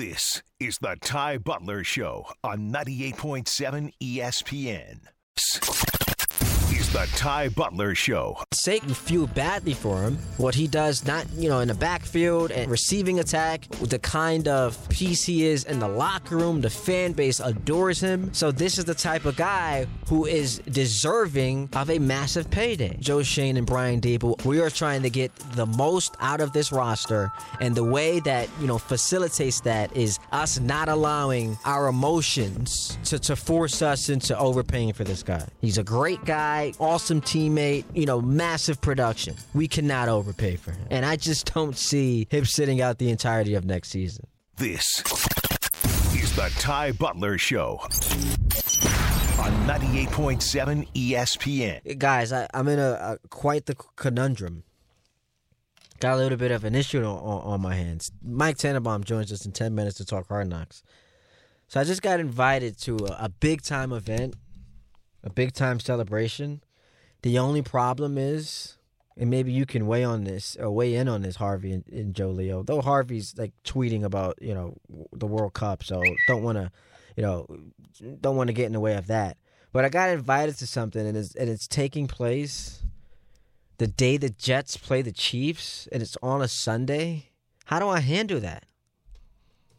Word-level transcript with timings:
This 0.00 0.42
is 0.58 0.78
the 0.78 0.96
Ty 1.02 1.36
Butler 1.36 1.84
Show 1.84 2.24
on 2.42 2.72
98.7 2.72 3.92
ESPN. 4.02 5.89
The 6.92 7.08
Ty 7.14 7.50
Butler 7.50 7.94
Show. 7.94 8.36
Satan 8.52 8.92
feel 8.92 9.28
badly 9.28 9.74
for 9.74 10.02
him. 10.02 10.18
What 10.38 10.56
he 10.56 10.66
does, 10.66 11.06
not 11.06 11.24
you 11.34 11.48
know, 11.48 11.60
in 11.60 11.68
the 11.68 11.74
backfield 11.74 12.50
and 12.50 12.68
receiving 12.68 13.20
attack, 13.20 13.68
the 13.78 14.00
kind 14.00 14.48
of 14.48 14.88
piece 14.88 15.22
he 15.22 15.46
is 15.46 15.62
in 15.62 15.78
the 15.78 15.86
locker 15.86 16.36
room, 16.36 16.60
the 16.60 16.68
fan 16.68 17.12
base 17.12 17.38
adores 17.38 18.00
him. 18.00 18.34
So 18.34 18.50
this 18.50 18.76
is 18.76 18.86
the 18.86 18.94
type 18.94 19.24
of 19.24 19.36
guy 19.36 19.86
who 20.08 20.26
is 20.26 20.58
deserving 20.68 21.68
of 21.76 21.90
a 21.90 22.00
massive 22.00 22.50
payday. 22.50 22.96
Joe 22.98 23.22
Schoen 23.22 23.56
and 23.56 23.68
Brian 23.68 24.00
Daboll, 24.00 24.44
we 24.44 24.60
are 24.60 24.68
trying 24.68 25.02
to 25.02 25.10
get 25.10 25.32
the 25.54 25.66
most 25.66 26.16
out 26.18 26.40
of 26.40 26.52
this 26.52 26.72
roster, 26.72 27.30
and 27.60 27.76
the 27.76 27.84
way 27.84 28.18
that 28.18 28.48
you 28.60 28.66
know 28.66 28.78
facilitates 28.78 29.60
that 29.60 29.96
is 29.96 30.18
us 30.32 30.58
not 30.58 30.88
allowing 30.88 31.56
our 31.64 31.86
emotions 31.86 32.98
to, 33.04 33.16
to 33.20 33.36
force 33.36 33.80
us 33.80 34.08
into 34.08 34.36
overpaying 34.36 34.92
for 34.92 35.04
this 35.04 35.22
guy. 35.22 35.46
He's 35.60 35.78
a 35.78 35.84
great 35.84 36.24
guy, 36.24 36.72
awesome 36.80 37.20
teammate, 37.20 37.84
you 37.94 38.06
know, 38.06 38.20
massive 38.20 38.80
production. 38.80 39.36
We 39.54 39.68
cannot 39.68 40.08
overpay 40.08 40.56
for 40.56 40.72
him. 40.72 40.86
And 40.90 41.06
I 41.06 41.16
just 41.16 41.52
don't 41.52 41.76
see 41.76 42.26
him 42.30 42.44
sitting 42.44 42.80
out 42.80 42.98
the 42.98 43.10
entirety 43.10 43.54
of 43.54 43.64
next 43.64 43.90
season. 43.90 44.26
This 44.56 45.02
is 46.14 46.34
the 46.34 46.52
Ty 46.58 46.92
Butler 46.92 47.38
Show 47.38 47.78
on 49.40 49.52
98.7 49.66 50.86
ESPN. 50.92 51.98
Guys, 51.98 52.32
I, 52.32 52.46
I'm 52.52 52.68
in 52.68 52.78
a, 52.78 52.92
a 52.92 53.18
quite 53.28 53.66
the 53.66 53.74
conundrum. 53.96 54.64
Got 56.00 56.14
a 56.14 56.16
little 56.16 56.38
bit 56.38 56.50
of 56.50 56.64
an 56.64 56.74
issue 56.74 56.98
on, 56.98 57.04
on, 57.04 57.42
on 57.42 57.60
my 57.60 57.74
hands. 57.74 58.10
Mike 58.22 58.56
Tannenbaum 58.58 59.04
joins 59.04 59.32
us 59.32 59.46
in 59.46 59.52
10 59.52 59.74
minutes 59.74 59.96
to 59.98 60.04
talk 60.04 60.28
hard 60.28 60.48
knocks. 60.48 60.82
So 61.68 61.78
I 61.80 61.84
just 61.84 62.02
got 62.02 62.20
invited 62.20 62.78
to 62.80 62.96
a, 62.96 63.24
a 63.24 63.28
big 63.28 63.62
time 63.62 63.92
event, 63.92 64.34
a 65.22 65.30
big 65.30 65.52
time 65.52 65.78
celebration. 65.78 66.62
The 67.22 67.38
only 67.38 67.62
problem 67.62 68.16
is, 68.16 68.76
and 69.16 69.28
maybe 69.28 69.52
you 69.52 69.66
can 69.66 69.86
weigh 69.86 70.04
on 70.04 70.24
this 70.24 70.56
or 70.58 70.70
weigh 70.70 70.94
in 70.94 71.08
on 71.08 71.22
this, 71.22 71.36
Harvey 71.36 71.72
and, 71.72 71.84
and 71.88 72.14
Joe 72.14 72.30
Leo. 72.30 72.62
Though 72.62 72.80
Harvey's 72.80 73.34
like 73.36 73.52
tweeting 73.64 74.04
about 74.04 74.38
you 74.40 74.54
know 74.54 74.76
the 75.12 75.26
World 75.26 75.52
Cup, 75.54 75.82
so 75.84 76.02
don't 76.26 76.42
want 76.42 76.56
to, 76.56 76.70
you 77.16 77.22
know, 77.22 77.46
don't 78.20 78.36
want 78.36 78.48
to 78.48 78.54
get 78.54 78.66
in 78.66 78.72
the 78.72 78.80
way 78.80 78.94
of 78.94 79.06
that. 79.08 79.36
But 79.72 79.84
I 79.84 79.88
got 79.88 80.10
invited 80.10 80.56
to 80.58 80.66
something, 80.66 81.06
and 81.06 81.16
it's 81.16 81.34
and 81.34 81.48
it's 81.50 81.68
taking 81.68 82.06
place 82.06 82.82
the 83.78 83.86
day 83.86 84.16
the 84.16 84.30
Jets 84.30 84.76
play 84.76 85.02
the 85.02 85.12
Chiefs, 85.12 85.88
and 85.92 86.02
it's 86.02 86.16
on 86.22 86.42
a 86.42 86.48
Sunday. 86.48 87.30
How 87.66 87.78
do 87.78 87.88
I 87.88 88.00
handle 88.00 88.40
that? 88.40 88.64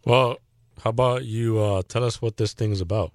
Well, 0.06 0.38
how 0.82 0.90
about 0.92 1.26
you 1.26 1.60
uh, 1.60 1.82
tell 1.88 2.04
us 2.04 2.22
what 2.22 2.38
this 2.38 2.54
thing's 2.54 2.82
about? 2.82 3.12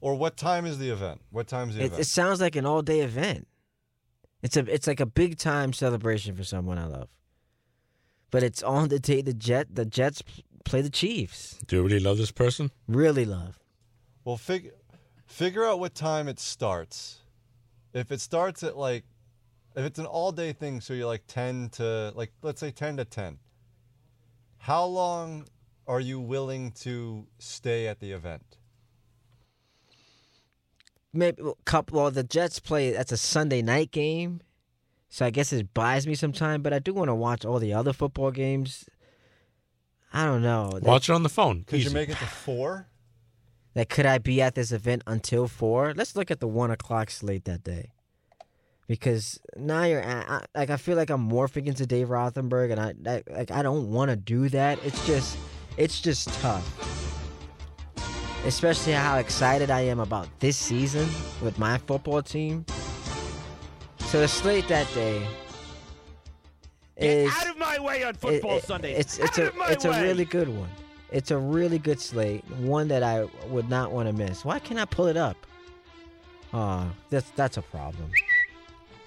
Or 0.00 0.14
what 0.14 0.36
time 0.36 0.66
is 0.66 0.78
the 0.78 0.90
event? 0.90 1.20
What 1.30 1.46
time 1.48 1.70
is 1.70 1.74
the 1.76 1.82
It, 1.82 1.86
event? 1.86 2.00
it 2.00 2.04
sounds 2.04 2.40
like 2.40 2.54
an 2.56 2.64
all 2.66 2.82
day 2.82 3.00
event. 3.00 3.48
It's 4.42 4.56
a 4.56 4.60
it's 4.72 4.86
like 4.86 5.00
a 5.00 5.06
big 5.06 5.38
time 5.38 5.72
celebration 5.72 6.34
for 6.34 6.44
someone 6.44 6.78
I 6.78 6.86
love. 6.86 7.08
But 8.30 8.42
it's 8.42 8.62
on 8.62 8.88
the 8.88 8.98
day 8.98 9.22
the 9.22 9.34
Jet 9.34 9.74
the 9.74 9.84
Jets 9.84 10.22
play 10.64 10.80
the 10.80 10.90
Chiefs. 10.90 11.58
Do 11.66 11.76
you 11.76 11.82
really 11.82 12.00
love 12.00 12.18
this 12.18 12.30
person? 12.30 12.70
Really 12.86 13.24
love. 13.24 13.58
Well, 14.24 14.36
fig- 14.36 14.72
figure 15.26 15.64
out 15.64 15.80
what 15.80 15.94
time 15.94 16.28
it 16.28 16.38
starts. 16.38 17.18
If 17.92 18.12
it 18.12 18.20
starts 18.20 18.62
at 18.62 18.76
like, 18.76 19.04
if 19.74 19.84
it's 19.84 19.98
an 19.98 20.06
all 20.06 20.32
day 20.32 20.52
thing, 20.52 20.80
so 20.80 20.94
you're 20.94 21.06
like 21.06 21.26
10 21.26 21.70
to, 21.70 22.12
like, 22.14 22.32
let's 22.42 22.60
say 22.60 22.70
10 22.70 22.98
to 22.98 23.04
10, 23.04 23.38
how 24.58 24.84
long 24.84 25.46
are 25.86 26.00
you 26.00 26.20
willing 26.20 26.70
to 26.72 27.26
stay 27.38 27.88
at 27.88 27.98
the 27.98 28.12
event? 28.12 28.58
Maybe 31.12 31.42
well, 31.42 31.58
couple. 31.64 32.00
Well, 32.00 32.10
the 32.10 32.22
Jets 32.22 32.60
play. 32.60 32.92
That's 32.92 33.12
a 33.12 33.16
Sunday 33.16 33.62
night 33.62 33.90
game, 33.90 34.40
so 35.08 35.26
I 35.26 35.30
guess 35.30 35.52
it 35.52 35.74
buys 35.74 36.06
me 36.06 36.14
some 36.14 36.32
time. 36.32 36.62
But 36.62 36.72
I 36.72 36.78
do 36.78 36.94
want 36.94 37.08
to 37.08 37.14
watch 37.14 37.44
all 37.44 37.58
the 37.58 37.72
other 37.74 37.92
football 37.92 38.30
games. 38.30 38.88
I 40.12 40.24
don't 40.24 40.42
know. 40.42 40.70
That- 40.72 40.82
Watch 40.82 41.08
it 41.08 41.12
on 41.12 41.22
the 41.22 41.28
phone. 41.28 41.64
Could 41.66 41.82
you 41.84 41.90
make 41.90 42.08
it 42.08 42.18
to 42.18 42.26
four? 42.26 42.86
that 43.74 43.88
could 43.88 44.04
I 44.06 44.18
be 44.18 44.42
at 44.42 44.54
this 44.56 44.72
event 44.72 45.02
until 45.06 45.46
four? 45.46 45.94
Let's 45.94 46.16
look 46.16 46.30
at 46.30 46.40
the 46.40 46.48
one 46.48 46.70
o'clock 46.72 47.10
slate 47.10 47.44
that 47.44 47.62
day. 47.62 47.92
Because 48.88 49.38
now 49.56 49.84
you're 49.84 50.00
at, 50.00 50.28
I, 50.28 50.44
like 50.56 50.70
I 50.70 50.76
feel 50.76 50.96
like 50.96 51.10
I'm 51.10 51.30
morphing 51.30 51.66
into 51.66 51.86
Dave 51.86 52.08
Rothenberg, 52.08 52.72
and 52.72 52.80
I, 52.80 52.94
I 53.08 53.22
like 53.32 53.50
I 53.52 53.62
don't 53.62 53.90
want 53.90 54.10
to 54.10 54.16
do 54.16 54.48
that. 54.48 54.80
It's 54.84 55.06
just 55.06 55.38
it's 55.76 56.00
just 56.00 56.28
tough, 56.40 56.64
especially 58.46 58.92
how 58.92 59.18
excited 59.18 59.70
I 59.70 59.80
am 59.82 60.00
about 60.00 60.28
this 60.40 60.56
season 60.56 61.08
with 61.42 61.58
my 61.58 61.78
football 61.78 62.22
team. 62.22 62.64
So 63.98 64.20
the 64.20 64.28
slate 64.28 64.66
that 64.68 64.92
day 64.94 65.22
is 66.96 67.30
Get 67.32 67.42
out 67.46 67.50
of 67.50 67.58
my 67.58 67.78
way 67.80 68.02
on 68.04 68.14
football 68.14 68.56
it- 68.58 68.64
Sunday. 68.64 68.94
It's 68.94 69.20
out 69.20 69.28
it's 69.28 69.38
a 69.38 69.48
of 69.48 69.56
my 69.56 69.68
it's 69.68 69.84
way. 69.84 69.98
a 69.98 70.02
really 70.02 70.24
good 70.24 70.48
one. 70.48 70.68
It's 71.12 71.30
a 71.32 71.38
really 71.38 71.78
good 71.78 72.00
slate, 72.00 72.44
one 72.60 72.86
that 72.88 73.02
I 73.02 73.24
would 73.48 73.68
not 73.68 73.90
want 73.90 74.08
to 74.08 74.12
miss. 74.12 74.44
Why 74.44 74.58
can't 74.60 74.78
I 74.78 74.84
pull 74.84 75.06
it 75.06 75.16
up? 75.16 75.36
Ah, 76.52 76.88
that's 77.10 77.30
that's 77.30 77.56
a 77.56 77.62
problem. 77.62 78.10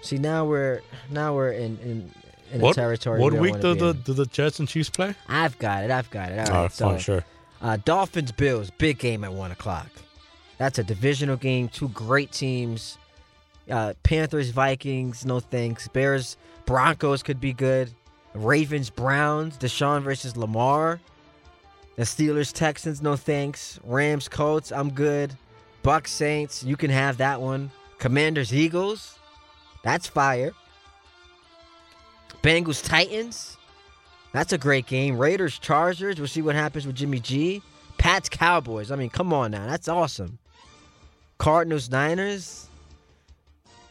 See 0.02 0.18
now 0.18 0.46
we're 0.46 0.82
now 1.10 1.34
we're 1.34 1.52
in 1.52 1.78
in, 1.80 2.12
in 2.54 2.64
a 2.64 2.74
territory. 2.74 3.20
what 3.22 3.34
we 3.34 3.52
week 3.52 3.62
do 3.62 3.74
the, 3.74 3.90
in. 3.90 4.02
do 4.02 4.14
the 4.14 4.26
Jets 4.26 4.60
and 4.60 4.68
Chiefs 4.68 4.90
play? 4.90 5.16
I've 5.28 5.58
got 5.60 5.84
it. 5.86 5.92
I've 5.92 6.10
got 6.10 6.32
it. 6.32 6.40
All 6.40 6.46
All 6.48 6.54
right. 6.54 6.62
right, 6.64 6.72
so 6.74 6.90
fine, 6.90 7.00
sure. 7.00 7.26
Uh, 7.64 7.78
Dolphins 7.86 8.32
Bills 8.32 8.70
big 8.78 9.00
game 9.00 9.24
at 9.24 9.34
one 9.34 9.52
o'clock. 9.52 9.88
That's 10.58 10.78
a 10.78 10.84
divisional 10.84 11.38
game. 11.38 11.70
Two 11.70 11.90
great 11.90 12.32
teams. 12.32 12.98
Uh, 13.72 13.94
Panthers 14.04 14.50
Vikings 14.50 15.26
no 15.26 15.40
thanks. 15.40 15.88
Bears 15.88 16.38
Broncos 16.66 17.24
could 17.24 17.40
be 17.40 17.54
good. 17.54 17.92
Ravens 18.34 18.90
Browns. 18.90 19.58
Deshaun 19.58 20.04
versus 20.04 20.38
Lamar. 20.38 21.00
The 21.96 22.04
Steelers 22.04 22.52
Texans 22.52 23.02
no 23.02 23.16
thanks. 23.16 23.80
Rams 23.84 24.28
Colts 24.28 24.72
I'm 24.72 24.92
good. 24.92 25.34
Bucks 25.82 26.12
Saints 26.12 26.64
you 26.64 26.76
can 26.76 26.92
have 26.92 27.18
that 27.18 27.42
one. 27.42 27.72
Commanders 27.98 28.54
Eagles. 28.54 29.18
That's 29.84 30.08
fire. 30.08 30.52
Bengals 32.42 32.86
Titans. 32.86 33.58
That's 34.34 34.52
a 34.52 34.58
great 34.58 34.88
game. 34.88 35.18
Raiders 35.18 35.58
Chargers. 35.60 36.18
We'll 36.18 36.28
see 36.28 36.42
what 36.42 36.56
happens 36.56 36.86
with 36.86 36.96
Jimmy 36.96 37.20
G. 37.20 37.62
Pats 37.98 38.28
Cowboys. 38.28 38.92
I 38.92 38.96
mean, 38.98 39.10
come 39.10 39.32
on 39.32 39.52
now. 39.52 39.66
That's 39.68 39.88
awesome. 39.88 40.40
Cardinals 41.38 41.90
Niners. 41.90 42.68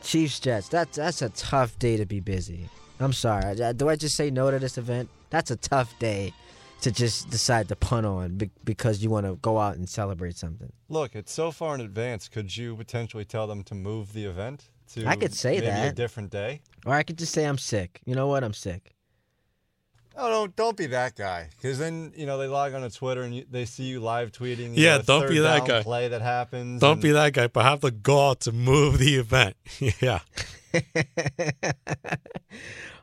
Chiefs 0.02 0.40
Jets. 0.40 0.68
That's 0.68 0.96
that's 0.96 1.22
a 1.22 1.28
tough 1.30 1.78
day 1.78 1.96
to 1.96 2.04
be 2.04 2.20
busy. 2.20 2.68
I'm 3.00 3.12
sorry. 3.12 3.54
Do 3.74 3.88
I 3.88 3.96
just 3.96 4.16
say 4.16 4.30
no 4.30 4.50
to 4.50 4.58
this 4.58 4.76
event? 4.76 5.08
That's 5.30 5.50
a 5.50 5.56
tough 5.56 5.96
day 5.98 6.34
to 6.82 6.90
just 6.90 7.30
decide 7.30 7.68
to 7.68 7.76
punt 7.76 8.04
on 8.04 8.50
because 8.64 9.02
you 9.02 9.10
want 9.10 9.26
to 9.26 9.36
go 9.36 9.58
out 9.58 9.76
and 9.76 9.88
celebrate 9.88 10.36
something. 10.36 10.72
Look, 10.88 11.14
it's 11.14 11.32
so 11.32 11.52
far 11.52 11.76
in 11.76 11.80
advance. 11.80 12.28
Could 12.28 12.56
you 12.56 12.76
potentially 12.76 13.24
tell 13.24 13.46
them 13.46 13.62
to 13.64 13.74
move 13.76 14.12
the 14.12 14.24
event 14.24 14.70
to 14.92 15.06
I 15.06 15.14
could 15.14 15.32
say 15.32 15.60
maybe 15.60 15.68
a 15.68 15.92
different 15.92 16.30
day? 16.30 16.60
Or 16.84 16.94
I 16.94 17.04
could 17.04 17.18
just 17.18 17.32
say 17.32 17.44
I'm 17.44 17.58
sick. 17.58 18.00
You 18.04 18.16
know 18.16 18.26
what? 18.26 18.42
I'm 18.42 18.52
sick. 18.52 18.91
Oh, 20.16 20.28
don't 20.30 20.54
don't 20.56 20.76
be 20.76 20.86
that 20.86 21.16
guy. 21.16 21.48
Because 21.56 21.78
then 21.78 22.12
you 22.16 22.26
know 22.26 22.38
they 22.38 22.46
log 22.46 22.74
on 22.74 22.82
to 22.82 22.90
Twitter 22.90 23.22
and 23.22 23.34
you, 23.34 23.46
they 23.50 23.64
see 23.64 23.84
you 23.84 24.00
live 24.00 24.30
tweeting. 24.32 24.76
you 24.76 24.84
Yeah, 24.84 24.98
know, 24.98 25.02
don't 25.02 25.28
be 25.28 25.38
that 25.38 25.66
guy. 25.66 25.82
Play 25.82 26.08
that 26.08 26.22
happens. 26.22 26.80
Don't 26.80 26.92
and- 26.94 27.02
be 27.02 27.12
that 27.12 27.32
guy, 27.32 27.46
but 27.48 27.64
have 27.64 27.80
the 27.80 27.90
gall 27.90 28.34
to 28.36 28.52
move 28.52 28.98
the 28.98 29.16
event. 29.16 29.56
yeah. 30.00 30.20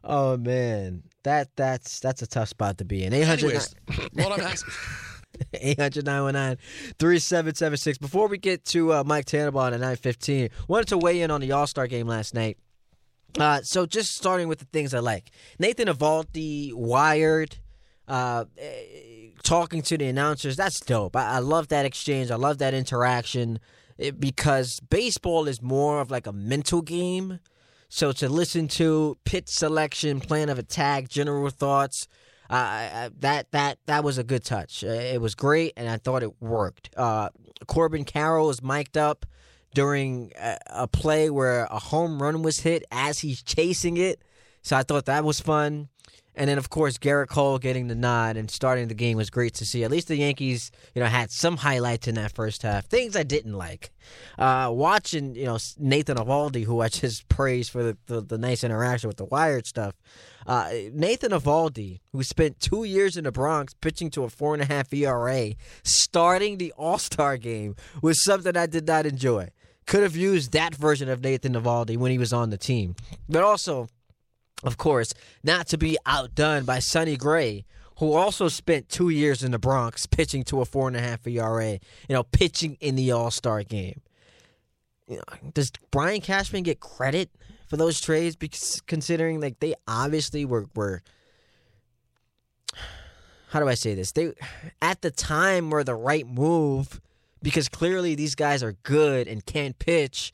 oh 0.04 0.38
man, 0.38 1.04
that 1.24 1.50
that's 1.56 2.00
that's 2.00 2.22
a 2.22 2.28
tough 2.28 2.50
spot 2.50 2.78
to 2.80 2.86
be 2.86 3.04
in. 3.04 3.14
800 3.14 3.44
Anyways, 3.46 3.76
what 4.14 4.32
I'm 4.40 4.42
asking. 4.46 4.74
800 5.54 6.04
3776 6.98 7.98
Before 8.00 8.28
we 8.28 8.38
get 8.38 8.66
to 8.66 8.92
uh, 8.94 9.04
Mike 9.06 9.26
Tannenbaum 9.26 9.68
at 9.68 9.80
915, 9.80 10.50
wanted 10.68 10.88
to 10.90 10.98
weigh 10.98 11.22
in 11.22 11.32
on 11.32 11.40
the 11.40 11.52
All 11.52 11.68
Star 11.68 11.88
game 11.88 12.08
last 12.08 12.34
night. 12.34 12.58
Uh, 13.38 13.62
so 13.62 13.86
just 13.86 14.16
starting 14.16 14.48
with 14.48 14.60
the 14.60 14.66
things 14.66 14.94
I 14.94 15.00
like. 15.00 15.32
Nathan 15.60 15.88
Eovaldi, 15.88 16.74
Wired, 16.74 17.58
uh, 18.08 18.46
eh, 18.58 19.30
talking 19.44 19.82
to 19.84 19.98
the 19.98 20.06
announcers. 20.06 20.56
That's 20.56 20.80
dope. 20.80 21.16
I, 21.16 21.36
I 21.36 21.40
love 21.40 21.68
that 21.68 21.86
exchange. 21.86 22.32
I 22.32 22.36
love 22.36 22.58
that 22.58 22.74
interaction 22.74 23.60
eh, 24.00 24.12
because 24.12 24.80
baseball 24.80 25.48
is 25.48 25.62
more 25.62 26.02
of 26.02 26.10
like 26.10 26.28
a 26.28 26.34
mental 26.34 26.82
game. 26.82 27.40
So 27.88 28.12
to 28.14 28.30
listen 28.30 28.68
to 28.70 29.18
pitch 29.26 29.50
selection, 29.50 30.20
plan 30.20 30.50
of 30.50 30.60
attack, 30.60 31.08
general 31.10 31.50
thoughts, 31.50 32.08
uh, 32.50 33.10
that 33.20 33.52
that 33.52 33.78
that 33.86 34.04
was 34.04 34.18
a 34.18 34.24
good 34.24 34.44
touch. 34.44 34.84
Uh, 34.84 34.88
It 34.88 35.22
was 35.22 35.36
great, 35.36 35.74
and 35.78 35.88
I 35.88 35.98
thought 35.98 36.24
it 36.24 36.42
worked. 36.42 36.90
Uh, 36.98 37.30
Corbin 37.68 38.06
Carroll 38.06 38.48
was 38.48 38.64
mic'd 38.64 38.98
up 38.98 39.26
during 39.74 40.32
a, 40.38 40.88
play 40.88 41.30
where 41.30 41.66
a 41.66 41.80
home 41.80 42.22
run 42.22 42.42
was 42.42 42.60
hit 42.60 42.84
as 42.92 43.20
he's 43.20 43.42
chasing 43.42 43.98
it, 43.98 44.22
so 44.62 44.76
I 44.76 44.84
thought 44.84 45.06
that 45.06 45.24
was 45.24 45.40
fun. 45.40 45.90
And 46.36 46.50
then, 46.50 46.58
of 46.58 46.70
course, 46.70 46.98
Gerrit 46.98 47.28
Cole 47.28 47.60
getting 47.60 47.88
the 47.88 47.96
nod 47.96 48.38
and 48.38 48.50
starting 48.50 48.88
the 48.88 48.94
game 48.94 49.18
was 49.18 49.30
great 49.30 49.56
to 49.56 49.66
see. 49.66 49.84
At 49.84 49.92
least 49.92 50.08
the 50.08 50.16
Yankees, 50.16 50.72
you 50.96 51.02
know, 51.02 51.08
had 51.08 51.32
some 51.32 51.58
highlights 51.58 52.08
in 52.08 52.16
that 52.16 52.32
first 52.32 52.62
half. 52.62 52.86
Things 52.86 53.18
I 53.18 53.24
didn't 53.24 53.56
like. 53.56 53.92
Uh, 54.38 54.70
watching, 54.72 55.36
you 55.36 55.44
know, 55.44 55.58
Nathan 55.78 56.16
Eovaldi, 56.16 56.64
who 56.64 56.80
I 56.80 56.88
just 56.90 57.28
praised 57.28 57.72
for 57.72 57.84
the, 57.84 57.98
the, 58.06 58.22
the 58.22 58.38
nice 58.38 58.64
interaction 58.64 59.10
with 59.10 59.18
the 59.18 59.26
Wired 59.26 59.68
stuff. 59.68 59.96
Uh, 60.48 60.70
Nathan 60.94 61.32
Eovaldi, 61.32 62.00
who 62.14 62.24
spent 62.24 62.62
two 62.62 62.86
years 62.86 63.18
in 63.18 63.26
the 63.26 63.34
Bronx 63.34 63.74
pitching 63.74 64.10
to 64.12 64.24
a 64.24 64.30
four 64.30 64.54
and 64.54 64.64
a 64.64 64.66
half 64.66 64.94
ERA, 64.94 65.56
starting 65.84 66.58
the 66.58 66.72
All 66.78 67.00
Star 67.00 67.36
game 67.36 67.76
was 68.02 68.24
something 68.24 68.56
I 68.56 68.66
did 68.66 68.88
not 68.88 69.06
enjoy. 69.06 69.50
Could 69.90 70.04
have 70.04 70.16
used 70.16 70.52
that 70.52 70.76
version 70.76 71.10
of 71.10 71.24
Nathan 71.24 71.54
Eovaldi 71.54 71.98
when 71.98 72.12
he 72.12 72.20
was 72.20 72.32
on 72.32 72.52
the 72.52 72.60
team. 72.60 72.96
But 73.28 73.42
also, 73.42 73.88
of 74.64 74.78
course, 74.78 75.16
not 75.44 75.66
to 75.70 75.80
be 75.80 75.98
outdone 76.06 76.64
by 76.64 76.78
Sonny 76.78 77.18
Gray, 77.18 77.66
who 77.98 78.14
also 78.14 78.50
spent 78.50 78.88
two 78.88 79.10
years 79.10 79.44
in 79.44 79.52
the 79.52 79.58
Bronx 79.58 80.06
pitching 80.06 80.44
to 80.44 80.62
a 80.62 80.66
four 80.66 80.88
and 80.88 80.96
a 80.96 81.02
half 81.02 81.26
ERA, 81.26 81.72
you 81.72 81.80
know, 82.08 82.22
pitching 82.22 82.78
in 82.80 82.98
the 82.98 83.12
All 83.12 83.32
Star 83.32 83.64
game. 83.64 84.02
You 85.08 85.16
know, 85.16 85.52
does 85.56 85.72
Brian 85.90 86.22
Cashman 86.22 86.62
get 86.62 86.80
credit 86.80 87.32
for 87.68 87.76
those 87.76 88.00
trades 88.00 88.36
because 88.36 88.84
considering 88.86 89.42
like 89.42 89.60
they 89.60 89.74
obviously 89.88 90.46
were 90.46 90.68
were 90.76 91.02
how 93.50 93.60
do 93.60 93.68
I 93.68 93.74
say 93.74 93.96
this? 93.96 94.12
They 94.12 94.34
at 94.84 95.02
the 95.02 95.10
time 95.10 95.72
were 95.72 95.84
the 95.84 95.96
right 95.96 96.28
move 96.28 97.02
because 97.42 97.70
clearly 97.70 98.16
these 98.16 98.36
guys 98.36 98.64
are 98.64 98.74
good 98.84 99.28
and 99.28 99.46
can't 99.46 99.78
pitch. 99.80 100.34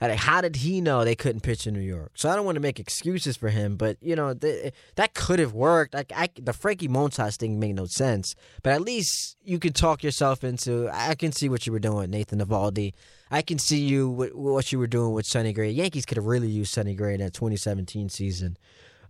How 0.00 0.40
did 0.40 0.56
he 0.56 0.80
know 0.80 1.04
they 1.04 1.14
couldn't 1.14 1.42
pitch 1.42 1.66
in 1.66 1.74
New 1.74 1.80
York? 1.80 2.12
So 2.14 2.30
I 2.30 2.34
don't 2.34 2.46
want 2.46 2.56
to 2.56 2.60
make 2.60 2.80
excuses 2.80 3.36
for 3.36 3.50
him, 3.50 3.76
but 3.76 3.98
you 4.00 4.16
know 4.16 4.32
th- 4.32 4.72
that 4.94 5.12
could 5.12 5.38
have 5.38 5.52
worked. 5.52 5.92
Like 5.92 6.10
I, 6.16 6.30
the 6.40 6.54
Frankie 6.54 6.88
Montas 6.88 7.36
thing 7.36 7.60
made 7.60 7.76
no 7.76 7.84
sense, 7.84 8.34
but 8.62 8.72
at 8.72 8.80
least 8.80 9.36
you 9.44 9.58
can 9.58 9.74
talk 9.74 10.02
yourself 10.02 10.42
into. 10.42 10.88
I 10.90 11.14
can 11.16 11.32
see 11.32 11.50
what 11.50 11.66
you 11.66 11.72
were 11.72 11.78
doing, 11.78 11.98
with 11.98 12.10
Nathan 12.10 12.40
Eovaldi. 12.40 12.94
I 13.30 13.42
can 13.42 13.58
see 13.58 13.80
you 13.80 14.08
what 14.08 14.72
you 14.72 14.78
were 14.78 14.86
doing 14.86 15.12
with 15.12 15.26
Sonny 15.26 15.52
Gray. 15.52 15.70
Yankees 15.70 16.06
could 16.06 16.16
have 16.16 16.26
really 16.26 16.48
used 16.48 16.72
Sonny 16.72 16.94
Gray 16.94 17.12
in 17.12 17.20
that 17.20 17.34
2017 17.34 18.08
season 18.08 18.56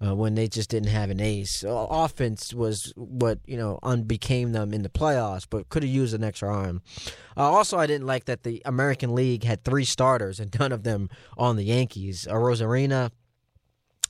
uh, 0.05 0.15
when 0.15 0.35
they 0.35 0.49
just 0.49 0.71
didn't 0.71 0.89
have 0.89 1.11
an 1.11 1.21
ace. 1.21 1.65
Offense 1.67 2.55
was 2.55 2.93
what 2.97 3.39
you 3.47 3.57
know 3.57 3.79
unbecame 3.83 4.53
them 4.53 4.73
in 4.73 4.83
the 4.83 4.89
playoffs, 4.89 5.47
but 5.49 5.69
could 5.69 5.83
have 5.83 5.93
used 5.93 6.15
an 6.15 6.25
extra 6.25 6.53
arm. 6.55 6.83
Uh, 7.37 7.51
also, 7.51 7.79
I 7.79 7.87
didn't 7.87 8.07
like 8.07 8.25
that 8.25 8.43
the 8.43 8.63
American 8.65 9.15
League 9.15 9.45
had 9.45 9.65
three 9.65 9.85
starters 9.85 10.41
and 10.41 10.57
none 10.59 10.73
of 10.73 10.83
them 10.85 11.11
on 11.37 11.57
the 11.57 11.65
Yankees. 11.65 12.27
Uh, 12.27 12.35
Arozarena, 12.35 13.11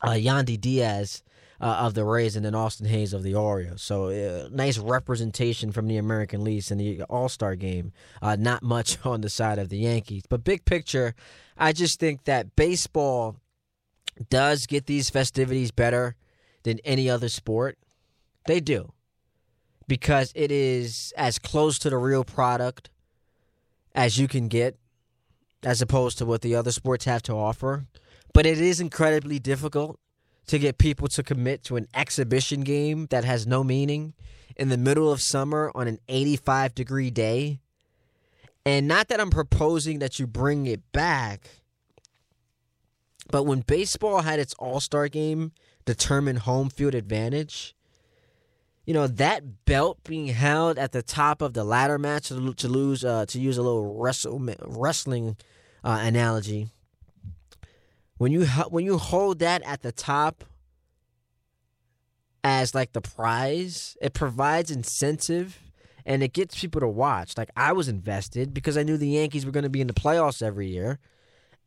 uh, 0.03 0.11
Yandy 0.11 0.61
Diaz. 0.61 1.23
Uh, 1.63 1.81
of 1.81 1.93
the 1.93 2.05
Rays 2.05 2.37
and 2.37 2.47
then 2.47 2.55
Austin 2.55 2.87
Hays 2.87 3.13
of 3.13 3.23
the 3.23 3.35
Orioles. 3.35 3.83
So 3.83 4.07
uh, 4.07 4.49
nice 4.51 4.79
representation 4.79 5.73
from 5.73 5.89
the 5.89 5.99
American 5.99 6.43
League 6.43 6.65
in 6.71 6.79
the 6.79 7.03
All 7.03 7.29
Star 7.29 7.55
game. 7.55 7.93
Uh, 8.23 8.35
not 8.35 8.63
much 8.63 8.97
on 9.05 9.21
the 9.21 9.29
side 9.29 9.59
of 9.59 9.69
the 9.69 9.77
Yankees, 9.77 10.23
but 10.27 10.43
big 10.43 10.65
picture, 10.65 11.15
I 11.59 11.75
just 11.75 12.01
think 12.01 12.25
that 12.25 12.57
baseball 12.57 13.37
does 14.29 14.67
get 14.67 14.87
these 14.87 15.09
festivities 15.11 15.71
better 15.71 16.17
than 16.63 16.79
any 16.85 17.09
other 17.09 17.29
sport. 17.29 17.79
They 18.47 18.61
do. 18.61 18.93
Because 19.87 20.33
it 20.35 20.53
is 20.53 21.13
as 21.17 21.39
close 21.39 21.79
to 21.81 21.91
the 21.91 21.97
real 21.97 22.25
product 22.25 22.91
as 23.95 24.19
you 24.19 24.29
can 24.29 24.49
get, 24.49 24.77
as 25.63 25.83
opposed 25.83 26.19
to 26.19 26.27
what 26.27 26.43
the 26.43 26.55
other 26.55 26.71
sports 26.71 27.05
have 27.07 27.23
to 27.23 27.33
offer. 27.33 27.87
But 28.33 28.47
it 28.47 28.61
is 28.61 28.81
incredibly 28.81 29.39
difficult 29.39 29.99
to 30.47 30.59
get 30.59 30.79
people 30.79 31.09
to 31.09 31.23
commit 31.23 31.65
to 31.65 31.77
an 31.77 31.87
exhibition 31.95 32.61
game 32.63 33.07
that 33.11 33.25
has 33.25 33.47
no 33.47 33.65
meaning 33.65 34.15
in 34.57 34.69
the 34.69 34.77
middle 34.77 35.11
of 35.11 35.21
summer 35.21 35.71
on 35.75 35.89
an 35.89 35.99
85 36.09 36.75
degree 36.75 37.11
day. 37.11 37.61
And 38.65 38.87
not 38.87 39.09
that 39.09 39.21
I'm 39.21 39.31
proposing 39.31 40.01
that 40.01 40.19
you 40.19 40.27
bring 40.27 40.67
it 40.67 40.93
back 40.93 41.49
but 43.31 43.45
when 43.45 43.61
baseball 43.61 44.23
had 44.23 44.39
its 44.39 44.55
All 44.55 44.81
Star 44.81 45.09
game 45.09 45.53
determine 45.85 46.37
home 46.37 46.69
field 46.69 46.95
advantage, 46.95 47.75
you 48.85 48.95
know 48.95 49.07
that 49.07 49.65
belt 49.65 49.99
being 50.05 50.29
held 50.29 50.79
at 50.79 50.93
the 50.93 51.03
top 51.03 51.43
of 51.43 51.55
the 51.55 51.65
ladder 51.65 51.99
match 51.99 52.29
to, 52.29 52.35
lose 52.35 53.05
uh, 53.05 53.27
to 53.27 53.41
use 53.41 53.57
a 53.57 53.63
little 53.63 53.97
wrestle, 53.99 54.41
wrestling 54.67 55.37
uh, 55.85 56.01
analogy. 56.03 56.69
When 58.19 58.33
you 58.33 58.47
when 58.47 58.85
you 58.85 58.99
hold 58.99 59.39
that 59.39 59.63
at 59.63 59.83
the 59.83 59.93
top 59.93 60.45
as 62.43 62.75
like 62.75 62.93
the 62.93 63.01
prize, 63.01 63.97
it 64.01 64.13
provides 64.13 64.71
incentive 64.71 65.61
and 66.05 66.23
it 66.23 66.33
gets 66.33 66.59
people 66.59 66.81
to 66.81 66.89
watch. 66.89 67.37
Like 67.37 67.51
I 67.57 67.73
was 67.73 67.89
invested 67.89 68.53
because 68.53 68.77
I 68.77 68.83
knew 68.83 68.97
the 68.97 69.09
Yankees 69.09 69.47
were 69.47 69.53
going 69.53 69.65
to 69.65 69.71
be 69.71 69.81
in 69.81 69.87
the 69.87 69.95
playoffs 69.95 70.43
every 70.43 70.69
year 70.69 70.99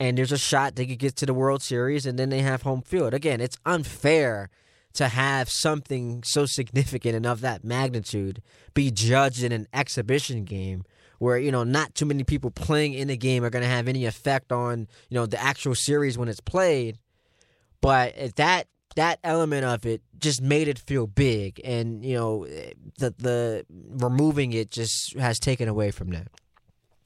and 0.04 0.18
there's 0.18 0.34
a 0.34 0.38
shot 0.38 0.76
they 0.76 0.86
could 0.86 1.00
get 1.00 1.16
to 1.16 1.26
the 1.26 1.34
World 1.34 1.62
Series, 1.62 2.06
and 2.06 2.20
then 2.20 2.28
they 2.28 2.42
have 2.42 2.64
home 2.64 2.82
field. 2.82 3.14
Again, 3.14 3.40
it's 3.40 3.58
unfair 3.66 4.50
to 4.96 5.08
have 5.08 5.50
something 5.50 6.22
so 6.24 6.46
significant 6.46 7.16
and 7.16 7.26
of 7.26 7.40
that 7.40 7.64
magnitude 7.64 8.42
be 8.74 8.92
judged 8.92 9.44
in 9.44 9.54
an 9.54 9.66
exhibition 9.74 10.44
game 10.44 10.84
where 11.20 11.38
you 11.38 11.54
know 11.54 11.64
not 11.64 11.96
too 11.96 12.06
many 12.06 12.26
people 12.26 12.52
playing 12.52 12.94
in 12.94 13.08
the 13.08 13.16
game 13.16 13.46
are 13.46 13.50
going 13.50 13.64
to 13.64 13.70
have 13.70 13.88
any 13.88 14.06
effect 14.06 14.52
on 14.52 14.88
you 15.10 15.16
know 15.16 15.26
the 15.26 15.42
actual 15.42 15.74
series 15.74 16.18
when 16.18 16.28
it's 16.28 16.42
played 16.42 17.00
but 17.80 18.14
that 18.36 18.68
that 18.96 19.20
element 19.24 19.66
of 19.66 19.86
it 19.86 20.02
just 20.20 20.42
made 20.42 20.68
it 20.68 20.78
feel 20.78 21.08
big 21.08 21.62
and 21.64 22.04
you 22.06 22.16
know 22.16 22.46
the 23.00 23.16
the 23.18 23.66
removing 23.72 24.52
it 24.52 24.70
just 24.70 25.18
has 25.18 25.40
taken 25.40 25.68
away 25.68 25.90
from 25.90 26.10
that 26.10 26.28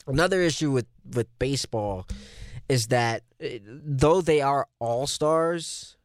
another 0.08 0.42
issue 0.42 0.72
with 0.72 0.88
with 1.14 1.28
baseball 1.40 2.06
is 2.70 2.88
that 2.88 3.24
eh, 3.40 3.60
though 3.64 4.22
they 4.22 4.42
are 4.42 4.68
all 4.80 5.08
stars, 5.08 5.98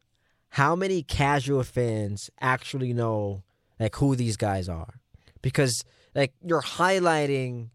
how 0.49 0.75
many 0.75 1.03
casual 1.03 1.63
fans 1.63 2.29
actually 2.39 2.93
know 2.93 3.43
like 3.79 3.95
who 3.95 4.15
these 4.15 4.37
guys 4.37 4.69
are? 4.69 4.99
Because 5.41 5.83
like 6.15 6.33
you're 6.43 6.61
highlighting 6.61 7.69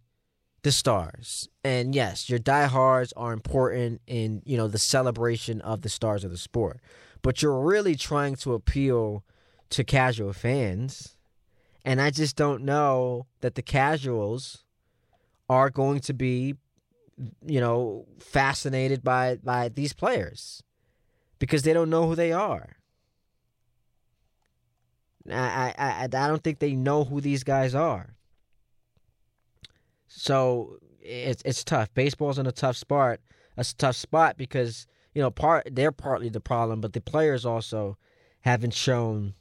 the 0.62 0.72
stars, 0.72 1.48
and 1.62 1.94
yes, 1.94 2.28
your 2.28 2.38
diehards 2.38 3.12
are 3.16 3.32
important 3.32 4.00
in 4.06 4.42
you 4.44 4.56
know 4.56 4.68
the 4.68 4.78
celebration 4.78 5.60
of 5.60 5.82
the 5.82 5.88
stars 5.88 6.24
of 6.24 6.30
the 6.30 6.38
sport, 6.38 6.80
but 7.22 7.42
you're 7.42 7.60
really 7.60 7.94
trying 7.94 8.36
to 8.36 8.54
appeal 8.54 9.24
to 9.70 9.84
casual 9.84 10.32
fans, 10.32 11.16
and 11.84 12.00
I 12.00 12.10
just 12.10 12.36
don't 12.36 12.64
know 12.64 13.26
that 13.40 13.54
the 13.54 13.62
casuals 13.62 14.64
are 15.48 15.70
going 15.70 16.00
to 16.00 16.12
be 16.12 16.54
you 17.44 17.60
know, 17.60 18.06
fascinated 18.18 19.02
by 19.02 19.36
by 19.36 19.68
these 19.68 19.92
players 19.92 20.62
because 21.38 21.62
they 21.62 21.72
don't 21.72 21.90
know 21.90 22.06
who 22.06 22.14
they 22.14 22.32
are. 22.32 22.76
I 25.30 25.74
I 25.78 26.04
I 26.04 26.06
don't 26.06 26.42
think 26.42 26.58
they 26.58 26.74
know 26.74 27.04
who 27.04 27.20
these 27.20 27.44
guys 27.44 27.74
are. 27.74 28.14
So 30.06 30.78
it's 31.00 31.42
it's 31.44 31.64
tough. 31.64 31.92
Baseball's 31.94 32.38
in 32.38 32.46
a 32.46 32.52
tough 32.52 32.76
spot. 32.76 33.20
A 33.56 33.64
tough 33.76 33.96
spot 33.96 34.36
because 34.36 34.86
you 35.14 35.22
know 35.22 35.30
part 35.30 35.68
they're 35.72 35.92
partly 35.92 36.28
the 36.28 36.40
problem, 36.40 36.80
but 36.80 36.92
the 36.92 37.00
players 37.00 37.44
also 37.44 37.98
haven't 38.42 38.74
shown 38.74 39.34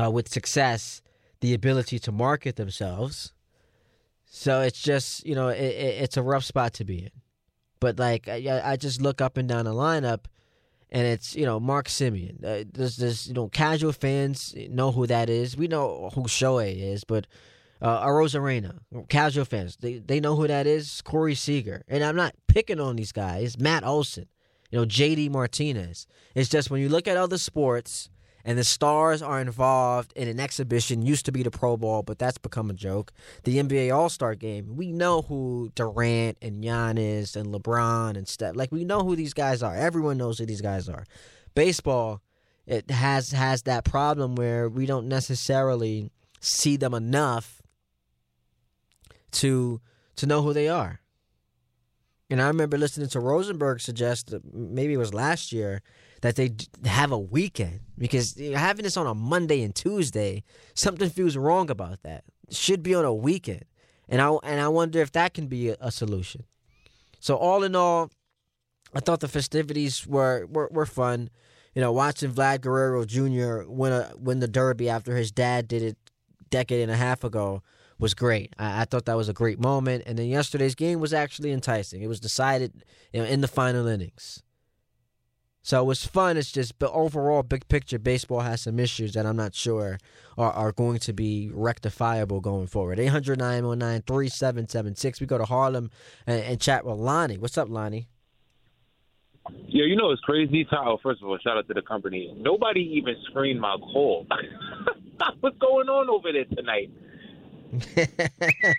uh, 0.00 0.10
with 0.10 0.28
success 0.28 1.02
the 1.40 1.54
ability 1.54 1.98
to 1.98 2.10
market 2.10 2.56
themselves 2.56 3.34
so 4.36 4.62
it's 4.62 4.80
just 4.80 5.24
you 5.24 5.36
know 5.36 5.46
it, 5.48 5.60
it, 5.60 6.02
it's 6.02 6.16
a 6.16 6.22
rough 6.22 6.44
spot 6.44 6.74
to 6.74 6.84
be 6.84 7.04
in. 7.04 7.10
But 7.78 8.00
like 8.00 8.26
I, 8.26 8.62
I 8.64 8.76
just 8.76 9.00
look 9.00 9.20
up 9.20 9.36
and 9.36 9.48
down 9.48 9.64
the 9.64 9.72
lineup, 9.72 10.24
and 10.90 11.06
it's 11.06 11.36
you 11.36 11.46
know 11.46 11.60
Mark 11.60 11.88
Simeon. 11.88 12.40
Uh, 12.44 12.64
there's 12.70 12.96
there's 12.96 13.28
you 13.28 13.34
know 13.34 13.48
casual 13.48 13.92
fans 13.92 14.52
know 14.68 14.90
who 14.90 15.06
that 15.06 15.30
is. 15.30 15.56
We 15.56 15.68
know 15.68 16.10
who 16.12 16.22
Shohei 16.22 16.76
is, 16.76 17.04
but 17.04 17.28
uh, 17.80 18.04
Arozarena, 18.04 18.80
casual 19.08 19.44
fans 19.44 19.76
they 19.76 19.98
they 19.98 20.18
know 20.18 20.34
who 20.34 20.48
that 20.48 20.66
is. 20.66 21.00
Corey 21.02 21.36
Seager, 21.36 21.84
and 21.86 22.02
I'm 22.02 22.16
not 22.16 22.34
picking 22.48 22.80
on 22.80 22.96
these 22.96 23.12
guys. 23.12 23.56
Matt 23.56 23.84
Olson, 23.84 24.26
you 24.72 24.80
know 24.80 24.84
JD 24.84 25.30
Martinez. 25.30 26.08
It's 26.34 26.50
just 26.50 26.72
when 26.72 26.80
you 26.80 26.88
look 26.88 27.06
at 27.06 27.16
other 27.16 27.38
sports 27.38 28.10
and 28.44 28.58
the 28.58 28.64
stars 28.64 29.22
are 29.22 29.40
involved 29.40 30.12
in 30.14 30.28
an 30.28 30.38
exhibition 30.38 31.02
used 31.02 31.24
to 31.24 31.32
be 31.32 31.42
the 31.42 31.50
pro 31.50 31.76
bowl 31.76 32.02
but 32.02 32.18
that's 32.18 32.38
become 32.38 32.70
a 32.70 32.74
joke. 32.74 33.12
The 33.44 33.58
nba 33.58 33.94
all-star 33.94 34.34
game 34.34 34.76
we 34.76 34.92
know 34.92 35.22
who 35.22 35.70
durant 35.74 36.38
and 36.42 36.62
Giannis 36.62 37.36
and 37.36 37.54
lebron 37.54 38.16
and 38.16 38.28
steph 38.28 38.56
like 38.56 38.70
we 38.72 38.84
know 38.84 39.00
who 39.00 39.16
these 39.16 39.34
guys 39.34 39.62
are. 39.62 39.74
Everyone 39.74 40.18
knows 40.18 40.38
who 40.38 40.46
these 40.46 40.60
guys 40.62 40.88
are. 40.88 41.06
Baseball 41.54 42.20
it 42.66 42.90
has 42.90 43.32
has 43.32 43.62
that 43.62 43.84
problem 43.84 44.36
where 44.36 44.68
we 44.68 44.86
don't 44.86 45.08
necessarily 45.08 46.10
see 46.40 46.76
them 46.76 46.94
enough 46.94 47.62
to 49.32 49.80
to 50.16 50.26
know 50.26 50.42
who 50.42 50.52
they 50.52 50.68
are. 50.68 51.00
And 52.30 52.40
i 52.40 52.46
remember 52.48 52.78
listening 52.78 53.08
to 53.08 53.20
Rothenberg 53.20 53.80
suggest 53.80 54.30
that 54.30 54.54
maybe 54.54 54.94
it 54.94 54.98
was 54.98 55.14
last 55.14 55.52
year 55.52 55.82
that 56.24 56.36
they 56.36 56.54
have 56.86 57.12
a 57.12 57.18
weekend 57.18 57.80
because 57.98 58.40
having 58.54 58.82
this 58.82 58.96
on 58.96 59.06
a 59.06 59.14
Monday 59.14 59.62
and 59.62 59.74
Tuesday, 59.74 60.42
something 60.72 61.10
feels 61.10 61.36
wrong 61.36 61.68
about 61.68 62.02
that. 62.02 62.24
It 62.48 62.56
should 62.56 62.82
be 62.82 62.94
on 62.94 63.04
a 63.04 63.12
weekend, 63.12 63.66
and 64.08 64.22
I 64.22 64.30
and 64.42 64.58
I 64.58 64.68
wonder 64.68 65.02
if 65.02 65.12
that 65.12 65.34
can 65.34 65.48
be 65.48 65.68
a, 65.68 65.76
a 65.82 65.92
solution. 65.92 66.44
So 67.20 67.36
all 67.36 67.62
in 67.62 67.76
all, 67.76 68.10
I 68.94 69.00
thought 69.00 69.20
the 69.20 69.28
festivities 69.28 70.06
were, 70.06 70.46
were, 70.46 70.70
were 70.72 70.86
fun. 70.86 71.28
You 71.74 71.82
know, 71.82 71.92
watching 71.92 72.32
Vlad 72.32 72.62
Guerrero 72.62 73.04
Jr. 73.04 73.70
win 73.70 73.92
a 73.92 74.12
win 74.16 74.40
the 74.40 74.48
Derby 74.48 74.88
after 74.88 75.16
his 75.16 75.30
dad 75.30 75.68
did 75.68 75.82
it 75.82 75.98
decade 76.48 76.80
and 76.80 76.90
a 76.90 76.96
half 76.96 77.22
ago 77.22 77.62
was 77.98 78.14
great. 78.14 78.54
I, 78.58 78.80
I 78.80 78.84
thought 78.86 79.04
that 79.04 79.16
was 79.18 79.28
a 79.28 79.34
great 79.34 79.60
moment. 79.60 80.04
And 80.06 80.18
then 80.18 80.28
yesterday's 80.28 80.74
game 80.74 81.00
was 81.00 81.12
actually 81.12 81.52
enticing. 81.52 82.00
It 82.00 82.06
was 82.06 82.18
decided 82.18 82.82
you 83.12 83.20
know, 83.20 83.26
in 83.26 83.42
the 83.42 83.48
final 83.48 83.86
innings. 83.86 84.42
So 85.64 85.80
it 85.80 85.86
was 85.86 86.04
fun. 86.04 86.36
It's 86.36 86.52
just, 86.52 86.78
but 86.78 86.92
overall, 86.92 87.42
big 87.42 87.66
picture, 87.68 87.98
baseball 87.98 88.40
has 88.40 88.60
some 88.60 88.78
issues 88.78 89.14
that 89.14 89.24
I'm 89.24 89.36
not 89.36 89.54
sure 89.54 89.98
are, 90.36 90.52
are 90.52 90.72
going 90.72 90.98
to 90.98 91.14
be 91.14 91.50
rectifiable 91.54 92.42
going 92.42 92.66
forward. 92.66 93.00
800 93.00 93.38
919 93.38 94.02
3776. 94.02 95.22
We 95.22 95.26
go 95.26 95.38
to 95.38 95.46
Harlem 95.46 95.90
and, 96.26 96.42
and 96.42 96.60
chat 96.60 96.84
with 96.84 96.98
Lonnie. 96.98 97.38
What's 97.38 97.56
up, 97.56 97.70
Lonnie? 97.70 98.08
Yeah, 99.66 99.86
you 99.86 99.96
know 99.96 100.10
it's 100.10 100.20
crazy. 100.20 100.66
Kyle, 100.68 101.00
first 101.02 101.22
of 101.22 101.28
all, 101.28 101.38
shout 101.38 101.56
out 101.56 101.66
to 101.68 101.74
the 101.74 101.80
company. 101.80 102.34
Nobody 102.36 102.80
even 102.98 103.16
screened 103.30 103.58
my 103.58 103.76
call. 103.78 104.26
What's 105.40 105.56
going 105.56 105.88
on 105.88 106.10
over 106.10 106.30
there 106.30 106.44
tonight? 106.44 106.90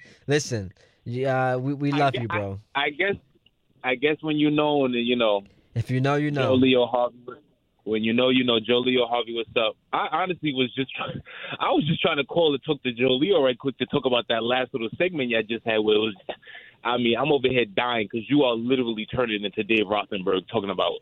Listen, 0.27 0.71
yeah, 1.03 1.55
we, 1.55 1.73
we 1.73 1.91
love 1.91 2.13
I, 2.15 2.21
you, 2.21 2.27
bro. 2.27 2.59
I, 2.75 2.79
I 2.79 2.89
guess, 2.91 3.15
I 3.83 3.95
guess 3.95 4.17
when 4.21 4.37
you 4.37 4.51
know, 4.51 4.85
and 4.85 4.93
you 4.93 5.15
know, 5.15 5.41
if 5.75 5.91
you 5.91 6.01
know, 6.01 6.15
you 6.15 6.31
know. 6.31 6.49
Joe 6.49 6.55
Leo 6.55 6.85
Harvey. 6.85 7.17
When 7.83 8.03
you 8.03 8.13
know, 8.13 8.29
you 8.29 8.43
know. 8.43 8.59
Joe 8.59 8.79
Leo 8.79 9.05
Harvey, 9.05 9.35
what's 9.35 9.49
up? 9.55 9.75
I 9.93 10.07
honestly 10.11 10.53
was 10.53 10.73
just, 10.73 10.93
trying, 10.95 11.21
I 11.59 11.69
was 11.69 11.85
just 11.87 12.01
trying 12.01 12.17
to 12.17 12.23
call 12.23 12.53
and 12.53 12.63
talk 12.63 12.81
to 12.83 12.91
Joe 12.91 13.15
Leo 13.15 13.43
right 13.43 13.57
quick 13.57 13.77
to 13.77 13.85
talk 13.85 14.05
about 14.05 14.27
that 14.29 14.43
last 14.43 14.73
little 14.73 14.89
segment 14.97 15.29
you 15.29 15.41
just 15.43 15.65
had. 15.65 15.77
Where 15.79 15.95
it 15.95 15.99
was, 15.99 16.15
I 16.83 16.97
mean, 16.97 17.15
I'm 17.19 17.31
over 17.31 17.47
here 17.47 17.65
dying 17.65 18.07
because 18.11 18.27
you 18.29 18.43
are 18.43 18.55
literally 18.55 19.05
turning 19.05 19.43
into 19.43 19.63
Dave 19.63 19.85
Rothenberg 19.85 20.47
talking 20.51 20.71
about. 20.71 20.93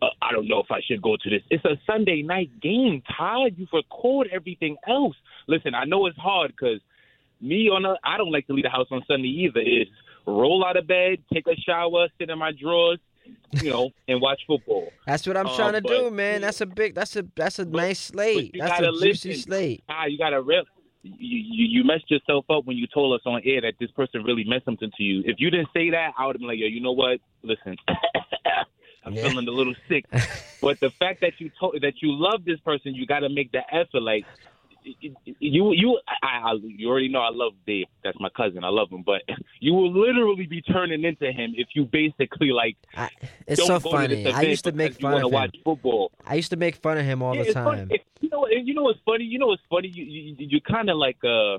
Uh, 0.00 0.06
I 0.20 0.32
don't 0.32 0.48
know 0.48 0.58
if 0.58 0.70
I 0.70 0.80
should 0.84 1.00
go 1.00 1.16
to 1.16 1.30
this. 1.30 1.42
It's 1.48 1.64
a 1.64 1.78
Sunday 1.86 2.22
night 2.22 2.50
game, 2.60 3.02
Todd. 3.16 3.52
You've 3.56 3.68
recorded 3.72 4.32
everything 4.32 4.76
else. 4.88 5.14
Listen, 5.46 5.74
I 5.74 5.84
know 5.84 6.06
it's 6.06 6.18
hard 6.18 6.50
because 6.50 6.80
me 7.40 7.68
on 7.68 7.84
a, 7.84 7.94
I 8.02 8.16
don't 8.16 8.32
like 8.32 8.46
to 8.46 8.52
leave 8.52 8.64
the 8.64 8.70
house 8.70 8.88
on 8.90 9.02
Sunday 9.06 9.28
either. 9.28 9.60
Is 9.60 9.86
roll 10.26 10.64
out 10.64 10.76
of 10.76 10.86
bed, 10.86 11.18
take 11.32 11.46
a 11.46 11.54
shower, 11.54 12.08
sit 12.18 12.30
in 12.30 12.38
my 12.38 12.52
drawers, 12.52 12.98
you 13.52 13.70
know, 13.70 13.90
and 14.08 14.20
watch 14.20 14.40
football. 14.46 14.92
That's 15.06 15.26
what 15.26 15.36
I'm 15.36 15.46
Uh, 15.46 15.56
trying 15.56 15.72
to 15.74 15.80
but- 15.82 15.88
do, 15.90 16.10
man. 16.10 16.40
That's 16.42 16.60
a 16.60 16.66
big. 16.66 16.94
That's 16.94 17.16
a 17.16 17.24
that's 17.36 17.58
a 17.58 17.64
nice 17.64 18.00
slate. 18.00 18.54
That's 18.58 18.78
a 18.80 18.82
gotta 18.84 19.00
juicy 19.00 19.34
slate. 19.34 19.82
Ah, 19.88 20.06
you 20.06 20.18
gotta 20.18 20.40
real. 20.42 20.64
You, 21.04 21.14
you 21.18 21.66
you 21.78 21.84
messed 21.84 22.08
yourself 22.10 22.44
up 22.48 22.64
when 22.64 22.76
you 22.76 22.86
told 22.86 23.12
us 23.18 23.22
on 23.26 23.40
air 23.44 23.60
that 23.62 23.74
this 23.80 23.90
person 23.90 24.22
really 24.22 24.44
meant 24.44 24.64
something 24.64 24.90
to 24.96 25.02
you. 25.02 25.22
If 25.26 25.36
you 25.40 25.50
didn't 25.50 25.68
say 25.74 25.90
that, 25.90 26.12
I 26.16 26.26
would 26.26 26.36
have 26.36 26.40
been 26.40 26.48
like, 26.48 26.58
yo, 26.60 26.66
you 26.66 26.80
know 26.80 26.92
what? 26.92 27.18
Listen, 27.42 27.76
I'm 29.04 29.14
Yeah. 29.14 29.28
feeling 29.28 29.48
a 29.48 29.50
little 29.50 29.74
sick. 29.88 30.04
but 30.60 30.78
the 30.80 30.90
fact 30.90 31.20
that 31.22 31.40
you 31.40 31.50
told 31.58 31.76
that 31.82 31.94
you 32.02 32.12
love 32.12 32.44
this 32.44 32.60
person, 32.60 32.94
you 32.94 33.04
got 33.06 33.20
to 33.20 33.28
make 33.28 33.50
the 33.50 33.62
effort. 33.74 34.00
Like 34.02 34.24
you 34.84 35.72
you 35.72 36.00
I, 36.22 36.50
I 36.50 36.52
you 36.62 36.88
already 36.88 37.08
know 37.08 37.20
I 37.20 37.30
love 37.32 37.52
Dave. 37.66 37.86
That's 38.04 38.18
my 38.20 38.28
cousin. 38.36 38.64
I 38.64 38.68
love 38.68 38.90
him. 38.90 39.02
But 39.04 39.22
you 39.60 39.72
will 39.74 39.92
literally 39.92 40.46
be 40.46 40.62
turning 40.62 41.04
into 41.04 41.30
him 41.32 41.54
if 41.56 41.68
you 41.74 41.84
basically 41.84 42.50
like. 42.50 42.76
I, 42.96 43.08
it's 43.46 43.64
so 43.64 43.78
funny. 43.80 44.26
I 44.26 44.42
used 44.42 44.64
to 44.64 44.72
make 44.72 45.00
fun 45.00 45.14
of 45.14 45.22
him. 45.24 45.30
watch 45.32 45.56
football. 45.64 46.12
I 46.26 46.34
used 46.34 46.50
to 46.50 46.56
make 46.56 46.76
fun 46.76 46.98
of 46.98 47.04
him 47.04 47.22
all 47.22 47.36
Yeah, 47.36 47.44
the 47.44 47.52
time. 47.52 47.88
It- 47.90 48.02
you 48.20 48.28
know, 48.28 48.44
and 48.46 48.66
you 48.68 48.72
know 48.74 48.84
what's 48.84 49.00
funny? 49.04 49.24
You 49.24 49.38
know 49.40 49.48
what's 49.48 49.62
funny? 49.68 49.88
You 49.88 50.04
you, 50.04 50.36
you 50.38 50.60
kind 50.60 50.88
of 50.88 50.96
like 50.96 51.16
uh, 51.24 51.58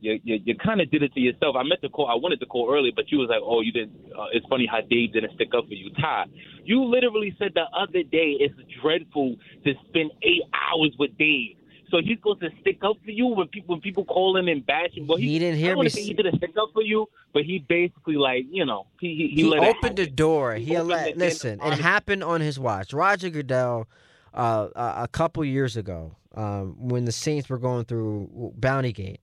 you 0.00 0.20
you, 0.22 0.38
you 0.44 0.54
kind 0.56 0.80
of 0.80 0.88
did 0.92 1.02
it 1.02 1.12
to 1.14 1.20
yourself. 1.20 1.56
I 1.56 1.64
meant 1.64 1.82
to 1.82 1.88
call. 1.88 2.06
I 2.08 2.14
wanted 2.14 2.38
to 2.40 2.46
call 2.46 2.72
earlier, 2.72 2.92
but 2.94 3.10
you 3.10 3.18
was 3.18 3.28
like, 3.28 3.40
oh, 3.42 3.60
you 3.62 3.72
didn't. 3.72 3.92
Uh, 4.16 4.26
it's 4.32 4.46
funny 4.46 4.66
how 4.70 4.80
Dave 4.80 5.12
didn't 5.12 5.34
stick 5.34 5.48
up 5.56 5.66
for 5.66 5.74
you, 5.74 5.90
Ty. 6.00 6.26
You 6.64 6.84
literally 6.84 7.34
said 7.38 7.50
the 7.54 7.64
other 7.76 8.02
day 8.04 8.36
it's 8.38 8.54
dreadful 8.80 9.34
to 9.64 9.72
spend 9.88 10.12
eight 10.22 10.42
hours 10.54 10.94
with 11.00 11.16
Dave. 11.18 11.56
So 11.92 11.98
he's 12.02 12.16
supposed 12.16 12.40
to 12.40 12.48
stick 12.62 12.78
up 12.82 12.96
for 13.04 13.10
you 13.10 13.26
when 13.26 13.48
people 13.48 13.74
when 13.74 13.82
people 13.82 14.06
call 14.06 14.34
him 14.34 14.48
and 14.48 14.64
bash 14.64 14.92
him. 14.94 15.06
Well, 15.06 15.18
he, 15.18 15.28
He 15.28 15.38
didn't 15.38 15.58
hear 15.58 15.76
I 15.76 15.82
me 15.82 15.90
he 15.90 16.14
didn't 16.14 16.38
stick 16.38 16.54
up 16.58 16.70
for 16.72 16.82
you, 16.82 17.06
but 17.34 17.42
he 17.44 17.58
basically 17.58 18.16
like 18.16 18.46
you 18.50 18.64
know 18.64 18.86
he 18.98 19.08
he, 19.14 19.28
he, 19.28 19.42
he 19.42 19.44
let 19.44 19.62
opened 19.62 19.96
the 19.98 20.06
door. 20.06 20.54
He 20.54 20.64
He 20.64 20.76
opened 20.76 20.90
allowed. 20.90 21.06
it, 21.08 21.10
and 21.12 21.20
Listen, 21.20 21.60
it 21.62 21.78
happened 21.78 22.24
on 22.24 22.40
his 22.40 22.58
watch. 22.58 22.94
Roger 22.94 23.28
Goodell, 23.28 23.86
uh, 24.32 24.68
a 24.74 25.02
a 25.02 25.08
couple 25.08 25.44
years 25.44 25.76
ago, 25.76 26.16
um, 26.34 26.76
when 26.88 27.04
the 27.04 27.12
Saints 27.12 27.50
were 27.50 27.58
going 27.58 27.84
through 27.84 28.54
Bounty 28.56 28.92
Gate, 28.94 29.20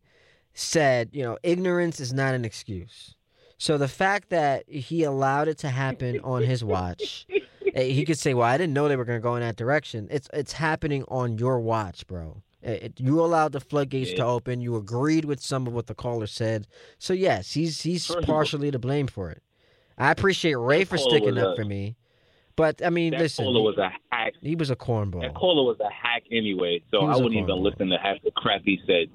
said, 0.54 1.10
you 1.12 1.24
know, 1.24 1.40
ignorance 1.42 2.00
is 2.00 2.14
not 2.14 2.36
an 2.36 2.46
excuse. 2.46 3.16
So 3.58 3.80
the 3.80 3.88
fact 3.88 4.30
that 4.30 4.70
he 4.70 5.04
allowed 5.04 5.48
it 5.48 5.58
to 5.60 5.70
happen 5.70 6.20
on 6.24 6.44
his 6.44 6.64
watch, 6.64 7.26
eh, 7.74 7.86
he 7.86 8.06
could 8.06 8.20
say, 8.20 8.36
"Well, 8.36 8.48
I 8.48 8.58
didn't 8.60 8.74
know 8.74 8.88
they 8.88 8.96
were 8.96 9.06
going 9.06 9.20
to 9.20 9.24
go 9.24 9.36
in 9.36 9.42
that 9.42 9.56
direction." 9.56 10.08
It's 10.12 10.30
it's 10.34 10.54
happening 10.54 11.04
on 11.08 11.40
your 11.40 11.60
watch, 11.60 12.06
bro. 12.06 12.44
It- 12.62 12.84
it- 12.84 13.00
you 13.00 13.20
allowed 13.24 13.54
the 13.54 13.60
floodgates 13.62 14.14
to 14.14 14.26
open. 14.26 14.60
You 14.62 14.76
agreed 14.76 15.26
with 15.26 15.40
some 15.42 15.66
of 15.68 15.74
what 15.74 15.88
the 15.88 15.96
caller 15.96 16.28
said. 16.28 16.68
So 16.98 17.14
yes, 17.14 17.54
he's 17.54 17.82
he's 17.82 18.06
First 18.06 18.20
of 18.20 18.30
all- 18.30 18.36
partially 18.36 18.72
to 18.72 18.80
blame 18.80 19.08
for 19.08 19.30
it. 19.32 19.42
I 19.98 20.12
appreciate 20.12 20.56
Ray 20.56 20.84
for 20.86 20.98
sticking 20.98 21.38
up 21.38 21.54
a- 21.54 21.56
for 21.56 21.66
me, 21.66 21.96
but 22.56 22.82
I 22.86 22.90
mean, 22.90 23.12
That 23.12 23.22
listen, 23.22 23.46
caller 23.46 23.62
was 23.62 23.78
a 23.78 23.92
hack. 24.12 24.34
he 24.42 24.56
was 24.56 24.70
a 24.70 24.76
cornball. 24.76 25.22
That 25.22 25.36
caller 25.36 25.64
was 25.64 25.80
a 25.80 25.90
hack 25.90 26.24
anyway, 26.32 26.82
so 26.92 27.00
I 27.06 27.16
wouldn't 27.16 27.36
even 27.36 27.64
listen 27.64 27.90
to 27.90 27.98
half 27.98 28.22
the 28.24 28.32
crap 28.32 28.62
he 28.66 28.80
said. 28.86 29.08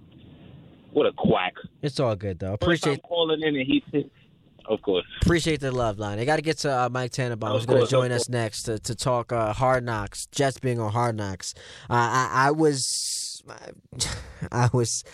What 0.92 1.06
a 1.06 1.12
quack! 1.12 1.54
It's 1.82 1.98
all 1.98 2.14
good 2.16 2.38
though. 2.38 2.52
Appreciate 2.54 3.02
calling 3.02 3.42
in 3.42 3.56
and 3.56 3.66
he 3.66 3.82
said, 3.90 4.08
"Of 4.66 4.80
course." 4.82 5.04
appreciate 5.22 5.58
the 5.60 5.72
love 5.72 5.98
line. 5.98 6.18
I 6.20 6.24
got 6.24 6.36
to 6.36 6.42
get 6.42 6.58
to 6.58 6.70
uh, 6.70 6.88
Mike 6.88 7.10
Tannenbaum, 7.10 7.52
who's 7.52 7.66
going 7.66 7.82
to 7.82 7.90
join 7.90 8.12
us 8.12 8.28
next 8.28 8.62
to, 8.64 8.78
to 8.78 8.94
talk 8.94 9.32
uh, 9.32 9.52
Hard 9.52 9.84
Knocks, 9.84 10.26
Jets 10.26 10.60
being 10.60 10.78
on 10.78 10.92
Hard 10.92 11.16
Knocks. 11.16 11.52
Uh, 11.90 11.94
I, 11.94 12.30
I 12.46 12.50
was, 12.52 13.33
I 14.52 14.70
was, 14.72 15.04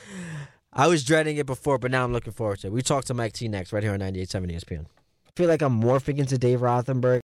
I 0.73 0.87
was 0.87 1.05
dreading 1.05 1.37
it 1.37 1.47
before, 1.47 1.79
but 1.79 1.91
now 1.91 2.05
I'm 2.05 2.13
looking 2.13 2.33
forward 2.33 2.61
to 2.61 2.69
it. 2.69 2.73
We 2.73 2.83
talk 2.83 3.05
to 3.07 3.15
Mike 3.15 3.33
T 3.33 3.49
next, 3.49 3.73
right 3.73 3.83
here 3.83 3.93
on 3.93 4.01
98.7 4.01 4.53
ESPN. 4.53 4.87
I 5.27 5.31
feel 5.37 5.49
like 5.49 5.63
I'm 5.63 5.81
morphing 5.81 6.19
into 6.19 6.39
Dave 6.39 6.61
Rothenberg. 6.61 7.21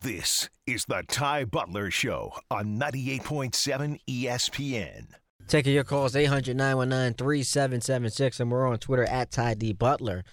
This 0.00 0.50
is 0.66 0.84
the 0.84 1.02
Ty 1.08 1.46
Butler 1.46 1.90
Show 1.90 2.34
on 2.50 2.78
98.7 2.78 3.98
ESPN. 4.08 5.06
Taking 5.48 5.74
your 5.74 5.84
calls 5.84 6.16
800 6.16 6.56
919 6.56 7.14
3776, 7.14 8.40
and 8.40 8.50
we're 8.50 8.66
on 8.66 8.78
Twitter 8.78 9.04
at 9.04 9.30
Ty 9.30 9.54
D 9.54 9.72
Butler. 9.72 10.24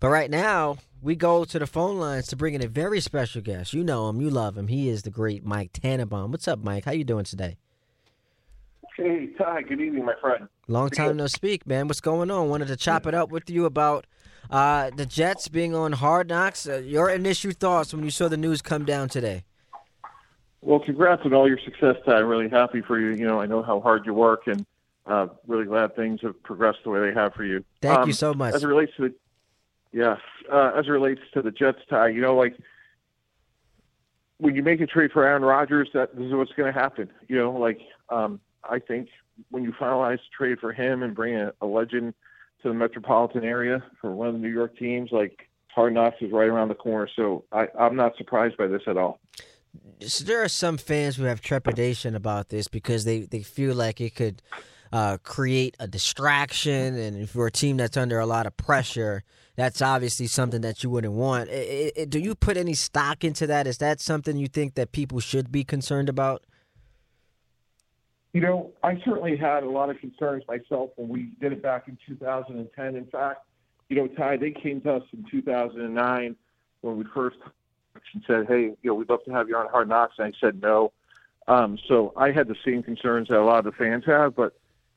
But 0.00 0.08
right 0.08 0.30
now, 0.30 0.78
we 1.02 1.16
go 1.16 1.44
to 1.44 1.58
the 1.58 1.66
phone 1.66 1.98
lines 1.98 2.26
to 2.28 2.36
bring 2.36 2.54
in 2.54 2.64
a 2.64 2.68
very 2.68 3.00
special 3.00 3.40
guest. 3.42 3.72
You 3.72 3.84
know 3.84 4.08
him, 4.08 4.20
you 4.20 4.30
love 4.30 4.56
him. 4.56 4.68
He 4.68 4.88
is 4.88 5.02
the 5.02 5.10
great 5.10 5.44
Mike 5.44 5.72
Tannenbaum. 5.72 6.30
What's 6.30 6.48
up, 6.48 6.62
Mike? 6.62 6.84
How 6.84 6.92
you 6.92 7.04
doing 7.04 7.24
today? 7.24 7.56
Hey, 8.98 9.28
Ty, 9.38 9.62
good 9.62 9.80
evening, 9.80 10.04
my 10.04 10.14
friend. 10.20 10.48
Long 10.66 10.90
time 10.90 11.16
no 11.16 11.28
speak, 11.28 11.68
man. 11.68 11.86
What's 11.86 12.00
going 12.00 12.32
on? 12.32 12.48
Wanted 12.48 12.66
to 12.66 12.76
chop 12.76 13.06
it 13.06 13.14
up 13.14 13.30
with 13.30 13.48
you 13.48 13.64
about 13.64 14.08
uh, 14.50 14.90
the 14.96 15.06
Jets 15.06 15.46
being 15.46 15.72
on 15.72 15.92
Hard 15.92 16.28
Knocks. 16.28 16.68
Uh, 16.68 16.78
your 16.78 17.08
initial 17.08 17.52
thoughts 17.52 17.94
when 17.94 18.02
you 18.02 18.10
saw 18.10 18.26
the 18.26 18.36
news 18.36 18.60
come 18.60 18.84
down 18.84 19.08
today? 19.08 19.44
Well, 20.62 20.80
congrats 20.80 21.22
on 21.24 21.32
all 21.32 21.46
your 21.46 21.60
success, 21.64 21.94
Ty. 22.04 22.16
I'm 22.16 22.26
really 22.26 22.48
happy 22.48 22.80
for 22.80 22.98
you. 22.98 23.10
You 23.10 23.24
know, 23.24 23.40
I 23.40 23.46
know 23.46 23.62
how 23.62 23.78
hard 23.80 24.04
you 24.04 24.14
work, 24.14 24.48
and 24.48 24.66
uh, 25.06 25.28
really 25.46 25.66
glad 25.66 25.94
things 25.94 26.20
have 26.22 26.42
progressed 26.42 26.80
the 26.82 26.90
way 26.90 26.98
they 26.98 27.14
have 27.14 27.34
for 27.34 27.44
you. 27.44 27.64
Thank 27.80 28.00
Um, 28.00 28.08
you 28.08 28.12
so 28.12 28.34
much. 28.34 28.52
As 28.52 28.64
it 28.64 28.66
relates 28.66 28.90
to 28.96 29.02
the, 29.10 29.14
yes, 29.92 30.18
uh, 30.52 30.72
as 30.76 30.86
it 30.86 30.90
relates 30.90 31.20
to 31.34 31.40
the 31.42 31.52
Jets, 31.52 31.78
Ty, 31.88 32.08
you 32.08 32.20
know, 32.20 32.34
like 32.34 32.56
when 34.38 34.56
you 34.56 34.64
make 34.64 34.80
a 34.80 34.88
trade 34.88 35.12
for 35.12 35.24
Aaron 35.24 35.42
Rodgers, 35.42 35.88
that 35.94 36.16
this 36.16 36.26
is 36.26 36.34
what's 36.34 36.52
going 36.54 36.72
to 36.72 36.76
happen. 36.76 37.08
You 37.28 37.36
know, 37.38 37.52
like 37.52 37.80
um, 38.08 38.40
I 38.68 38.78
think 38.78 39.08
when 39.50 39.62
you 39.64 39.72
finalize 39.72 40.14
a 40.14 40.36
trade 40.36 40.58
for 40.60 40.72
him 40.72 41.02
and 41.02 41.14
bring 41.14 41.34
a, 41.36 41.52
a 41.60 41.66
legend 41.66 42.14
to 42.62 42.68
the 42.68 42.74
metropolitan 42.74 43.44
area 43.44 43.82
for 44.00 44.12
one 44.12 44.28
of 44.28 44.34
the 44.34 44.40
New 44.40 44.52
York 44.52 44.76
teams, 44.76 45.10
like 45.12 45.48
Hard 45.68 45.94
Knocks 45.94 46.16
is 46.20 46.32
right 46.32 46.48
around 46.48 46.68
the 46.68 46.74
corner. 46.74 47.08
So 47.14 47.44
I, 47.52 47.68
I'm 47.78 47.96
not 47.96 48.16
surprised 48.16 48.56
by 48.56 48.66
this 48.66 48.82
at 48.86 48.96
all. 48.96 49.20
So 50.00 50.24
there 50.24 50.42
are 50.42 50.48
some 50.48 50.76
fans 50.76 51.16
who 51.16 51.24
have 51.24 51.40
trepidation 51.40 52.14
about 52.14 52.48
this 52.48 52.68
because 52.68 53.04
they, 53.04 53.20
they 53.20 53.42
feel 53.42 53.74
like 53.74 54.00
it 54.00 54.14
could 54.14 54.42
uh, 54.92 55.18
create 55.22 55.76
a 55.78 55.86
distraction, 55.86 56.96
and 56.96 57.16
if 57.18 57.34
you're 57.34 57.48
a 57.48 57.52
team 57.52 57.76
that's 57.76 57.96
under 57.96 58.18
a 58.18 58.26
lot 58.26 58.46
of 58.46 58.56
pressure, 58.56 59.22
that's 59.54 59.82
obviously 59.82 60.26
something 60.26 60.62
that 60.62 60.82
you 60.82 60.88
wouldn't 60.88 61.12
want. 61.12 61.50
I- 61.50 61.92
I- 61.96 62.04
do 62.06 62.18
you 62.18 62.34
put 62.34 62.56
any 62.56 62.74
stock 62.74 63.22
into 63.22 63.46
that? 63.48 63.66
Is 63.66 63.78
that 63.78 64.00
something 64.00 64.36
you 64.36 64.48
think 64.48 64.74
that 64.74 64.92
people 64.92 65.20
should 65.20 65.52
be 65.52 65.62
concerned 65.62 66.08
about? 66.08 66.44
You 68.32 68.42
know, 68.42 68.72
I 68.82 69.00
certainly 69.04 69.36
had 69.36 69.62
a 69.62 69.70
lot 69.70 69.90
of 69.90 69.98
concerns 69.98 70.44
myself 70.46 70.90
when 70.96 71.08
we 71.08 71.30
did 71.40 71.52
it 71.52 71.62
back 71.62 71.88
in 71.88 71.96
2010. 72.06 72.96
In 72.96 73.06
fact, 73.06 73.40
you 73.88 73.96
know, 73.96 74.06
Ty, 74.06 74.36
they 74.36 74.50
came 74.50 74.80
to 74.82 74.96
us 74.96 75.02
in 75.12 75.24
2009 75.30 76.36
when 76.82 76.98
we 76.98 77.04
first 77.14 77.38
and 78.14 78.22
said, 78.26 78.46
"Hey, 78.46 78.62
you 78.62 78.76
know, 78.84 78.94
we'd 78.94 79.08
love 79.08 79.24
to 79.24 79.32
have 79.32 79.48
you 79.48 79.56
on 79.56 79.68
Hard 79.68 79.88
Knocks," 79.88 80.14
and 80.18 80.28
I 80.28 80.38
said 80.38 80.60
no. 80.60 80.92
Um, 81.46 81.78
so 81.88 82.12
I 82.16 82.30
had 82.30 82.48
the 82.48 82.56
same 82.64 82.82
concerns 82.82 83.28
that 83.28 83.38
a 83.38 83.42
lot 83.42 83.58
of 83.58 83.64
the 83.64 83.72
fans 83.72 84.04
have, 84.06 84.34
but 84.36 84.54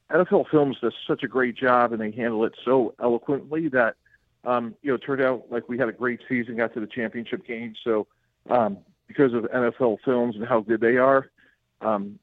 NFL 0.09 0.50
Films 0.50 0.77
does 0.81 0.93
such 1.07 1.23
a 1.23 1.27
great 1.27 1.55
job, 1.55 1.93
and 1.93 2.01
they 2.01 2.11
handle 2.11 2.43
it 2.45 2.53
so 2.65 2.93
eloquently 3.01 3.69
that 3.69 3.95
um, 4.43 4.75
you 4.81 4.89
know 4.89 4.95
it 4.95 5.00
turned 5.00 5.21
out 5.21 5.45
like 5.50 5.69
we 5.69 5.77
had 5.77 5.88
a 5.88 5.93
great 5.93 6.19
season, 6.27 6.57
got 6.57 6.73
to 6.73 6.79
the 6.79 6.88
championship 6.88 7.45
game. 7.45 7.73
So 7.83 8.07
um, 8.50 8.77
because 9.07 9.33
of 9.33 9.43
NFL 9.43 10.00
Films 10.03 10.35
and 10.35 10.45
how 10.45 10.59
good 10.59 10.81
they 10.81 10.97
are, 10.97 11.29
um, 11.81 12.19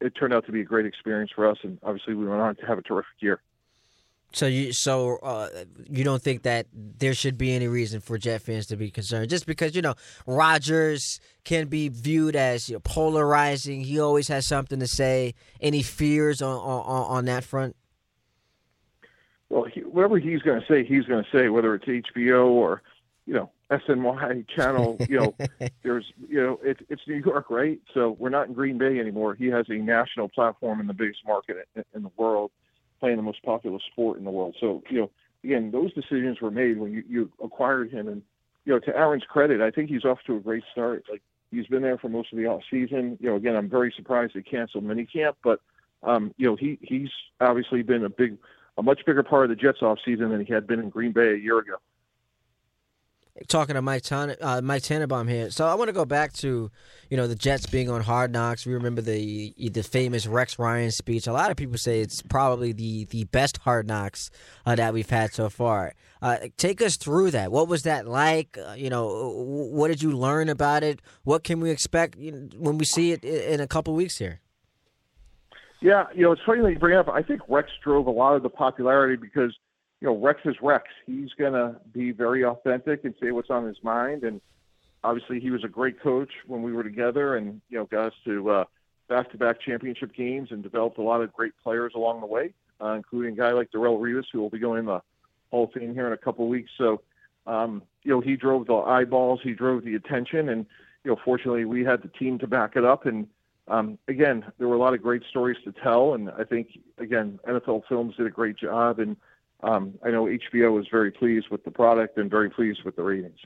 it 0.00 0.10
turned 0.10 0.34
out 0.34 0.46
to 0.46 0.52
be 0.52 0.60
a 0.60 0.64
great 0.64 0.86
experience 0.86 1.30
for 1.34 1.48
us, 1.48 1.58
and 1.62 1.78
obviously 1.82 2.14
we 2.14 2.26
went 2.26 2.40
on 2.40 2.56
to 2.56 2.66
have 2.66 2.78
a 2.78 2.82
terrific 2.82 3.14
year. 3.20 3.40
So 4.34 4.46
you 4.46 4.72
so 4.72 5.18
uh, 5.18 5.48
you 5.90 6.04
don't 6.04 6.22
think 6.22 6.42
that 6.42 6.66
there 6.72 7.12
should 7.12 7.36
be 7.36 7.52
any 7.52 7.68
reason 7.68 8.00
for 8.00 8.16
Jet 8.16 8.40
fans 8.40 8.66
to 8.68 8.76
be 8.76 8.90
concerned 8.90 9.28
just 9.28 9.46
because 9.46 9.76
you 9.76 9.82
know 9.82 9.94
Rodgers 10.26 11.20
can 11.44 11.68
be 11.68 11.90
viewed 11.90 12.34
as 12.34 12.68
you 12.68 12.76
know, 12.76 12.80
polarizing. 12.80 13.82
He 13.82 14.00
always 14.00 14.28
has 14.28 14.46
something 14.46 14.80
to 14.80 14.86
say. 14.86 15.34
Any 15.60 15.82
fears 15.82 16.40
on 16.40 16.56
on, 16.56 17.16
on 17.18 17.24
that 17.26 17.44
front? 17.44 17.76
Well, 19.50 19.64
he, 19.64 19.80
whatever 19.80 20.18
he's 20.18 20.40
going 20.40 20.60
to 20.60 20.66
say, 20.66 20.82
he's 20.82 21.04
going 21.04 21.22
to 21.22 21.30
say. 21.30 21.50
Whether 21.50 21.74
it's 21.74 21.84
HBO 21.84 22.46
or 22.46 22.82
you 23.26 23.34
know 23.34 23.50
SNY 23.80 24.48
channel, 24.48 24.96
you 25.08 25.18
know, 25.18 25.34
there's 25.82 26.12
you 26.28 26.42
know 26.42 26.60
it, 26.62 26.78
it's 26.88 27.02
New 27.06 27.22
York, 27.24 27.50
right? 27.50 27.80
So 27.94 28.16
we're 28.18 28.28
not 28.28 28.48
in 28.48 28.54
Green 28.54 28.78
Bay 28.78 28.98
anymore. 28.98 29.34
He 29.34 29.46
has 29.46 29.66
a 29.68 29.74
national 29.74 30.28
platform 30.28 30.80
in 30.80 30.86
the 30.86 30.94
biggest 30.94 31.20
market 31.26 31.68
in, 31.74 31.84
in 31.94 32.02
the 32.02 32.10
world 32.16 32.50
playing 33.02 33.16
the 33.16 33.22
most 33.22 33.42
popular 33.42 33.80
sport 33.90 34.16
in 34.16 34.24
the 34.24 34.30
world. 34.30 34.54
So, 34.60 34.80
you 34.88 35.00
know, 35.00 35.10
again, 35.42 35.72
those 35.72 35.92
decisions 35.92 36.40
were 36.40 36.52
made 36.52 36.78
when 36.78 36.92
you, 36.92 37.02
you 37.08 37.32
acquired 37.42 37.90
him. 37.90 38.06
And, 38.06 38.22
you 38.64 38.72
know, 38.72 38.78
to 38.78 38.96
Aaron's 38.96 39.24
credit, 39.24 39.60
I 39.60 39.72
think 39.72 39.90
he's 39.90 40.04
off 40.04 40.20
to 40.28 40.36
a 40.36 40.40
great 40.40 40.62
start. 40.70 41.02
Like, 41.10 41.20
he's 41.50 41.66
been 41.66 41.82
there 41.82 41.98
for 41.98 42.08
most 42.08 42.32
of 42.32 42.38
the 42.38 42.46
off 42.46 42.62
season. 42.70 43.18
You 43.20 43.30
know, 43.30 43.36
again, 43.36 43.56
I'm 43.56 43.68
very 43.68 43.92
surprised 43.96 44.34
they 44.34 44.42
canceled 44.42 44.84
minicamp, 44.84 45.34
but, 45.42 45.60
um, 46.04 46.32
you 46.36 46.46
know, 46.46 46.54
he, 46.54 46.78
he's 46.80 47.10
obviously 47.40 47.82
been 47.82 48.04
a 48.04 48.08
big, 48.08 48.38
a 48.78 48.84
much 48.84 49.04
bigger 49.04 49.24
part 49.24 49.50
of 49.50 49.50
the 49.50 49.56
Jets 49.60 49.82
off 49.82 49.98
season 50.04 50.30
than 50.30 50.46
he 50.46 50.52
had 50.52 50.68
been 50.68 50.78
in 50.78 50.88
Green 50.88 51.10
Bay 51.10 51.32
a 51.32 51.36
year 51.36 51.58
ago 51.58 51.78
talking 53.48 53.74
to 53.74 53.82
Mike 53.82 54.02
Tan- 54.02 54.36
uh, 54.40 54.60
Mike 54.62 54.82
Tannenbaum 54.82 55.28
here. 55.28 55.50
So 55.50 55.66
I 55.66 55.74
want 55.74 55.88
to 55.88 55.92
go 55.92 56.04
back 56.04 56.32
to, 56.34 56.70
you 57.08 57.16
know, 57.16 57.26
the 57.26 57.34
Jets 57.34 57.66
being 57.66 57.90
on 57.90 58.02
Hard 58.02 58.32
Knocks. 58.32 58.66
We 58.66 58.74
remember 58.74 59.00
the 59.00 59.54
the 59.58 59.82
famous 59.82 60.26
Rex 60.26 60.58
Ryan 60.58 60.90
speech. 60.90 61.26
A 61.26 61.32
lot 61.32 61.50
of 61.50 61.56
people 61.56 61.78
say 61.78 62.00
it's 62.00 62.22
probably 62.22 62.72
the 62.72 63.06
the 63.06 63.24
best 63.24 63.58
Hard 63.58 63.86
Knocks 63.86 64.30
uh, 64.66 64.74
that 64.76 64.92
we've 64.92 65.08
had 65.08 65.32
so 65.32 65.48
far. 65.48 65.94
Uh, 66.20 66.38
take 66.56 66.80
us 66.82 66.96
through 66.96 67.30
that. 67.32 67.50
What 67.50 67.68
was 67.68 67.82
that 67.82 68.06
like? 68.06 68.58
Uh, 68.58 68.74
you 68.74 68.90
know, 68.90 69.32
what 69.34 69.88
did 69.88 70.02
you 70.02 70.12
learn 70.12 70.48
about 70.48 70.84
it? 70.84 71.00
What 71.24 71.42
can 71.42 71.60
we 71.60 71.70
expect 71.70 72.16
when 72.16 72.78
we 72.78 72.84
see 72.84 73.12
it 73.12 73.24
in 73.24 73.60
a 73.60 73.66
couple 73.66 73.94
weeks 73.94 74.18
here? 74.18 74.40
Yeah, 75.80 76.04
you 76.14 76.22
know, 76.22 76.30
it's 76.30 76.42
funny 76.46 76.62
that 76.62 76.70
you 76.70 76.78
bring 76.78 76.96
up. 76.96 77.08
I 77.08 77.22
think 77.22 77.40
Rex 77.48 77.68
drove 77.82 78.06
a 78.06 78.10
lot 78.10 78.36
of 78.36 78.42
the 78.44 78.50
popularity 78.50 79.16
because– 79.16 79.56
you 80.02 80.08
know, 80.08 80.16
Rex 80.16 80.40
is 80.44 80.56
Rex. 80.60 80.86
He's 81.06 81.32
going 81.38 81.52
to 81.52 81.76
be 81.92 82.10
very 82.10 82.44
authentic 82.44 83.04
and 83.04 83.14
say 83.22 83.30
what's 83.30 83.50
on 83.50 83.64
his 83.64 83.76
mind. 83.84 84.24
And 84.24 84.40
obviously, 85.04 85.38
he 85.38 85.52
was 85.52 85.62
a 85.62 85.68
great 85.68 86.02
coach 86.02 86.30
when 86.48 86.60
we 86.60 86.72
were 86.72 86.82
together, 86.82 87.36
and 87.36 87.60
you 87.70 87.78
know, 87.78 87.84
got 87.84 88.06
us 88.06 88.12
to 88.24 88.50
uh, 88.50 88.64
back-to-back 89.08 89.60
championship 89.60 90.12
games 90.12 90.48
and 90.50 90.60
developed 90.60 90.98
a 90.98 91.02
lot 91.02 91.22
of 91.22 91.32
great 91.32 91.52
players 91.62 91.92
along 91.94 92.20
the 92.20 92.26
way, 92.26 92.52
uh, 92.80 92.94
including 92.94 93.34
a 93.34 93.36
guy 93.36 93.52
like 93.52 93.70
Darrelle 93.70 94.00
Revis, 94.00 94.24
who 94.32 94.40
will 94.40 94.50
be 94.50 94.58
going 94.58 94.80
in 94.80 94.86
the 94.86 95.00
Hall 95.52 95.64
of 95.64 95.72
Fame 95.72 95.94
here 95.94 96.08
in 96.08 96.12
a 96.12 96.18
couple 96.18 96.46
of 96.46 96.50
weeks. 96.50 96.72
So, 96.76 97.00
um, 97.46 97.80
you 98.02 98.10
know, 98.10 98.20
he 98.20 98.34
drove 98.34 98.66
the 98.66 98.74
eyeballs, 98.74 99.38
he 99.44 99.52
drove 99.52 99.84
the 99.84 99.94
attention, 99.94 100.48
and 100.48 100.66
you 101.04 101.12
know, 101.12 101.16
fortunately, 101.24 101.64
we 101.64 101.84
had 101.84 102.02
the 102.02 102.08
team 102.08 102.40
to 102.40 102.48
back 102.48 102.74
it 102.74 102.84
up. 102.84 103.06
And 103.06 103.28
um, 103.68 103.98
again, 104.08 104.44
there 104.58 104.66
were 104.66 104.74
a 104.74 104.80
lot 104.80 104.94
of 104.94 105.02
great 105.02 105.22
stories 105.30 105.58
to 105.62 105.70
tell, 105.70 106.14
and 106.14 106.28
I 106.28 106.42
think 106.42 106.70
again, 106.98 107.38
NFL 107.46 107.82
Films 107.88 108.16
did 108.16 108.26
a 108.26 108.30
great 108.30 108.56
job 108.56 108.98
and 108.98 109.16
um, 109.62 109.94
I 110.04 110.10
know 110.10 110.24
HBO 110.24 110.72
was 110.72 110.86
very 110.90 111.10
pleased 111.10 111.48
with 111.50 111.64
the 111.64 111.70
product 111.70 112.18
and 112.18 112.30
very 112.30 112.50
pleased 112.50 112.80
with 112.84 112.96
the 112.96 113.02
ratings. 113.02 113.38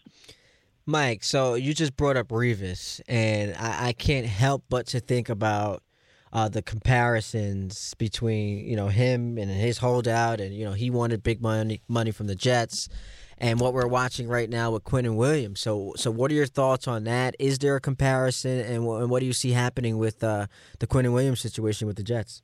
Mike, 0.87 1.25
so 1.25 1.55
you 1.55 1.75
just 1.75 1.97
brought 1.97 2.17
up 2.17 2.29
Revis, 2.29 3.01
and 3.09 3.55
I, 3.59 3.89
I 3.89 3.93
can't 3.93 4.27
help 4.27 4.65
but 4.69 4.87
to 4.89 5.01
think 5.01 5.29
about 5.29 5.83
uh, 6.33 6.49
the 6.49 6.63
comparisons 6.63 7.95
between 7.95 8.67
you 8.67 8.77
know 8.77 8.89
him 8.89 9.37
and 9.37 9.51
his 9.51 9.79
holdout, 9.79 10.41
and 10.41 10.55
you 10.55 10.65
know 10.65 10.73
he 10.73 10.91
wanted 10.91 11.23
big 11.23 11.43
money 11.43 11.83
money 11.89 12.13
from 12.13 12.29
the 12.29 12.37
Jets, 12.37 12.89
and 13.39 13.61
what 13.61 13.75
we're 13.75 13.87
watching 13.87 14.29
right 14.29 14.49
now 14.49 14.71
with 14.71 14.85
Quinnen 14.85 15.17
Williams. 15.17 15.61
So, 15.61 15.93
so 15.97 16.11
what 16.11 16.31
are 16.31 16.35
your 16.35 16.47
thoughts 16.47 16.87
on 16.87 17.05
that? 17.05 17.35
Is 17.39 17.59
there 17.59 17.77
a 17.77 17.81
comparison, 17.81 18.61
and, 18.61 18.87
and 18.87 19.11
what 19.11 19.21
do 19.21 19.27
you 19.27 19.33
see 19.33 19.51
happening 19.51 19.99
with 19.99 20.23
uh, 20.23 20.47
the 20.79 20.87
and 20.99 21.13
Williams 21.13 21.41
situation 21.41 21.87
with 21.87 21.97
the 21.97 22.03
Jets? 22.03 22.43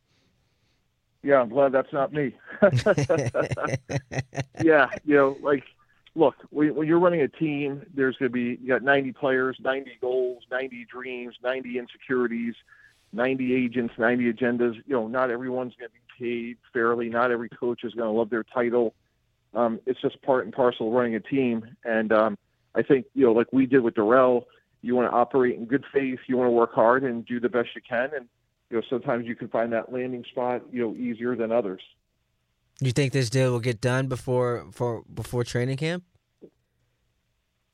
Yeah, 1.22 1.40
I'm 1.40 1.48
glad 1.48 1.72
that's 1.72 1.92
not 1.92 2.12
me. 2.12 2.34
yeah, 4.62 4.88
you 5.04 5.14
know, 5.14 5.36
like, 5.40 5.64
look, 6.14 6.34
when 6.50 6.86
you're 6.86 6.98
running 6.98 7.20
a 7.20 7.28
team, 7.28 7.86
there's 7.94 8.16
going 8.16 8.30
to 8.30 8.32
be 8.32 8.58
you 8.60 8.68
got 8.68 8.82
90 8.82 9.12
players, 9.12 9.56
90 9.60 9.98
goals, 10.00 10.42
90 10.50 10.86
dreams, 10.90 11.36
90 11.42 11.78
insecurities, 11.78 12.54
90 13.12 13.54
agents, 13.54 13.94
90 13.98 14.32
agendas. 14.32 14.74
You 14.86 14.94
know, 14.94 15.06
not 15.06 15.30
everyone's 15.30 15.74
going 15.78 15.90
to 15.90 15.94
be 15.94 16.00
paid 16.18 16.58
fairly. 16.72 17.08
Not 17.08 17.30
every 17.30 17.48
coach 17.48 17.84
is 17.84 17.94
going 17.94 18.12
to 18.12 18.18
love 18.18 18.30
their 18.30 18.44
title. 18.44 18.94
Um, 19.54 19.80
it's 19.86 20.00
just 20.00 20.20
part 20.22 20.44
and 20.44 20.52
parcel 20.52 20.88
of 20.88 20.94
running 20.94 21.14
a 21.14 21.20
team. 21.20 21.76
And 21.84 22.12
um, 22.12 22.38
I 22.74 22.82
think, 22.82 23.06
you 23.14 23.26
know, 23.26 23.32
like 23.32 23.48
we 23.52 23.66
did 23.66 23.80
with 23.80 23.94
Darrelle, 23.94 24.44
you 24.80 24.96
want 24.96 25.10
to 25.10 25.16
operate 25.16 25.56
in 25.56 25.66
good 25.66 25.84
faith. 25.92 26.18
You 26.26 26.36
want 26.36 26.48
to 26.48 26.52
work 26.52 26.74
hard 26.74 27.04
and 27.04 27.24
do 27.24 27.38
the 27.38 27.48
best 27.48 27.68
you 27.74 27.82
can. 27.86 28.10
And 28.14 28.28
you 28.72 28.78
know, 28.78 28.84
sometimes 28.88 29.26
you 29.26 29.36
can 29.36 29.48
find 29.48 29.70
that 29.74 29.92
landing 29.92 30.24
spot, 30.30 30.62
you 30.72 30.80
know, 30.80 30.96
easier 30.96 31.36
than 31.36 31.52
others. 31.52 31.82
You 32.80 32.90
think 32.90 33.12
this 33.12 33.28
deal 33.28 33.52
will 33.52 33.60
get 33.60 33.82
done 33.82 34.06
before 34.08 34.66
for 34.72 35.02
before 35.12 35.44
training 35.44 35.76
camp? 35.76 36.04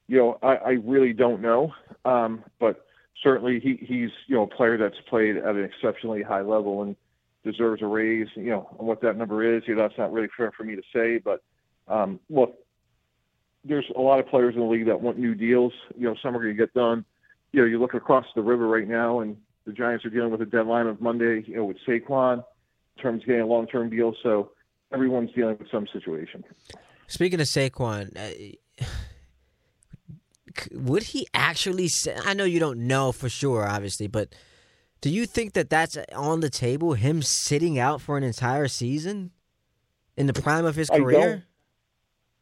You 0.08 0.18
know, 0.18 0.38
I, 0.42 0.56
I 0.56 0.70
really 0.82 1.12
don't 1.12 1.40
know, 1.40 1.72
um, 2.04 2.42
but 2.58 2.84
certainly 3.22 3.60
he, 3.60 3.76
he's 3.80 4.10
you 4.26 4.34
know 4.34 4.42
a 4.42 4.46
player 4.48 4.76
that's 4.76 4.96
played 5.08 5.36
at 5.36 5.54
an 5.54 5.62
exceptionally 5.62 6.22
high 6.22 6.40
level 6.40 6.82
and 6.82 6.96
deserves 7.44 7.80
a 7.80 7.86
raise. 7.86 8.26
You 8.34 8.50
know, 8.50 8.76
and 8.76 8.88
what 8.88 9.00
that 9.02 9.16
number 9.16 9.56
is, 9.56 9.62
you 9.68 9.76
know, 9.76 9.82
that's 9.82 9.96
not 9.96 10.12
really 10.12 10.28
fair 10.36 10.50
for 10.50 10.64
me 10.64 10.74
to 10.74 10.82
say. 10.92 11.18
But 11.18 11.44
um, 11.86 12.18
look, 12.28 12.58
there's 13.64 13.86
a 13.96 14.00
lot 14.00 14.18
of 14.18 14.26
players 14.26 14.54
in 14.56 14.60
the 14.62 14.66
league 14.66 14.86
that 14.86 15.00
want 15.00 15.16
new 15.16 15.36
deals. 15.36 15.72
You 15.96 16.08
know, 16.08 16.16
some 16.20 16.34
are 16.34 16.40
going 16.42 16.56
to 16.56 16.60
get 16.60 16.74
done. 16.74 17.04
You 17.52 17.60
know, 17.60 17.66
you 17.68 17.78
look 17.78 17.94
across 17.94 18.26
the 18.34 18.42
river 18.42 18.66
right 18.66 18.88
now, 18.88 19.20
and 19.20 19.36
the 19.68 19.74
Giants 19.74 20.04
are 20.06 20.10
dealing 20.10 20.30
with 20.30 20.40
a 20.40 20.46
deadline 20.46 20.86
of 20.86 21.00
Monday, 21.00 21.44
you 21.46 21.56
know, 21.56 21.66
with 21.66 21.76
Saquon 21.86 22.38
in 22.38 23.02
terms 23.02 23.22
of 23.22 23.26
getting 23.26 23.42
a 23.42 23.46
long-term 23.46 23.90
deal. 23.90 24.14
So 24.22 24.52
everyone's 24.92 25.30
dealing 25.34 25.58
with 25.58 25.70
some 25.70 25.86
situation. 25.92 26.42
Speaking 27.06 27.38
of 27.38 27.46
Saquon, 27.46 28.16
uh, 28.16 28.56
would 30.72 31.02
he 31.02 31.26
actually? 31.34 31.88
Say, 31.88 32.16
I 32.24 32.32
know 32.32 32.44
you 32.44 32.58
don't 32.58 32.86
know 32.86 33.12
for 33.12 33.28
sure, 33.28 33.68
obviously, 33.68 34.06
but 34.06 34.34
do 35.02 35.10
you 35.10 35.26
think 35.26 35.52
that 35.52 35.68
that's 35.68 35.98
on 36.16 36.40
the 36.40 36.50
table? 36.50 36.94
Him 36.94 37.20
sitting 37.20 37.78
out 37.78 38.00
for 38.00 38.16
an 38.16 38.24
entire 38.24 38.68
season 38.68 39.32
in 40.16 40.26
the 40.26 40.32
prime 40.32 40.64
of 40.64 40.76
his 40.76 40.88
career? 40.88 41.44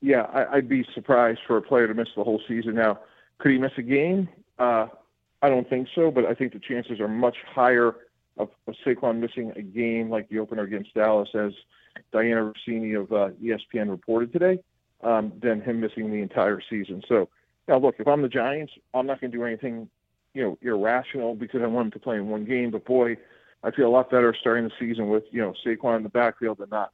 Yeah, 0.01 0.23
I, 0.23 0.57
would 0.57 0.69
be 0.69 0.87
surprised 0.95 1.41
for 1.47 1.57
a 1.57 1.63
player 1.63 1.89
to 1.89 1.95
miss 1.95 2.09
the 2.17 2.23
whole 2.23 2.41
season. 2.47 2.77
Now, 2.77 3.01
could 3.39 3.51
he 3.51 3.59
miss 3.59 3.73
a 3.77 3.83
game? 3.83 4.29
Uh, 4.59 4.87
I 5.47 5.49
don't 5.49 5.71
think 5.71 5.87
so, 5.95 6.11
but 6.11 6.25
I 6.25 6.35
think 6.35 6.55
the 6.55 6.59
chances 6.59 6.99
are 6.99 7.07
much 7.07 7.37
higher 7.55 7.95
of, 8.37 8.49
of 8.67 8.75
Saquon 8.85 9.21
missing 9.21 9.53
a 9.55 9.63
game 9.63 10.11
like 10.11 10.29
the 10.29 10.41
opener 10.41 10.65
against 10.65 10.93
Dallas, 10.93 11.29
as 11.35 11.53
Dianna 12.13 12.53
Russini 12.53 13.01
of 13.01 13.13
uh, 13.13 13.29
ESPN 13.41 13.89
reported 13.89 14.33
today, 14.33 14.59
um, 15.05 15.33
than 15.41 15.61
him 15.61 15.81
missing 15.81 16.11
the 16.11 16.21
entire 16.21 16.61
season. 16.69 17.01
So 17.09 17.29
now, 17.69 17.79
look, 17.79 17.95
if 18.01 18.09
I'm 18.09 18.23
the 18.23 18.29
Giants, 18.29 18.73
I'm 18.93 19.07
not 19.07 19.21
going 19.21 19.31
to 19.31 19.39
do 19.39 19.45
anything, 19.45 19.89
you 20.35 20.43
know, 20.43 20.59
irrational 20.63 21.37
because 21.37 21.63
I 21.63 21.67
want 21.69 21.87
him 21.87 21.91
to 21.93 22.01
play 22.01 22.17
in 22.17 22.29
one 22.29 22.45
game. 22.45 22.73
But 22.73 22.85
boy, 22.85 23.17
I 23.63 23.71
feel 23.71 23.87
a 23.87 23.95
lot 23.95 24.11
better 24.11 24.35
starting 24.41 24.65
the 24.65 24.73
season 24.81 25.09
with 25.09 25.25
you 25.31 25.43
know 25.43 25.55
Saquon 25.65 25.99
in 25.99 26.03
the 26.03 26.09
backfield 26.09 26.59
than 26.59 26.71
not. 26.71 26.91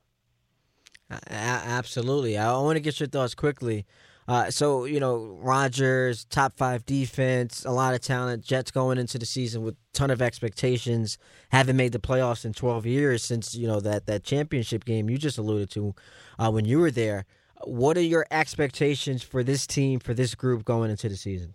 Absolutely. 1.30 2.36
I 2.36 2.52
want 2.52 2.76
to 2.76 2.80
get 2.80 3.00
your 3.00 3.08
thoughts 3.08 3.34
quickly 3.34 3.86
uh, 4.32 4.50
so 4.50 4.86
you 4.86 4.98
know, 4.98 5.36
Rodgers, 5.42 6.24
top 6.24 6.56
five 6.56 6.86
defense, 6.86 7.66
a 7.66 7.70
lot 7.70 7.92
of 7.92 8.00
talent. 8.00 8.42
Jets 8.42 8.70
going 8.70 8.96
into 8.96 9.18
the 9.18 9.26
season 9.26 9.60
with 9.60 9.76
ton 9.92 10.10
of 10.10 10.22
expectations. 10.22 11.18
Haven't 11.50 11.76
made 11.76 11.92
the 11.92 11.98
playoffs 11.98 12.46
in 12.46 12.54
12 12.54 12.86
years 12.86 13.22
since 13.22 13.54
you 13.54 13.66
know 13.66 13.78
that 13.80 14.06
that 14.06 14.24
championship 14.24 14.86
game 14.86 15.10
you 15.10 15.18
just 15.18 15.36
alluded 15.36 15.68
to 15.72 15.94
uh, 16.38 16.50
when 16.50 16.64
you 16.64 16.78
were 16.78 16.90
there. 16.90 17.26
What 17.64 17.98
are 17.98 18.02
your 18.02 18.24
expectations 18.30 19.22
for 19.22 19.42
this 19.42 19.66
team, 19.66 20.00
for 20.00 20.14
this 20.14 20.34
group 20.34 20.64
going 20.64 20.90
into 20.90 21.10
the 21.10 21.16
season? 21.16 21.54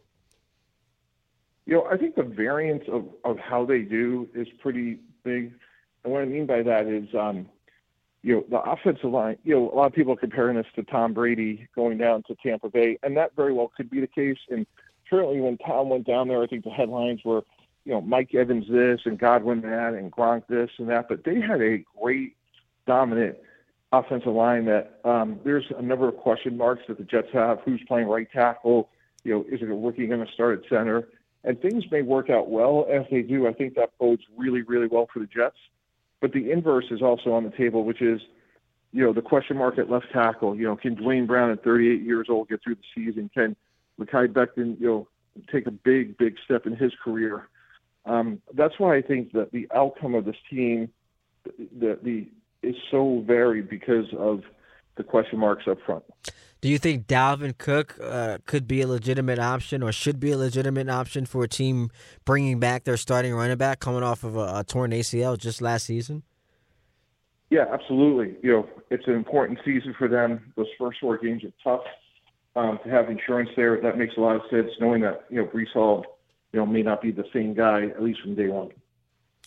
You 1.65 1.77
know, 1.77 1.87
I 1.91 1.97
think 1.97 2.15
the 2.15 2.21
variance 2.21 2.83
of, 2.91 3.05
of 3.23 3.39
how 3.39 3.65
they 3.65 3.81
do 3.81 4.29
is 4.35 4.47
pretty 4.61 4.99
big. 5.23 5.51
And 6.03 6.13
what 6.13 6.21
I 6.21 6.25
mean 6.25 6.45
by 6.45 6.61
that 6.61 6.85
is, 6.85 7.07
um, 7.15 7.49
you 8.27 8.35
know, 8.35 8.43
the 8.49 8.59
offensive 8.69 9.09
line, 9.09 9.37
you 9.45 9.55
know, 9.55 9.71
a 9.71 9.73
lot 9.73 9.85
of 9.85 9.93
people 9.93 10.11
are 10.11 10.17
comparing 10.17 10.57
this 10.57 10.65
to 10.75 10.83
Tom 10.83 11.13
Brady 11.13 11.65
going 11.73 11.97
down 11.97 12.23
to 12.23 12.35
Tampa 12.43 12.67
Bay, 12.67 12.99
and 13.01 13.15
that 13.15 13.33
very 13.37 13.53
well 13.53 13.71
could 13.77 13.89
be 13.89 14.01
the 14.01 14.07
case. 14.07 14.37
And 14.49 14.67
certainly 15.09 15.39
when 15.39 15.57
Tom 15.59 15.87
went 15.87 16.05
down 16.05 16.27
there, 16.27 16.43
I 16.43 16.47
think 16.47 16.65
the 16.65 16.69
headlines 16.69 17.21
were, 17.23 17.43
you 17.85 17.93
know, 17.93 18.01
Mike 18.01 18.35
Evans 18.35 18.65
this 18.69 18.99
and 19.05 19.17
Godwin 19.17 19.61
that 19.61 19.93
and 19.93 20.11
Gronk 20.11 20.45
this 20.49 20.69
and 20.77 20.89
that. 20.89 21.07
But 21.07 21.23
they 21.23 21.39
had 21.39 21.61
a 21.61 21.85
great, 21.97 22.35
dominant 22.85 23.37
offensive 23.93 24.33
line 24.33 24.65
that 24.65 24.99
um, 25.05 25.39
there's 25.45 25.63
a 25.77 25.81
number 25.81 26.09
of 26.09 26.17
question 26.17 26.57
marks 26.57 26.83
that 26.89 26.97
the 26.97 27.05
Jets 27.05 27.29
have. 27.31 27.59
Who's 27.63 27.81
playing 27.87 28.09
right 28.09 28.27
tackle? 28.29 28.89
You 29.23 29.35
know, 29.35 29.45
is 29.49 29.61
it 29.61 29.69
a 29.69 29.73
rookie 29.73 30.05
going 30.05 30.25
to 30.25 30.33
start 30.33 30.61
at 30.61 30.69
center? 30.69 31.07
And 31.45 31.61
things 31.61 31.85
may 31.91 32.01
work 32.01 32.29
out 32.29 32.49
well. 32.49 32.87
As 32.91 33.05
they 33.09 33.21
do, 33.21 33.47
I 33.47 33.53
think 33.53 33.75
that 33.75 33.97
bodes 33.97 34.23
really, 34.35 34.63
really 34.63 34.87
well 34.87 35.07
for 35.13 35.19
the 35.19 35.27
Jets. 35.27 35.55
But 36.21 36.33
the 36.33 36.51
inverse 36.51 36.85
is 36.91 37.01
also 37.01 37.33
on 37.33 37.43
the 37.43 37.51
table, 37.51 37.83
which 37.83 38.01
is, 38.01 38.21
you 38.91 39.03
know, 39.03 39.13
the 39.13 39.21
question 39.21 39.57
mark 39.57 39.77
at 39.77 39.89
left 39.89 40.07
tackle. 40.11 40.55
You 40.55 40.63
know, 40.63 40.75
can 40.75 40.95
Duane 40.95 41.27
Brown 41.27 41.51
at 41.51 41.63
38 41.63 42.01
years 42.01 42.27
old 42.29 42.49
get 42.49 42.63
through 42.63 42.75
the 42.75 42.81
season? 42.95 43.29
Can 43.33 43.55
Mekhi 43.99 44.27
Becton, 44.27 44.79
you 44.79 44.87
know, 44.87 45.07
take 45.51 45.67
a 45.67 45.71
big, 45.71 46.17
big 46.17 46.37
step 46.43 46.65
in 46.65 46.75
his 46.75 46.93
career? 47.03 47.47
Um, 48.05 48.41
that's 48.53 48.79
why 48.79 48.95
I 48.95 49.01
think 49.01 49.33
that 49.33 49.51
the 49.51 49.67
outcome 49.75 50.15
of 50.15 50.25
this 50.25 50.37
team, 50.49 50.89
the 51.45 51.99
the 52.01 52.27
is 52.63 52.75
so 52.89 53.23
varied 53.25 53.69
because 53.69 54.05
of 54.17 54.43
the 54.95 55.03
question 55.03 55.39
marks 55.39 55.67
up 55.67 55.77
front. 55.85 56.03
Do 56.59 56.69
you 56.69 56.79
think 56.79 57.05
Dalvin 57.05 57.55
Cook 57.57 57.97
uh, 58.01 58.39
could 58.45 58.67
be 58.67 58.81
a 58.81 58.87
legitimate 58.87 59.37
option 59.37 59.83
or 59.83 59.91
should 59.91 60.19
be 60.19 60.31
a 60.31 60.37
legitimate 60.37 60.89
option 60.89 61.25
for 61.25 61.43
a 61.43 61.47
team 61.47 61.91
bringing 62.25 62.59
back 62.59 62.83
their 62.83 62.97
starting 62.97 63.33
running 63.35 63.57
back 63.57 63.79
coming 63.79 64.01
off 64.01 64.23
of 64.23 64.35
a, 64.35 64.59
a 64.59 64.63
torn 64.63 64.91
ACL 64.91 65.37
just 65.37 65.61
last 65.61 65.85
season? 65.85 66.23
Yeah, 67.49 67.65
absolutely. 67.71 68.35
You 68.41 68.51
know, 68.51 68.69
it's 68.89 69.07
an 69.07 69.13
important 69.13 69.59
season 69.63 69.95
for 69.97 70.07
them. 70.07 70.51
Those 70.55 70.67
first 70.79 70.99
four 70.99 71.17
games 71.17 71.43
are 71.43 71.53
tough. 71.63 71.85
Um, 72.55 72.79
to 72.83 72.89
have 72.89 73.11
insurance 73.11 73.49
there, 73.55 73.79
that 73.81 73.99
makes 73.99 74.17
a 74.17 74.19
lot 74.19 74.35
of 74.35 74.41
sense. 74.49 74.71
Knowing 74.79 75.01
that 75.01 75.25
you 75.29 75.37
know 75.37 75.45
Breece 75.45 75.71
Hall, 75.73 76.03
you 76.51 76.59
know, 76.59 76.65
may 76.65 76.81
not 76.81 77.03
be 77.03 77.11
the 77.11 77.25
same 77.31 77.53
guy 77.53 77.83
at 77.85 78.01
least 78.01 78.21
from 78.21 78.33
day 78.33 78.47
one. 78.47 78.71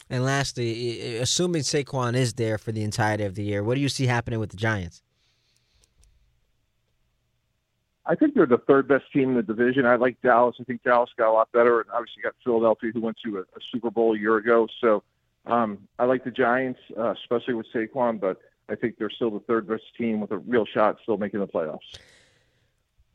And 0.08 0.24
lastly, 0.24 1.18
assuming 1.18 1.62
Saquon 1.62 2.14
is 2.14 2.34
there 2.34 2.56
for 2.56 2.70
the 2.70 2.84
entirety 2.84 3.24
of 3.24 3.34
the 3.34 3.42
year, 3.42 3.64
what 3.64 3.74
do 3.74 3.80
you 3.80 3.88
see 3.88 4.06
happening 4.06 4.38
with 4.38 4.50
the 4.50 4.56
Giants? 4.56 5.02
I 8.10 8.16
think 8.16 8.34
they're 8.34 8.44
the 8.44 8.58
third 8.58 8.88
best 8.88 9.04
team 9.12 9.28
in 9.30 9.34
the 9.36 9.42
division. 9.42 9.86
I 9.86 9.94
like 9.94 10.20
Dallas. 10.20 10.56
I 10.60 10.64
think 10.64 10.82
Dallas 10.82 11.10
got 11.16 11.30
a 11.30 11.32
lot 11.32 11.52
better, 11.52 11.80
and 11.80 11.88
obviously 11.90 12.24
got 12.24 12.34
Philadelphia, 12.42 12.90
who 12.92 13.00
went 13.00 13.16
to 13.24 13.38
a, 13.38 13.40
a 13.42 13.60
Super 13.72 13.88
Bowl 13.88 14.16
a 14.16 14.18
year 14.18 14.36
ago. 14.36 14.66
So 14.80 15.04
um, 15.46 15.86
I 15.96 16.06
like 16.06 16.24
the 16.24 16.32
Giants, 16.32 16.80
uh, 16.98 17.12
especially 17.12 17.54
with 17.54 17.66
Saquon, 17.72 18.18
but 18.18 18.38
I 18.68 18.74
think 18.74 18.96
they're 18.98 19.10
still 19.10 19.30
the 19.30 19.38
third 19.46 19.68
best 19.68 19.84
team 19.96 20.20
with 20.20 20.32
a 20.32 20.38
real 20.38 20.66
shot 20.66 20.96
still 21.04 21.18
making 21.18 21.38
the 21.38 21.46
playoffs. 21.46 21.78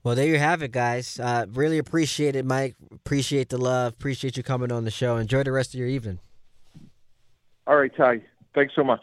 Well, 0.02 0.16
there 0.16 0.28
you 0.28 0.40
have 0.40 0.64
it, 0.64 0.72
guys. 0.72 1.20
Uh, 1.20 1.46
really 1.50 1.78
appreciate 1.78 2.38
it, 2.38 2.46
Mike. 2.46 2.76
Appreciate 2.94 3.50
the 3.50 3.58
love. 3.58 3.92
Appreciate 3.92 4.38
you 4.38 4.44
coming 4.44 4.72
on 4.72 4.86
the 4.86 4.92
show. 4.92 5.18
Enjoy 5.18 5.44
the 5.44 5.52
rest 5.52 5.74
of 5.74 5.80
your 5.80 5.90
evening. 5.90 6.20
All 7.68 7.76
right, 7.76 7.94
Ty. 7.94 8.22
Thanks 8.54 8.74
so 8.76 8.84
much. 8.86 9.02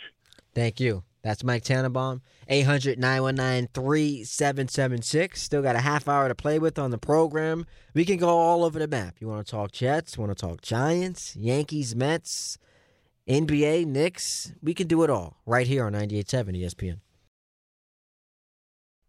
Thank 0.55 0.81
you. 0.81 1.03
That's 1.23 1.45
Mike 1.45 1.63
Tannenbaum. 1.63 2.21
800 2.49 2.99
919 2.99 3.69
3776. 3.73 5.41
Still 5.41 5.63
got 5.63 5.77
a 5.77 5.81
half 5.81 6.09
hour 6.09 6.29
to 6.29 6.35
play 6.35 6.59
with 6.59 6.79
on 6.79 6.91
the 6.91 6.99
program. 6.99 7.67
We 7.95 8.05
can 8.05 8.17
go 8.17 8.29
all 8.29 8.65
over 8.65 8.79
the 8.79 8.89
map. 8.89 9.17
You 9.21 9.29
want 9.29 9.47
to 9.47 9.51
talk 9.51 9.73
Jets? 9.73 10.19
Want 10.19 10.37
to 10.37 10.47
talk 10.47 10.63
Giants, 10.63 11.37
Yankees, 11.37 11.95
Mets, 11.95 12.59
NBA, 13.29 13.87
Knicks? 13.87 14.53
We 14.63 14.75
can 14.75 14.89
do 14.89 15.03
it 15.05 15.11
all 15.11 15.37
right 15.47 15.67
here 15.67 15.85
on 15.85 15.93
98.7 15.93 16.61
ESPN. 16.61 17.01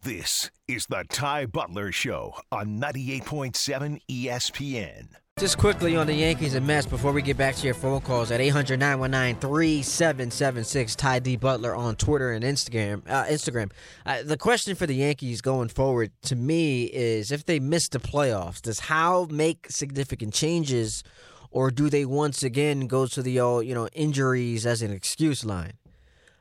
This 0.04 0.52
is 0.68 0.86
the 0.88 1.06
Ty 1.10 1.46
Butler 1.46 1.92
Show 1.92 2.36
on 2.52 2.78
98.7 2.80 4.02
ESPN. 4.12 5.23
Just 5.40 5.58
quickly 5.58 5.96
on 5.96 6.06
the 6.06 6.14
Yankees 6.14 6.54
and 6.54 6.66
Mets 6.66 6.86
before 6.86 7.12
we 7.12 7.24
get 7.24 7.38
back 7.38 7.56
to 7.56 7.66
your 7.66 7.74
phone 7.74 8.02
calls 8.02 8.30
at 8.30 8.40
800 8.40 8.80
919 8.80 9.42
3776. 9.42 10.96
Ty 10.96 11.20
D. 11.20 11.36
Butler 11.38 11.76
on 11.76 11.96
Twitter 11.96 12.32
and 12.32 12.46
Instagram. 12.46 13.02
Uh, 13.10 13.26
Instagram. 13.26 13.72
Uh, 14.06 14.22
the 14.24 14.38
question 14.38 14.76
for 14.76 14.86
the 14.86 14.94
Yankees 14.94 15.42
going 15.42 15.70
forward 15.70 16.12
to 16.22 16.36
me 16.36 16.84
is 16.84 17.32
if 17.32 17.46
they 17.46 17.60
miss 17.60 17.90
the 17.90 17.98
playoffs, 17.98 18.62
does 18.62 18.82
Howe 18.82 19.28
make 19.32 19.72
significant 19.72 20.36
changes 20.36 21.04
or 21.50 21.72
do 21.72 21.90
they 21.90 22.06
once 22.06 22.44
again 22.44 22.86
go 22.86 23.08
to 23.08 23.24
the 23.24 23.40
old, 23.40 23.66
you 23.66 23.74
know, 23.74 23.88
injuries 23.88 24.68
as 24.68 24.84
an 24.84 24.92
excuse 24.92 25.44
line? 25.44 25.74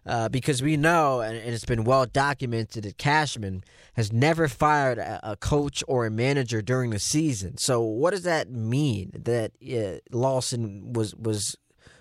Uh, 0.04 0.28
because 0.28 0.60
we 0.60 0.76
know, 0.76 1.20
and, 1.20 1.36
it's 1.36 1.64
been 1.64 1.84
well 1.84 2.06
documented, 2.06 2.82
that 2.82 2.98
Cashman 2.98 3.62
has 3.94 4.12
never 4.12 4.48
fired 4.48 4.98
a, 4.98 5.20
a, 5.32 5.36
coach 5.36 5.84
or 5.86 6.06
a 6.06 6.10
manager 6.10 6.60
during 6.60 6.90
the 6.90 6.98
season. 6.98 7.56
So, 7.56 7.80
what 7.80 8.10
does 8.10 8.24
that 8.24 8.50
mean 8.50 9.12
that 9.14 9.52
uh, 9.62 10.00
Lawson 10.10 10.92
was 10.92 11.14
was 11.14 11.56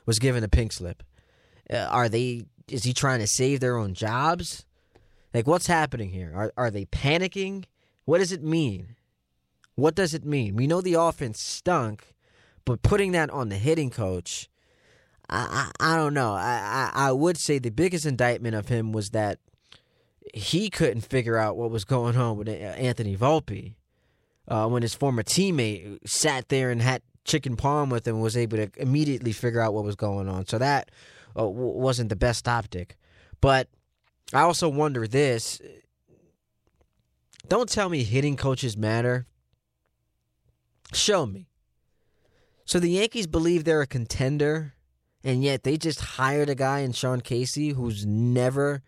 was 0.08 0.18
given 0.18 0.44
a 0.44 0.48
pink 0.48 0.72
slip? 0.72 1.04
Uh, 1.72 1.78
are 1.78 2.10
they? 2.10 2.42
Is 2.68 2.84
he 2.86 2.94
trying 2.94 3.20
to 3.20 3.28
save 3.28 3.60
their 3.60 3.78
own 3.78 3.94
jobs? 3.94 4.66
Like, 5.32 5.46
what's 5.46 5.68
happening 5.68 6.10
here? 6.10 6.32
Are 6.36 6.54
are 6.58 6.72
they 6.72 6.86
panicking? 6.86 7.66
What 8.06 8.18
does 8.18 8.32
it 8.32 8.44
mean? 8.44 8.96
What 9.76 9.94
does 9.94 10.16
it 10.16 10.26
mean? 10.26 10.56
We 10.56 10.66
know 10.66 10.82
the 10.82 10.96
offense 10.96 11.40
stunk, 11.40 12.16
but 12.66 12.82
putting 12.82 13.12
that 13.12 13.30
on 13.30 13.50
the 13.50 13.58
hitting 13.58 13.92
coach 13.92 14.50
I, 15.32 15.72
I, 15.80 15.96
don't 15.96 16.14
know. 16.14 16.34
I, 16.34 16.92
I, 16.94 17.08
I 17.08 17.12
would 17.14 17.38
say 17.38 17.58
the 17.58 17.70
biggest 17.70 18.06
indictment 18.06 18.54
of 18.54 18.68
him 18.68 18.92
was 18.92 19.12
that 19.12 19.40
he 20.34 20.70
couldn't 20.70 21.02
figure 21.02 21.38
out 21.38 21.56
what 21.56 21.72
was 21.72 21.86
going 21.86 22.18
on 22.18 22.38
with 22.38 22.50
Anthony 22.50 23.16
Volpe 23.16 23.76
uh, 24.48 24.68
when 24.68 24.82
his 24.82 24.94
former 24.94 25.24
teammate 25.24 26.00
sat 26.06 26.50
there 26.50 26.70
and 26.70 26.82
had 26.82 27.02
chicken 27.24 27.56
palm 27.56 27.90
with 27.90 28.08
him 28.08 28.20
was 28.20 28.36
able 28.36 28.58
to 28.58 28.70
immediately 28.78 29.32
figure 29.32 29.62
out 29.62 29.74
what 29.74 29.86
was 29.86 29.96
going 29.96 30.28
on. 30.28 30.46
So 30.48 30.58
that 30.58 30.92
uh, 31.36 31.44
w- 31.44 31.78
wasn't 31.78 32.10
the 32.10 32.16
best 32.16 32.48
optic. 32.48 32.98
But 33.40 33.70
I 34.34 34.42
also 34.42 34.68
wonder 34.68 35.08
this. 35.08 35.62
Don't 37.48 37.70
tell 37.70 37.90
me 37.90 38.04
hitting 38.04 38.36
coaches 38.36 38.76
matter. 38.76 39.28
Show 40.94 41.26
me. 41.26 41.48
So 42.66 42.80
the 42.80 42.90
Yankees 42.90 43.28
believe 43.28 43.64
they're 43.64 43.82
a 43.82 43.88
contender 43.88 44.74
and 45.24 45.44
yet 45.44 45.64
they 45.64 45.78
just 45.78 46.02
hired 46.02 46.50
a 46.50 46.56
guy 46.56 46.80
in 46.80 46.94
Sean 46.94 47.22
Casey 47.22 47.70
who's 47.70 48.06
never 48.06 48.82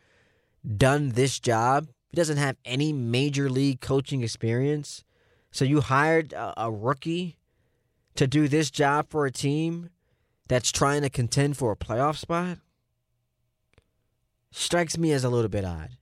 done 0.78 1.10
this 1.10 1.40
job. 1.40 1.88
He 2.10 2.16
doesn't 2.16 2.38
have 2.38 2.58
any 2.66 2.94
major 2.94 3.50
league 3.50 3.82
coaching 3.82 4.24
experience. 4.24 5.04
So 5.52 5.66
you 5.66 5.82
hired 5.82 6.34
a, 6.34 6.66
a 6.66 6.72
rookie 6.72 7.38
to 8.16 8.28
do 8.28 8.48
this 8.48 8.72
job 8.72 9.08
for 9.10 9.26
a 9.26 9.32
team 9.32 9.90
that's 10.48 10.72
trying 10.72 11.02
to 11.02 11.10
contend 11.10 11.58
for 11.58 11.72
a 11.72 11.76
playoff 11.76 12.18
spot? 12.18 12.60
Strikes 14.52 14.98
me 14.98 15.12
as 15.12 15.24
a 15.24 15.30
little 15.30 15.50
bit 15.50 15.66
odd. 15.66 15.98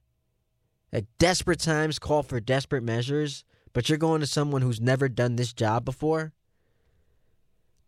At 0.91 1.06
desperate 1.17 1.60
times 1.60 2.00
call 2.00 2.24
for 2.24 2.39
desperate 2.41 2.84
measures, 2.84 3.46
but 3.72 3.88
you're 3.88 3.98
going 3.98 4.20
to 4.20 4.28
someone 4.28 4.62
who's 4.62 4.82
never 4.82 5.08
done 5.08 5.38
this 5.38 5.54
job 5.54 5.86
before? 5.86 6.34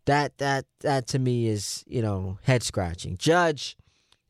That 0.06 0.36
that 0.38 0.66
that 0.80 1.06
to 1.08 1.18
me 1.18 1.46
is 1.46 1.84
you 1.86 2.02
know 2.02 2.38
head 2.42 2.62
scratching. 2.62 3.16
Judge 3.16 3.76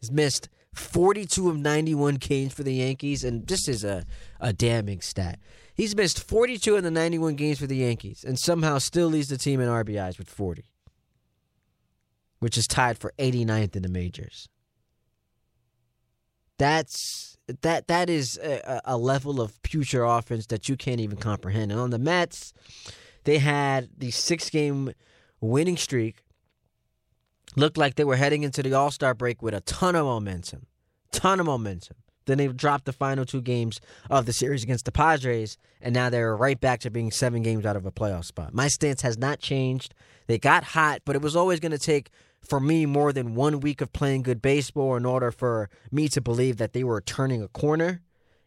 has 0.01 0.11
missed 0.11 0.49
42 0.75 1.49
of 1.49 1.57
91 1.57 2.17
games 2.17 2.53
for 2.53 2.63
the 2.63 2.75
Yankees, 2.75 3.25
and 3.25 3.47
this 3.47 3.69
is 3.69 3.85
a 3.85 4.05
a 4.41 4.53
damning 4.53 5.01
stat. 5.01 5.39
He's 5.75 5.97
missed 5.97 6.23
42 6.23 6.77
of 6.77 6.85
the 6.85 6.91
91 6.91 7.35
games 7.35 7.59
for 7.59 7.67
the 7.67 7.77
Yankees, 7.77 8.25
and 8.25 8.39
somehow 8.39 8.79
still 8.79 9.09
leads 9.09 9.29
the 9.29 9.39
team 9.39 9.61
in 9.61 9.69
RBIs 9.69 10.19
with 10.19 10.31
40, 10.31 10.71
which 12.39 12.57
is 12.57 12.69
tied 12.69 12.97
for 12.97 13.13
89th 13.19 13.75
in 13.75 13.83
the 13.83 13.89
majors. 13.89 14.49
That's 16.59 17.37
that 17.63 17.89
that 17.89 18.09
is 18.09 18.39
a, 18.39 18.81
a 18.85 18.97
level 18.97 19.41
of 19.41 19.59
future 19.65 20.05
offense 20.05 20.47
that 20.47 20.69
you 20.69 20.77
can't 20.77 21.01
even 21.01 21.19
comprehend. 21.19 21.73
And 21.73 21.81
on 21.81 21.91
the 21.91 21.99
Mets, 21.99 22.53
they 23.25 23.39
had 23.39 23.89
the 23.99 24.11
six 24.13 24.51
game 24.51 24.93
winning 25.41 25.77
streak. 25.77 26.23
Looked 27.57 27.77
like 27.77 27.95
they 27.95 28.05
were 28.05 28.17
heading 28.17 28.43
into 28.43 28.63
the 28.63 28.75
All 28.75 28.91
Star 28.91 29.15
break 29.15 29.43
with 29.43 29.55
a 29.55 29.61
ton 29.61 29.95
of 29.95 30.07
momentum. 30.07 30.67
Ton 31.13 31.41
of 31.41 31.47
momentum. 31.47 31.97
Then 32.27 32.39
they 32.39 32.49
dropped 32.49 32.87
the 32.87 32.93
final 32.93 33.25
two 33.25 33.43
games 33.43 33.81
of 34.09 34.27
the 34.27 34.33
series 34.33 34.63
against 34.63 34.87
the 34.87 34.93
Padres, 34.93 35.59
and 35.81 35.95
now 35.95 36.09
they're 36.09 36.37
right 36.37 36.59
back 36.59 36.81
to 36.81 36.91
being 36.91 37.11
seven 37.11 37.43
games 37.43 37.67
out 37.67 37.77
of 37.77 37.85
a 37.85 37.93
playoff 37.93 38.25
spot. 38.25 38.55
My 38.55 38.69
stance 38.69 39.03
has 39.03 39.19
not 39.19 39.41
changed. 39.41 39.95
They 40.27 40.39
got 40.39 40.65
hot, 40.65 41.03
but 41.05 41.17
it 41.17 41.23
was 41.23 41.37
always 41.37 41.61
going 41.61 41.73
to 41.73 41.79
take, 41.79 42.11
for 42.41 42.61
me, 42.61 42.87
more 42.87 43.13
than 43.13 43.35
one 43.35 43.61
week 43.61 43.81
of 43.83 43.93
playing 43.93 44.23
good 44.23 44.41
baseball 44.41 44.97
in 44.97 45.05
order 45.05 45.31
for 45.31 45.69
me 45.91 46.09
to 46.09 46.21
believe 46.21 46.57
that 46.57 46.73
they 46.73 46.83
were 46.83 47.03
turning 47.03 47.43
a 47.43 47.49
corner. 47.49 48.01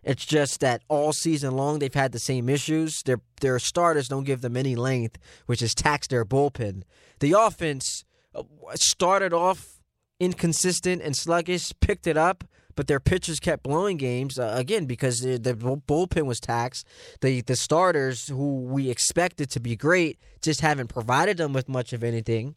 It's 0.08 0.26
just 0.26 0.62
that 0.62 0.84
all 0.88 1.12
season 1.12 1.58
long 1.58 1.80
they've 1.80 1.94
had 1.94 2.14
the 2.14 2.20
same 2.20 2.48
issues. 2.48 3.02
Their 3.04 3.20
their 3.42 3.60
starters 3.60 4.08
don't 4.08 4.24
give 4.24 4.40
them 4.40 4.56
any 4.56 4.76
length, 4.76 5.18
which 5.48 5.60
has 5.60 5.76
taxed 5.76 6.12
their 6.12 6.24
bullpen. 6.24 6.84
The 7.20 7.34
offense 7.34 8.06
uh, 8.34 8.44
started 8.76 9.34
off 9.34 9.82
inconsistent 10.20 11.02
and 11.02 11.14
sluggish, 11.14 11.74
picked 11.82 12.08
it 12.08 12.16
up, 12.16 12.46
but 12.76 12.88
their 12.88 13.02
pitchers 13.02 13.42
kept 13.42 13.64
blowing 13.64 13.98
games 13.98 14.40
uh, 14.40 14.54
again 14.56 14.86
because 14.86 15.20
the, 15.20 15.38
the 15.38 15.54
bullpen 15.54 16.26
was 16.26 16.40
taxed. 16.40 16.88
The 17.20 17.42
the 17.42 17.58
starters 17.58 18.30
who 18.30 18.62
we 18.62 18.90
expected 18.90 19.50
to 19.52 19.60
be 19.60 19.76
great 19.76 20.20
just 20.42 20.62
haven't 20.62 20.88
provided 20.88 21.36
them 21.36 21.52
with 21.52 21.68
much 21.68 21.92
of 21.92 22.02
anything 22.02 22.56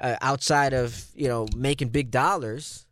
uh, 0.00 0.16
outside 0.22 0.72
of 0.72 1.06
you 1.14 1.28
know 1.28 1.46
making 1.54 1.88
big 1.88 2.10
dollars. 2.10 2.86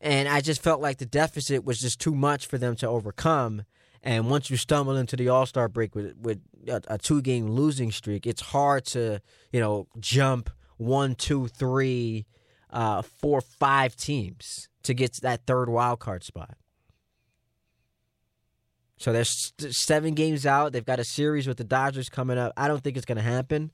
And 0.00 0.28
I 0.28 0.40
just 0.40 0.62
felt 0.62 0.80
like 0.80 0.98
the 0.98 1.06
deficit 1.06 1.64
was 1.64 1.80
just 1.80 2.00
too 2.00 2.14
much 2.14 2.46
for 2.46 2.56
them 2.56 2.76
to 2.76 2.88
overcome. 2.88 3.64
And 4.02 4.30
once 4.30 4.48
you 4.48 4.56
stumble 4.56 4.96
into 4.96 5.16
the 5.16 5.28
All 5.28 5.46
Star 5.46 5.68
break 5.68 5.94
with 5.94 6.16
with 6.16 6.40
a, 6.68 6.80
a 6.86 6.98
two 6.98 7.20
game 7.20 7.48
losing 7.48 7.90
streak, 7.90 8.26
it's 8.26 8.40
hard 8.40 8.84
to 8.86 9.20
you 9.52 9.60
know 9.60 9.88
jump 9.98 10.50
one, 10.76 11.16
two, 11.16 11.48
three, 11.48 12.26
uh, 12.70 13.02
four, 13.02 13.40
five 13.40 13.96
teams 13.96 14.68
to 14.84 14.94
get 14.94 15.14
to 15.14 15.20
that 15.22 15.46
third 15.46 15.68
wild 15.68 15.98
card 15.98 16.22
spot. 16.22 16.56
So 18.98 19.12
there's 19.12 19.52
seven 19.70 20.14
games 20.14 20.46
out. 20.46 20.72
They've 20.72 20.84
got 20.84 20.98
a 20.98 21.04
series 21.04 21.46
with 21.46 21.56
the 21.56 21.64
Dodgers 21.64 22.08
coming 22.08 22.38
up. 22.38 22.52
I 22.56 22.66
don't 22.66 22.82
think 22.82 22.96
it's 22.96 23.06
going 23.06 23.16
to 23.16 23.22
happen. 23.22 23.70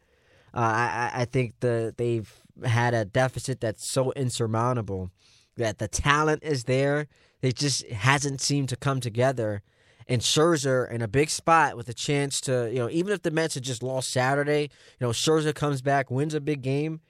Uh, 0.53 0.59
I, 0.59 1.11
I 1.15 1.25
think 1.25 1.55
the 1.61 1.95
they've 1.97 2.33
had 2.65 2.95
a 2.95 3.05
deficit 3.05 3.61
that's 3.61 3.91
so 3.91 4.13
insurmountable 4.13 5.11
that 5.57 5.79
the 5.79 5.89
talent 5.89 6.43
is 6.43 6.65
there. 6.65 7.07
It 7.43 7.57
just 7.57 7.87
hasn't 7.89 8.41
seemed 8.41 8.69
to 8.71 8.77
come 8.77 9.01
together. 9.01 9.63
And 10.07 10.21
Scherzer 10.21 10.91
in 10.91 11.01
a 11.03 11.09
big 11.09 11.31
spot 11.31 11.77
with 11.77 11.89
a 11.89 11.95
chance 11.95 12.41
to, 12.43 12.71
you 12.71 12.79
know, 12.79 12.91
even 12.91 13.13
if 13.13 13.23
the 13.23 13.31
Mets 13.31 13.55
had 13.55 13.63
just 13.63 13.83
lost 13.83 14.11
Saturday, 14.11 14.63
you 14.99 15.07
know, 15.07 15.11
Scherzer 15.11 15.55
comes 15.55 15.81
back, 15.81 16.11
wins 16.11 16.35
a 16.35 16.41
big 16.41 16.63
game. 16.63 17.01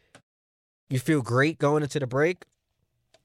You 0.88 0.98
feel 0.98 1.22
great 1.22 1.58
going 1.58 1.82
into 1.82 1.98
the 1.98 2.06
break. 2.06 2.44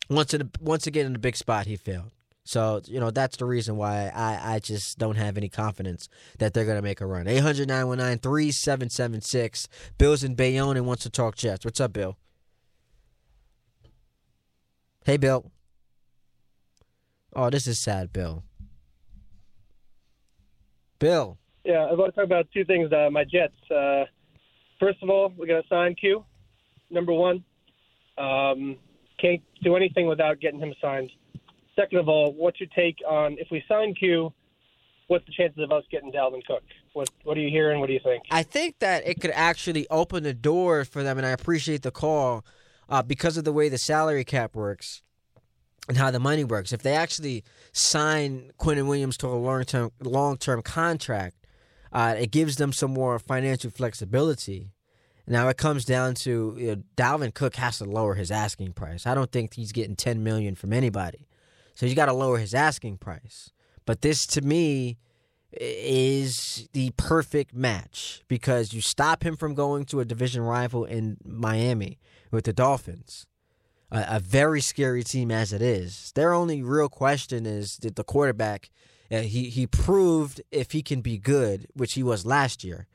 Once 0.10 0.34
in 0.34 0.42
a, 0.42 0.50
once 0.60 0.88
again 0.88 1.06
in 1.06 1.16
a 1.16 1.20
big 1.20 1.36
spot, 1.36 1.68
he 1.68 1.76
failed. 1.76 2.12
So, 2.46 2.82
you 2.86 3.00
know, 3.00 3.12
that's 3.12 3.38
the 3.38 3.46
reason 3.46 3.78
why 3.78 4.12
I, 4.16 4.56
I 4.56 4.60
just 4.60 4.98
don't 4.98 5.18
have 5.18 5.38
any 5.38 5.50
confidence 5.50 6.10
that 6.40 6.56
they're 6.56 6.66
going 6.66 6.78
to 6.78 6.82
make 6.82 7.00
a 7.00 7.06
run. 7.06 7.28
800 7.28 7.68
919 7.68 8.18
3776. 8.18 9.68
Bill's 10.00 10.24
in 10.24 10.34
Bayonne 10.34 10.76
and 10.76 10.88
wants 10.88 11.04
to 11.04 11.12
talk 11.12 11.36
Jets. 11.36 11.64
What's 11.64 11.80
up, 11.80 11.94
Bill? 11.94 12.18
Hey, 15.06 15.18
Bill. 15.18 15.52
Oh, 17.34 17.50
this 17.50 17.68
is 17.68 17.80
sad, 17.80 18.12
Bill. 18.12 18.44
Bill. 21.00 21.38
Yeah, 21.64 21.86
I 21.86 21.94
want 21.94 22.14
to 22.14 22.16
talk 22.16 22.26
about 22.26 22.48
two 22.54 22.66
things. 22.66 22.92
Uh, 22.92 23.10
my 23.12 23.24
Jets. 23.24 23.54
Uh, 23.72 24.06
first 24.80 25.02
of 25.02 25.10
all, 25.10 25.34
we're 25.38 25.48
going 25.48 25.62
to 25.62 25.68
sign 25.68 25.96
Q. 25.96 26.26
Number 26.90 27.14
one, 27.14 27.44
um, 28.18 28.78
can't 29.20 29.42
do 29.64 29.76
anything 29.76 30.08
without 30.08 30.40
getting 30.40 30.60
him 30.60 30.74
signed. 30.82 31.12
Second 31.76 32.00
of 32.00 32.10
all, 32.10 32.34
what's 32.34 32.60
your 32.60 32.70
take 32.76 32.98
on 33.08 33.38
if 33.40 33.48
we 33.52 33.64
sign 33.68 33.94
Q? 33.94 34.34
What's 35.08 35.26
the 35.26 35.32
chances 35.32 35.64
of 35.64 35.72
us 35.72 35.84
getting 35.90 36.12
Dalvin 36.12 36.46
Cook? 36.46 36.64
What 36.94 37.10
What 37.24 37.38
are 37.38 37.42
you 37.42 37.50
hearing? 37.50 37.80
What 37.80 37.88
do 37.88 37.94
you 37.94 38.00
think? 38.04 38.24
I 38.32 38.44
think 38.44 38.80
that 38.80 39.08
it 39.08 39.22
could 39.22 39.32
actually 39.32 39.88
open 39.90 40.24
the 40.24 40.34
door 40.34 40.86
for 40.86 41.04
them, 41.04 41.18
and 41.18 41.26
I 41.26 41.32
appreciate 41.32 41.84
the 41.84 41.92
call 41.92 42.46
uh, 42.90 43.04
because 43.04 43.38
of 43.38 43.44
the 43.44 43.54
way 43.54 43.70
the 43.70 43.78
salary 43.78 44.26
cap 44.26 44.56
works 44.56 45.02
and 45.88 45.98
how 45.98 46.12
the 46.12 46.20
money 46.20 46.44
works. 46.44 46.74
If 46.74 46.82
they 46.82 46.94
actually 46.94 47.44
sign 47.72 48.52
Quinnen 48.60 48.88
Williams 48.88 49.18
to 49.18 49.28
a 49.28 49.30
long 49.30 49.64
term 49.64 49.92
long 50.02 50.38
term 50.38 50.62
contract, 50.62 51.36
uh, 51.94 52.16
it 52.18 52.32
gives 52.32 52.58
them 52.58 52.74
some 52.74 52.92
more 52.92 53.20
financial 53.20 53.72
flexibility. 53.72 54.72
Now 55.28 55.48
it 55.48 55.58
comes 55.58 55.86
down 55.86 56.16
to 56.16 56.56
you 56.58 56.68
know, 56.68 56.84
Dalvin 56.98 57.34
Cook 57.34 57.56
has 57.58 57.78
to 57.78 57.86
lower 57.86 58.16
his 58.16 58.32
asking 58.32 58.74
price. 58.74 59.06
I 59.06 59.14
don't 59.14 59.32
think 59.32 59.54
he's 59.54 59.72
getting 59.72 59.96
ten 59.96 60.24
million 60.24 60.56
from 60.56 60.74
anybody, 60.74 61.28
so 61.76 61.86
you 61.86 61.96
got 61.96 62.08
to 62.08 62.14
lower 62.14 62.38
his 62.38 62.54
asking 62.54 62.98
price. 62.98 63.52
But 63.86 64.02
this 64.02 64.26
to 64.28 64.42
me 64.42 64.98
is 65.52 66.70
the 66.74 66.92
perfect 66.96 67.56
match 67.56 68.22
because 68.28 68.72
you 68.74 68.82
stop 68.82 69.24
him 69.24 69.36
from 69.36 69.56
going 69.56 69.86
to 69.86 70.00
a 70.00 70.06
division 70.06 70.44
rival 70.44 70.86
in 70.86 71.18
Miami 71.24 71.98
with 72.32 72.46
the 72.46 72.54
Dolphins 72.54 73.26
a, 73.92 74.06
a 74.10 74.20
very 74.20 74.62
scary 74.62 75.04
team 75.04 75.32
as 75.32 75.54
it 75.54 75.62
is. 75.62 76.12
Their 76.16 76.34
only 76.34 76.62
real 76.62 76.90
question 76.90 77.46
is 77.46 77.78
that 77.78 77.96
the 77.96 78.04
quarterback 78.04 78.70
uh, 79.12 79.22
he 79.22 79.50
he 79.50 79.66
proved 79.66 80.42
if 80.52 80.72
he 80.72 80.84
can 80.84 81.02
be 81.02 81.18
good, 81.18 81.68
which 81.74 81.94
he 81.94 82.04
was 82.04 82.26
last 82.26 82.64
year. 82.64 82.88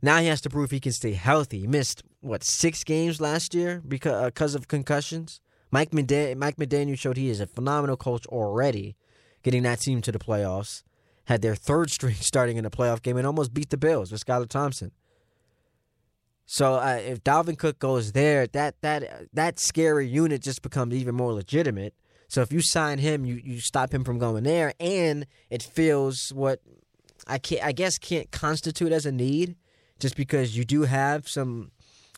Now 0.00 0.18
he 0.18 0.26
has 0.26 0.40
to 0.42 0.50
prove 0.50 0.70
he 0.70 0.80
can 0.80 0.92
stay 0.92 1.12
healthy. 1.12 1.60
He 1.60 1.66
missed 1.66 2.02
what 2.20 2.44
six 2.44 2.84
games 2.84 3.20
last 3.20 3.54
year 3.54 3.82
because 3.86 4.54
uh, 4.54 4.58
of 4.58 4.68
concussions. 4.68 5.40
Mike 5.72 5.92
Mike 5.92 6.56
McDaniel 6.56 6.98
showed 6.98 7.16
he 7.16 7.30
is 7.30 7.40
a 7.40 7.48
phenomenal 7.48 7.96
coach 7.96 8.26
already, 8.26 8.94
getting 9.42 9.64
that 9.64 9.80
team 9.80 10.00
to 10.02 10.12
the 10.12 10.20
playoffs. 10.20 10.84
Had 11.24 11.42
their 11.42 11.56
third 11.56 11.90
string 11.96 12.14
starting 12.14 12.56
in 12.56 12.64
the 12.64 12.70
playoff 12.70 13.02
game 13.02 13.16
and 13.16 13.26
almost 13.26 13.52
beat 13.52 13.70
the 13.70 13.76
Bills 13.76 14.12
with 14.12 14.24
Skylar 14.24 14.48
Thompson. 14.48 14.92
So 16.46 16.74
uh, 16.74 17.00
if 17.04 17.24
Dalvin 17.24 17.58
Cook 17.58 17.78
goes 17.78 18.12
there, 18.12 18.46
that 18.48 18.80
that 18.82 19.28
that 19.32 19.58
scary 19.58 20.06
unit 20.06 20.42
just 20.42 20.62
becomes 20.62 20.94
even 20.94 21.14
more 21.14 21.32
legitimate. 21.32 21.94
So 22.28 22.42
if 22.42 22.52
you 22.52 22.60
sign 22.60 22.98
him, 22.98 23.24
you 23.24 23.40
you 23.42 23.60
stop 23.60 23.92
him 23.92 24.04
from 24.04 24.18
going 24.18 24.44
there, 24.44 24.74
and 24.78 25.26
it 25.50 25.62
feels 25.62 26.32
what 26.32 26.60
I 27.26 27.38
can 27.38 27.58
I 27.62 27.72
guess 27.72 27.98
can't 27.98 28.30
constitute 28.30 28.92
as 28.92 29.06
a 29.06 29.12
need, 29.12 29.56
just 29.98 30.16
because 30.16 30.56
you 30.56 30.64
do 30.64 30.82
have 30.82 31.28
some 31.28 31.70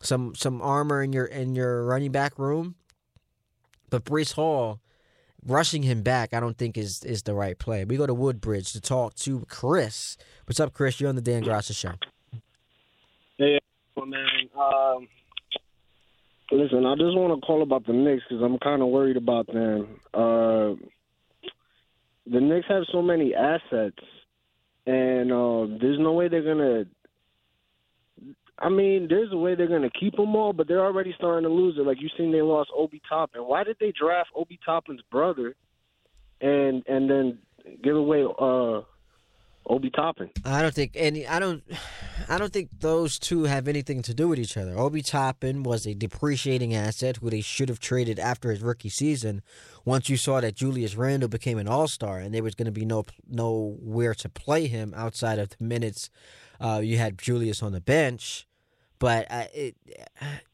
some 0.03 0.35
some 0.35 0.61
armor 0.61 1.03
in 1.03 1.13
your 1.13 1.27
in 1.27 1.55
your 1.55 1.85
running 1.85 2.13
back 2.13 2.39
room. 2.39 2.75
But 3.91 4.05
Breece 4.05 4.33
Hall, 4.33 4.81
rushing 5.45 5.85
him 5.85 6.03
back, 6.03 6.35
I 6.35 6.41
don't 6.41 6.59
think 6.59 6.77
is 6.77 7.05
is 7.05 7.23
the 7.23 7.35
right 7.35 7.57
play. 7.57 7.85
We 7.85 7.97
go 7.97 8.07
to 8.07 8.15
Woodbridge 8.15 8.73
to 8.73 8.81
talk 8.81 9.15
to 9.17 9.47
Chris. 9.49 10.17
What's 10.47 10.59
up, 10.59 10.73
Chris? 10.73 11.01
You're 11.01 11.09
on 11.09 11.15
the 11.15 11.23
Dan 11.23 11.45
Graca 11.45 11.77
show. 11.77 11.93
Hey, 13.39 13.61
man. 14.05 14.51
Um, 14.59 15.09
listen, 16.53 16.85
I 16.85 16.95
just 16.95 17.17
want 17.17 17.41
to 17.41 17.47
call 17.47 17.63
about 17.63 17.87
the 17.87 17.93
Knicks 17.93 18.25
because 18.29 18.43
I'm 18.43 18.59
kind 18.59 18.83
of 18.83 18.89
worried 18.89 19.17
about 19.17 19.47
them. 19.47 20.01
Uh, 20.13 20.75
the 22.27 22.41
Knicks 22.41 22.67
have 22.69 22.83
so 22.93 23.01
many 23.01 23.35
assets, 23.35 23.99
and 24.87 25.33
uh, 25.33 25.79
there's 25.81 25.99
no 25.99 26.13
way 26.13 26.29
they're 26.29 26.43
gonna. 26.43 26.85
I 28.59 28.69
mean, 28.69 29.07
there's 29.09 29.33
a 29.33 29.37
way 29.37 29.55
they're 29.55 29.69
gonna 29.69 29.91
keep 29.91 30.17
them 30.17 30.35
all, 30.35 30.53
but 30.53 30.69
they're 30.69 30.85
already 30.85 31.15
starting 31.17 31.49
to 31.49 31.55
lose 31.55 31.77
it. 31.79 31.87
Like 31.87 32.01
you 32.01 32.09
seen, 32.19 32.33
they 32.33 32.43
lost 32.43 32.71
Obi 32.77 33.01
Toppin. 33.09 33.43
Why 33.43 33.65
did 33.65 33.77
they 33.81 33.93
draft 33.99 34.31
Obi 34.35 34.59
Toppin's 34.65 35.03
brother, 35.11 35.55
and 36.41 36.83
and 36.87 37.09
then 37.09 37.39
give 37.83 37.97
away 37.97 38.25
uh 38.25 38.81
Obi 39.69 39.91
Toppin. 39.91 40.31
I 40.45 40.63
don't 40.63 40.75
think 40.75 40.93
any. 40.95 41.27
I 41.27 41.39
don't. 41.39 41.63
I 42.29 42.39
don't 42.39 42.53
think 42.53 42.71
those 42.81 43.19
two 43.19 43.45
have 43.45 43.69
anything 43.69 44.03
to 44.03 44.15
do 44.15 44.29
with 44.29 44.39
each 44.39 44.57
other. 44.57 44.79
Obi 44.79 45.03
Toppin 45.03 45.63
was 45.63 45.87
a 45.87 45.95
depreciating 45.95 46.75
asset 46.75 47.19
who 47.19 47.31
they 47.31 47.41
should 47.41 47.69
have 47.69 47.81
traded 47.81 48.19
after 48.19 48.51
his 48.51 48.63
rookie 48.63 48.89
season. 48.89 49.43
Once 49.85 50.09
you 50.09 50.17
saw 50.17 50.41
that 50.41 50.55
Julius 50.55 50.97
Randle 50.97 51.29
became 51.29 51.59
an 51.59 51.69
All 51.69 51.89
Star 51.89 52.19
and 52.19 52.35
there 52.35 52.43
was 52.43 52.55
going 52.55 52.67
to 52.67 52.73
be 52.73 52.85
no 52.85 53.05
nowhere 53.29 54.15
to 54.15 54.29
play 54.29 54.67
him 54.67 54.93
outside 54.97 55.39
of 55.39 55.51
the 55.51 55.65
minutes 55.65 56.11
uh, 56.61 56.81
you 56.83 56.99
had 56.99 57.19
Julius 57.19 57.63
on 57.63 57.73
the 57.73 57.81
bench. 57.81 58.47
But 58.99 59.27
uh, 59.31 59.45
it, 59.53 59.77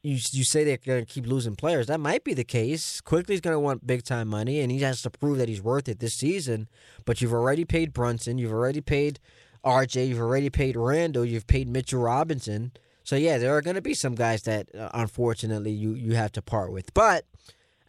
you 0.02 0.18
you 0.30 0.44
say 0.44 0.64
they're 0.64 0.78
going 0.78 1.04
to 1.04 1.12
keep 1.12 1.26
losing 1.26 1.56
players. 1.56 1.86
That 1.86 2.00
might 2.00 2.24
be 2.24 2.34
the 2.34 2.44
case. 2.44 3.00
Quickley's 3.00 3.40
going 3.40 3.54
to 3.54 3.60
want 3.60 3.86
big 3.86 4.04
time 4.04 4.28
money, 4.28 4.60
and 4.60 4.70
he 4.72 4.80
has 4.80 5.02
to 5.02 5.10
prove 5.10 5.38
that 5.38 5.48
he's 5.48 5.62
worth 5.62 5.88
it 5.88 6.00
this 6.00 6.14
season. 6.14 6.68
But 7.04 7.20
you've 7.20 7.32
already 7.32 7.64
paid 7.64 7.92
Brunson, 7.92 8.38
you've 8.38 8.52
already 8.52 8.80
paid 8.80 9.20
RJ, 9.64 10.08
you've 10.08 10.20
already 10.20 10.50
paid 10.50 10.76
Randle, 10.76 11.24
you've 11.24 11.46
paid 11.46 11.68
Mitchell 11.68 12.00
Robinson. 12.00 12.72
So 13.04 13.16
yeah, 13.16 13.38
there 13.38 13.56
are 13.56 13.62
going 13.62 13.76
to 13.76 13.82
be 13.82 13.94
some 13.94 14.14
guys 14.14 14.42
that 14.42 14.74
uh, 14.74 14.90
unfortunately 14.94 15.72
you 15.72 15.94
you 15.94 16.14
have 16.14 16.32
to 16.32 16.42
part 16.42 16.72
with. 16.72 16.92
But 16.94 17.24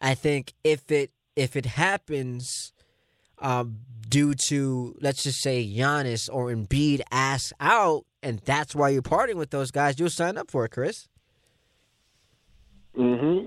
I 0.00 0.14
think 0.14 0.54
if 0.62 0.90
it 0.90 1.10
if 1.36 1.56
it 1.56 1.66
happens 1.66 2.72
um, 3.38 3.78
due 4.08 4.34
to 4.34 4.96
let's 5.00 5.22
just 5.22 5.40
say 5.40 5.66
Giannis 5.66 6.28
or 6.32 6.46
Embiid 6.46 7.00
ass 7.10 7.52
out, 7.60 8.04
and 8.24 8.40
that's 8.40 8.74
why 8.74 8.88
you're 8.88 9.02
parting 9.02 9.36
with 9.36 9.50
those 9.50 9.70
guys, 9.70 10.00
you'll 10.00 10.10
sign 10.10 10.38
up 10.38 10.50
for 10.50 10.64
it, 10.64 10.70
Chris. 10.70 11.08
Mm-hmm. 12.98 13.46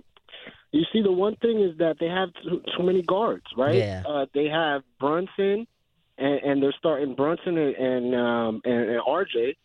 You 0.71 0.83
see, 0.93 1.01
the 1.01 1.11
one 1.11 1.35
thing 1.37 1.61
is 1.61 1.77
that 1.79 1.95
they 1.99 2.07
have 2.07 2.29
too, 2.43 2.61
too 2.77 2.83
many 2.83 3.01
guards, 3.01 3.45
right? 3.57 3.75
Yeah. 3.75 4.03
Uh, 4.07 4.25
they 4.33 4.45
have 4.45 4.83
Brunson, 4.99 5.65
and, 6.17 6.39
and 6.43 6.63
they're 6.63 6.75
starting 6.77 7.15
Brunson 7.15 7.57
and 7.57 7.75
and, 7.75 8.15
um, 8.15 8.61
and 8.63 8.89
and 8.89 9.01
RJ. 9.01 9.55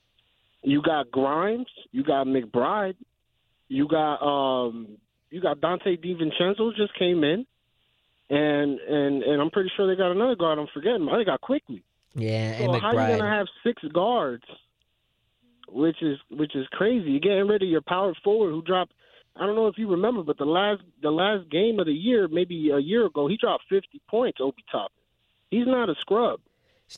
You 0.63 0.81
got 0.81 1.11
Grimes, 1.11 1.67
you 1.91 2.05
got 2.05 2.27
McBride, 2.27 2.95
you 3.69 3.89
got 3.89 4.23
um, 4.23 4.97
you 5.31 5.41
got 5.41 5.61
Donte 5.61 5.99
DiVincenzo 6.03 6.75
just 6.77 6.97
came 6.99 7.25
in, 7.25 7.45
and 8.31 8.79
and 8.79 9.23
and 9.23 9.43
I'm 9.43 9.51
pretty 9.51 9.71
sure 9.77 9.89
they 9.89 9.97
got 9.97 10.13
another 10.13 10.37
guard. 10.37 10.59
I'm 10.59 10.69
forgetting. 10.73 11.05
They 11.07 11.25
got 11.25 11.41
Quickley. 11.41 11.83
Yeah, 12.15 12.59
So 12.59 12.73
and 12.73 12.83
how 12.83 12.93
you 12.93 13.17
gonna 13.19 13.29
have 13.29 13.47
six 13.65 13.83
guards? 13.93 14.45
Which 15.73 16.03
is 16.03 16.19
which 16.31 16.55
is 16.55 16.67
crazy. 16.73 17.11
You're 17.13 17.21
getting 17.21 17.49
rid 17.49 17.63
of 17.63 17.69
your 17.69 17.81
power 17.81 18.13
forward 18.23 18.51
who 18.51 18.63
dropped 18.63 18.93
I 19.35 19.47
don't 19.47 19.57
know 19.57 19.67
if 19.69 19.79
you 19.79 19.89
remember, 19.91 20.23
but 20.23 20.37
the 20.39 20.45
last 20.45 20.83
the 21.03 21.11
last 21.11 21.51
game 21.51 21.81
of 21.81 21.87
the 21.87 21.93
year, 21.93 22.29
maybe 22.29 22.71
a 22.71 22.79
year 22.79 23.07
ago, 23.07 23.27
he 23.29 23.37
dropped 23.39 23.65
50 23.71 24.01
points. 24.09 24.39
Obi 24.41 24.63
Toppin. 24.71 24.93
He's 25.51 25.67
not 25.67 25.89
a 25.89 25.95
scrub. 26.01 26.41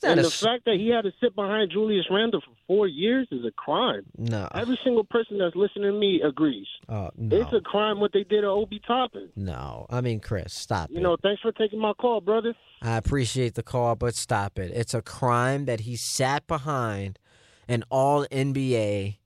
And 0.02 0.18
a 0.18 0.24
the 0.24 0.30
fact 0.30 0.64
that 0.64 0.74
he 0.74 0.88
had 0.88 1.02
to 1.02 1.12
sit 1.20 1.36
behind 1.36 1.70
Julius 1.70 2.06
Randle 2.10 2.40
for 2.40 2.50
four 2.66 2.88
years 2.88 3.28
is 3.30 3.44
a 3.44 3.52
crime. 3.52 4.02
no. 4.18 4.48
Every 4.52 4.76
single 4.82 5.04
person 5.04 5.38
that's 5.38 5.54
listening 5.54 5.92
to 5.92 5.96
me 5.96 6.20
agrees. 6.20 6.66
Oh 6.88 7.10
no. 7.16 7.36
It's 7.36 7.52
a 7.52 7.60
crime 7.60 8.00
what 8.00 8.12
they 8.12 8.24
did 8.24 8.40
to 8.40 8.48
Obi 8.48 8.80
Toppin. 8.84 9.28
no. 9.36 9.86
I 9.90 10.00
mean, 10.00 10.18
Chris, 10.18 10.52
stop 10.52 10.90
You 10.90 10.96
it. 10.96 11.02
know, 11.02 11.16
thanks 11.22 11.42
for 11.42 11.52
taking 11.52 11.78
my 11.78 11.92
call, 11.92 12.20
brother. 12.20 12.54
I 12.82 12.96
appreciate 12.96 13.54
the 13.54 13.62
call, 13.62 13.94
but 13.94 14.16
stop 14.16 14.58
it. 14.58 14.72
It's 14.74 14.94
a 14.94 15.02
crime 15.02 15.66
that 15.66 15.80
he 15.80 15.94
sat 15.94 16.48
behind 16.48 17.20
an 17.68 17.84
all 17.90 18.26
NBA, 18.26 19.18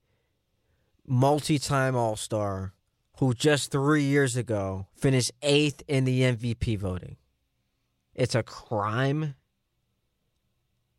multi 1.05 1.59
time 1.59 1.95
All 1.95 2.15
Star 2.15 2.73
who 3.19 3.33
just 3.33 3.69
three 3.69 4.03
years 4.03 4.37
ago 4.37 4.87
finished 4.95 5.31
eighth 5.41 5.83
in 5.87 6.05
the 6.05 6.21
MVP 6.21 6.77
voting. 6.77 7.17
It's 8.15 8.33
a 8.33 8.43
crime. 8.43 9.35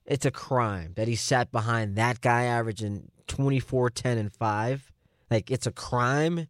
It's 0.05 0.26
a 0.26 0.31
crime 0.31 0.92
that 0.96 1.09
he 1.09 1.16
sat 1.16 1.50
behind 1.50 1.96
that 1.96 2.20
guy 2.20 2.44
averaging 2.44 3.11
24, 3.26 3.90
10, 3.90 4.18
and 4.18 4.33
5. 4.33 4.92
Like, 5.31 5.50
it's 5.50 5.66
a 5.66 5.72
crime. 5.72 6.48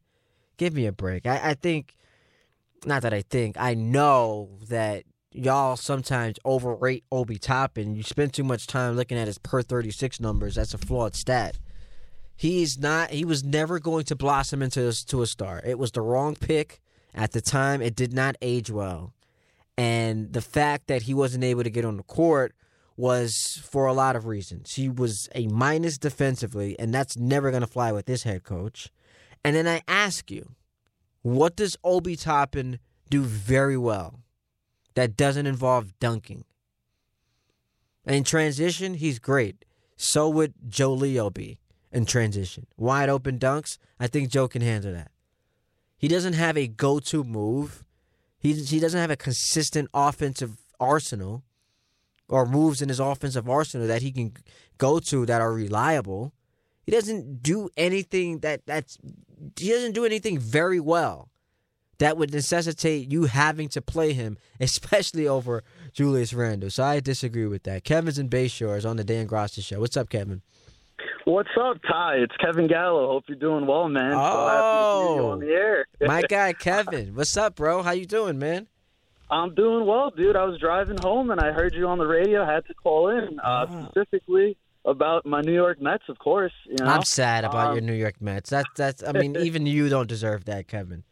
Give 0.57 0.75
me 0.75 0.87
a 0.87 0.93
break. 0.93 1.27
I, 1.27 1.51
I 1.51 1.55
think, 1.55 1.95
not 2.85 3.03
that 3.03 3.15
I 3.15 3.23
think, 3.23 3.57
I 3.59 3.75
know 3.75 4.59
that 4.69 5.05
y'all 5.33 5.77
sometimes 5.77 6.39
overrate 6.45 7.05
Obi 7.11 7.39
Toppin. 7.39 7.95
You 7.95 8.03
spend 8.03 8.33
too 8.33 8.45
much 8.45 8.67
time 8.67 8.97
looking 8.97 9.19
at 9.19 9.27
his 9.27 9.39
per 9.39 9.63
36 9.63 10.21
numbers. 10.21 10.55
That's 10.55 10.75
a 10.75 10.79
flawed 10.79 11.15
stat. 11.15 11.59
He's 12.37 12.79
not. 12.79 13.11
He 13.11 13.25
was 13.25 13.45
never 13.45 13.79
going 13.79 14.05
to 14.05 14.17
blossom 14.17 14.63
into 14.63 14.89
a, 14.89 14.93
to 14.93 15.23
a 15.23 15.27
star. 15.27 15.61
It 15.65 15.79
was 15.79 15.93
the 15.93 16.01
wrong 16.01 16.35
pick 16.35 16.81
at 17.15 17.33
the 17.33 17.41
time. 17.41 17.83
It 17.83 17.95
did 17.95 18.13
not 18.13 18.37
age 18.41 18.71
well, 18.71 19.13
and 19.77 20.33
the 20.33 20.41
fact 20.41 20.87
that 20.87 21.03
he 21.03 21.15
wasn't 21.15 21.45
able 21.45 21.65
to 21.65 21.71
get 21.71 21.85
on 21.85 21.99
the 21.99 22.03
court 22.03 22.55
was 22.97 23.61
for 23.65 23.87
a 23.87 23.93
lot 23.93 24.17
of 24.17 24.27
reasons. 24.27 24.75
He 24.75 24.89
was 24.89 25.29
a 25.35 25.47
minus 25.49 25.99
defensively, 25.99 26.79
and 26.79 26.93
that's 26.95 27.17
never 27.17 27.51
going 27.51 27.63
to 27.63 27.67
fly 27.67 27.93
with 27.93 28.07
this 28.07 28.23
head 28.25 28.43
coach. 28.43 28.91
And 29.45 29.57
then 29.57 29.67
I 29.67 29.83
ask 29.89 30.31
you, 30.31 30.55
what 31.23 31.57
does 31.57 31.77
Obi 31.83 32.17
Toppin 32.17 32.79
do 33.09 33.23
very 33.23 33.77
well? 33.77 34.21
That 34.95 35.17
doesn't 35.17 35.47
involve 35.47 35.99
dunking. 35.99 36.45
In 38.07 38.25
transition, 38.25 38.95
he's 38.95 39.19
great. 39.19 39.65
So 39.97 40.29
would 40.29 40.55
Joe 40.69 40.93
Leo 40.93 41.31
be 41.31 41.61
in 41.93 42.07
transition. 42.07 42.67
Wide 42.77 43.09
open 43.09 43.39
dunks, 43.39 43.79
I 43.99 44.07
think 44.07 44.31
Joe 44.31 44.49
can 44.49 44.63
handle 44.63 44.93
that. 44.93 45.11
He 45.97 46.09
doesn't 46.09 46.33
have 46.33 46.57
a 46.57 46.67
go 46.67 46.99
to 47.01 47.25
move, 47.25 47.85
he, 48.39 48.55
he 48.55 48.81
doesn't 48.81 49.01
have 49.01 49.11
a 49.11 49.17
consistent 49.17 49.91
offensive 49.93 50.57
arsenal 50.79 51.45
or 52.29 52.47
moves 52.47 52.81
in 52.81 52.89
his 52.89 53.01
offensive 53.01 53.49
arsenal 53.49 53.87
that 53.87 54.03
he 54.03 54.13
can 54.13 54.33
go 54.79 54.99
to 55.01 55.27
that 55.27 55.43
are 55.43 55.53
reliable. 55.53 56.33
He 56.83 56.93
doesn't 56.93 57.43
do 57.43 57.69
anything 57.77 58.39
that 58.39 58.65
that's 58.67 58.97
he 59.59 59.69
doesn't 59.69 59.93
do 59.93 60.05
anything 60.05 60.39
very 60.39 60.81
well 60.81 61.29
that 62.01 62.17
would 62.19 62.33
necessitate 62.33 63.11
you 63.13 63.25
having 63.25 63.69
to 63.69 63.81
play 63.81 64.13
him, 64.13 64.37
especially 64.61 65.29
over 65.29 65.63
Julius 65.93 66.35
Randle. 66.35 66.71
So 66.71 66.83
I 66.83 66.99
disagree 67.01 67.47
with 67.47 67.63
that. 67.63 67.85
Kevin's 67.85 68.19
in 68.19 68.29
Bayshore 68.29 68.77
is 68.77 68.85
on 68.85 68.97
the 68.97 69.05
Dan 69.05 69.27
Grossi 69.27 69.63
show. 69.63 69.79
What's 69.81 69.97
up, 69.97 70.11
Kevin? 70.11 70.43
What's 71.25 71.51
up, 71.61 71.77
Ty? 71.89 72.17
It's 72.17 72.37
Kevin 72.39 72.67
Gallo. 72.67 73.07
Hope 73.07 73.25
you're 73.29 73.39
doing 73.39 73.67
well, 73.67 73.89
man. 73.89 74.13
So 74.13 74.19
happy 74.19 74.27
to 74.27 75.09
see 75.09 75.15
you 75.15 75.21
Oh. 75.21 75.41
air. 75.57 75.87
My 76.01 76.23
guy 76.23 76.53
Kevin. 76.55 77.15
What's 77.15 77.37
up, 77.37 77.55
bro? 77.57 77.83
How 77.83 77.93
you 77.93 78.07
doing, 78.07 78.39
man? 78.39 78.67
I'm 79.31 79.55
doing 79.55 79.87
well, 79.87 80.11
dude. 80.11 80.35
I 80.35 80.45
was 80.45 80.59
driving 80.59 80.97
home 81.01 81.31
and 81.31 81.41
I 81.41 81.53
heard 81.53 81.75
you 81.75 81.87
on 81.87 81.99
the 81.99 82.07
radio. 82.07 82.43
I 82.43 82.53
had 82.55 82.67
to 82.67 82.75
call 82.75 83.09
in 83.11 83.39
uh, 83.39 83.67
Ah. 83.69 83.89
specifically 83.91 84.57
about 84.85 85.25
my 85.27 85.41
New 85.43 85.53
York 85.55 85.81
Mets, 85.81 86.05
of 86.09 86.19
course. 86.19 86.53
You 86.67 86.77
know? 86.81 86.87
I'm 86.87 87.05
sad 87.05 87.45
about 87.45 87.69
Um, 87.69 87.75
your 87.77 87.83
New 87.83 87.93
York 87.95 88.21
Mets. 88.21 88.51
That's 88.51 88.69
that's 88.77 89.05
I 89.07 89.13
mean, 89.13 89.37
even 89.41 89.67
you 89.67 89.89
don't 89.89 90.09
deserve 90.09 90.47
that, 90.47 90.67
Kevin. 90.69 91.05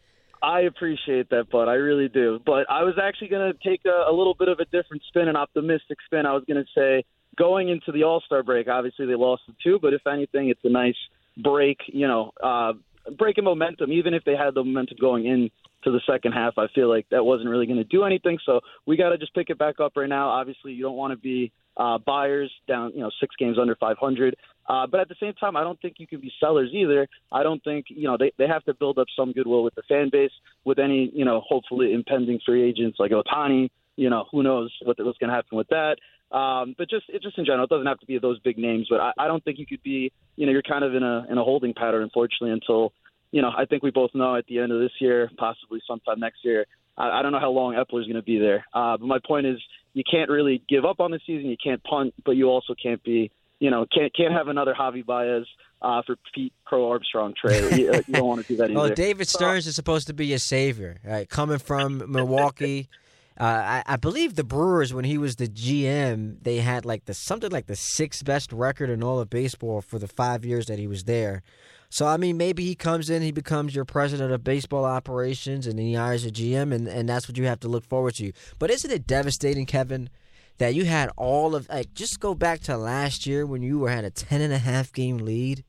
I 0.42 0.60
appreciate 0.60 1.30
that, 1.30 1.50
bud. 1.50 1.68
I 1.68 1.74
really 1.74 2.08
do. 2.08 2.40
But 2.44 2.70
I 2.70 2.82
was 2.82 2.94
actually 3.02 3.28
going 3.28 3.52
to 3.52 3.68
take 3.68 3.80
a, 3.84 4.10
a 4.10 4.14
little 4.14 4.34
bit 4.34 4.48
of 4.48 4.58
a 4.60 4.64
different 4.64 5.02
spin, 5.08 5.28
an 5.28 5.36
optimistic 5.36 5.98
spin. 6.06 6.26
I 6.26 6.32
was 6.32 6.44
going 6.46 6.62
to 6.62 6.70
say 6.74 7.04
going 7.36 7.68
into 7.68 7.92
the 7.92 8.04
All 8.04 8.22
Star 8.24 8.42
break, 8.42 8.68
obviously 8.68 9.06
they 9.06 9.14
lost 9.14 9.42
the 9.46 9.54
two, 9.62 9.78
but 9.80 9.94
if 9.94 10.06
anything, 10.06 10.48
it's 10.48 10.60
a 10.64 10.70
nice 10.70 10.96
break, 11.36 11.78
you 11.86 12.06
know, 12.06 12.32
uh, 12.42 12.72
break 13.16 13.38
in 13.38 13.44
momentum. 13.44 13.92
Even 13.92 14.14
if 14.14 14.24
they 14.24 14.36
had 14.36 14.54
the 14.54 14.64
momentum 14.64 14.96
going 15.00 15.26
in 15.26 15.50
to 15.84 15.90
the 15.90 16.00
second 16.10 16.32
half, 16.32 16.54
I 16.58 16.66
feel 16.74 16.88
like 16.88 17.06
that 17.10 17.24
wasn't 17.24 17.48
really 17.48 17.66
going 17.66 17.78
to 17.78 17.84
do 17.84 18.04
anything. 18.04 18.38
So 18.44 18.60
we 18.86 18.96
got 18.96 19.10
to 19.10 19.18
just 19.18 19.34
pick 19.34 19.50
it 19.50 19.58
back 19.58 19.80
up 19.80 19.92
right 19.96 20.08
now. 20.08 20.28
Obviously, 20.28 20.72
you 20.72 20.82
don't 20.82 20.96
want 20.96 21.12
to 21.12 21.16
be 21.16 21.52
uh, 21.78 21.98
buyers 21.98 22.50
down, 22.66 22.92
you 22.94 23.00
know, 23.00 23.10
six 23.20 23.34
games 23.38 23.56
under 23.58 23.76
500. 23.76 24.36
Uh, 24.68 24.86
but 24.86 25.00
at 25.00 25.08
the 25.08 25.14
same 25.20 25.32
time, 25.34 25.56
I 25.56 25.62
don't 25.62 25.80
think 25.80 25.94
you 25.98 26.06
can 26.06 26.20
be 26.20 26.30
sellers 26.40 26.70
either. 26.74 27.08
I 27.32 27.42
don't 27.42 27.62
think, 27.64 27.86
you 27.88 28.04
know, 28.04 28.16
they, 28.18 28.32
they 28.36 28.46
have 28.46 28.64
to 28.64 28.74
build 28.74 28.98
up 28.98 29.06
some 29.16 29.32
goodwill 29.32 29.62
with 29.62 29.74
the 29.74 29.82
fan 29.88 30.10
base, 30.10 30.32
with 30.64 30.78
any, 30.78 31.10
you 31.14 31.24
know, 31.24 31.40
hopefully 31.46 31.94
impending 31.94 32.40
free 32.44 32.68
agents 32.68 32.98
like 32.98 33.12
Ohtani. 33.12 33.70
You 33.96 34.10
know, 34.10 34.26
who 34.30 34.42
knows 34.42 34.72
what, 34.84 34.96
what's 35.04 35.18
going 35.18 35.30
to 35.30 35.34
happen 35.34 35.56
with 35.56 35.68
that. 35.68 35.96
Um, 36.30 36.74
but 36.76 36.90
just 36.90 37.06
it 37.08 37.22
just 37.22 37.38
in 37.38 37.46
general, 37.46 37.64
it 37.64 37.70
doesn't 37.70 37.86
have 37.86 37.98
to 38.00 38.06
be 38.06 38.18
those 38.18 38.38
big 38.40 38.58
names. 38.58 38.86
But 38.90 39.00
I, 39.00 39.12
I 39.18 39.26
don't 39.26 39.42
think 39.42 39.58
you 39.58 39.66
could 39.66 39.82
be, 39.82 40.12
you 40.36 40.46
know, 40.46 40.52
you're 40.52 40.62
kind 40.62 40.84
of 40.84 40.94
in 40.94 41.02
a 41.02 41.26
in 41.30 41.38
a 41.38 41.42
holding 41.42 41.74
pattern, 41.74 42.02
unfortunately, 42.02 42.50
until, 42.50 42.92
you 43.32 43.42
know, 43.42 43.50
I 43.56 43.64
think 43.64 43.82
we 43.82 43.90
both 43.90 44.10
know 44.14 44.36
at 44.36 44.46
the 44.46 44.58
end 44.58 44.70
of 44.70 44.80
this 44.80 44.92
year, 45.00 45.30
possibly 45.36 45.80
sometime 45.86 46.20
next 46.20 46.44
year. 46.44 46.66
I, 46.98 47.20
I 47.20 47.22
don't 47.22 47.32
know 47.32 47.40
how 47.40 47.50
long 47.50 47.74
Eppler's 47.74 48.06
going 48.06 48.14
to 48.14 48.22
be 48.22 48.38
there. 48.38 48.66
Uh, 48.74 48.96
but 48.98 49.06
my 49.06 49.18
point 49.26 49.46
is, 49.46 49.58
you 49.94 50.02
can't 50.10 50.28
really 50.30 50.62
give 50.68 50.84
up 50.84 51.00
on 51.00 51.10
the 51.10 51.20
season. 51.26 51.48
You 51.48 51.56
can't 51.62 51.82
punt, 51.84 52.14
but 52.24 52.32
you 52.32 52.46
also 52.48 52.74
can't 52.80 53.02
be, 53.02 53.30
you 53.58 53.70
know, 53.70 53.86
can't 53.92 54.14
can't 54.14 54.32
have 54.32 54.48
another 54.48 54.74
Javi 54.78 55.04
Baez 55.04 55.46
uh, 55.80 56.02
for 56.04 56.16
Pete 56.34 56.52
Crow-Armstrong 56.64 57.34
trade. 57.40 57.78
you, 57.78 57.90
uh, 57.90 58.02
you 58.06 58.14
don't 58.14 58.26
want 58.26 58.42
to 58.42 58.48
do 58.48 58.56
that 58.56 58.70
either. 58.70 58.80
Oh, 58.80 58.94
David 58.94 59.28
Stearns 59.28 59.66
is 59.66 59.74
supposed 59.74 60.08
to 60.08 60.14
be 60.14 60.26
your 60.26 60.38
savior, 60.38 60.98
right? 61.04 61.28
Coming 61.28 61.58
from 61.58 62.04
Milwaukee. 62.10 62.88
Uh, 63.40 63.82
I, 63.86 63.94
I 63.94 63.96
believe 63.96 64.34
the 64.34 64.42
Brewers, 64.42 64.92
when 64.92 65.04
he 65.04 65.16
was 65.16 65.36
the 65.36 65.46
GM, 65.46 66.42
they 66.42 66.56
had 66.56 66.84
like 66.84 67.04
the 67.04 67.14
something 67.14 67.52
like 67.52 67.66
the 67.66 67.76
sixth 67.76 68.24
best 68.24 68.52
record 68.52 68.90
in 68.90 69.00
all 69.00 69.20
of 69.20 69.30
baseball 69.30 69.80
for 69.80 70.00
the 70.00 70.08
five 70.08 70.44
years 70.44 70.66
that 70.66 70.80
he 70.80 70.88
was 70.88 71.04
there. 71.04 71.44
So 71.90 72.06
I 72.06 72.16
mean, 72.16 72.36
maybe 72.36 72.64
he 72.64 72.74
comes 72.74 73.08
in, 73.08 73.22
he 73.22 73.32
becomes 73.32 73.74
your 73.74 73.84
president 73.84 74.32
of 74.32 74.44
baseball 74.44 74.84
operations, 74.84 75.66
and 75.66 75.78
then 75.78 75.86
he 75.86 75.94
hires 75.94 76.24
a 76.24 76.30
GM, 76.30 76.72
and, 76.72 76.86
and 76.86 77.08
that's 77.08 77.28
what 77.28 77.38
you 77.38 77.46
have 77.46 77.60
to 77.60 77.68
look 77.68 77.84
forward 77.84 78.14
to. 78.16 78.32
But 78.58 78.70
isn't 78.70 78.90
it 78.90 79.06
devastating, 79.06 79.64
Kevin, 79.64 80.10
that 80.58 80.74
you 80.74 80.84
had 80.84 81.10
all 81.16 81.54
of 81.54 81.68
like 81.68 81.94
just 81.94 82.20
go 82.20 82.34
back 82.34 82.60
to 82.60 82.76
last 82.76 83.26
year 83.26 83.46
when 83.46 83.62
you 83.62 83.78
were 83.78 83.90
had 83.90 84.04
a 84.04 84.10
ten 84.10 84.40
and 84.40 84.52
a 84.52 84.58
half 84.58 84.92
game 84.92 85.18
lead, 85.18 85.64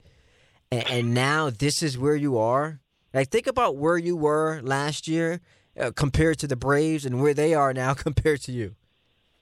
and, 0.72 0.88
and 0.88 1.14
now 1.14 1.50
this 1.50 1.82
is 1.82 1.98
where 1.98 2.16
you 2.16 2.38
are. 2.38 2.82
Like 3.14 3.30
think 3.30 3.48
about 3.48 3.78
where 3.78 3.98
you 3.98 4.16
were 4.18 4.60
last 4.62 5.08
year 5.08 5.40
uh, 5.80 5.92
compared 5.96 6.38
to 6.40 6.48
the 6.48 6.58
Braves, 6.58 7.06
and 7.06 7.22
where 7.22 7.34
they 7.34 7.54
are 7.54 7.74
now 7.74 7.94
compared 7.96 8.42
to 8.42 8.52
you. 8.52 8.76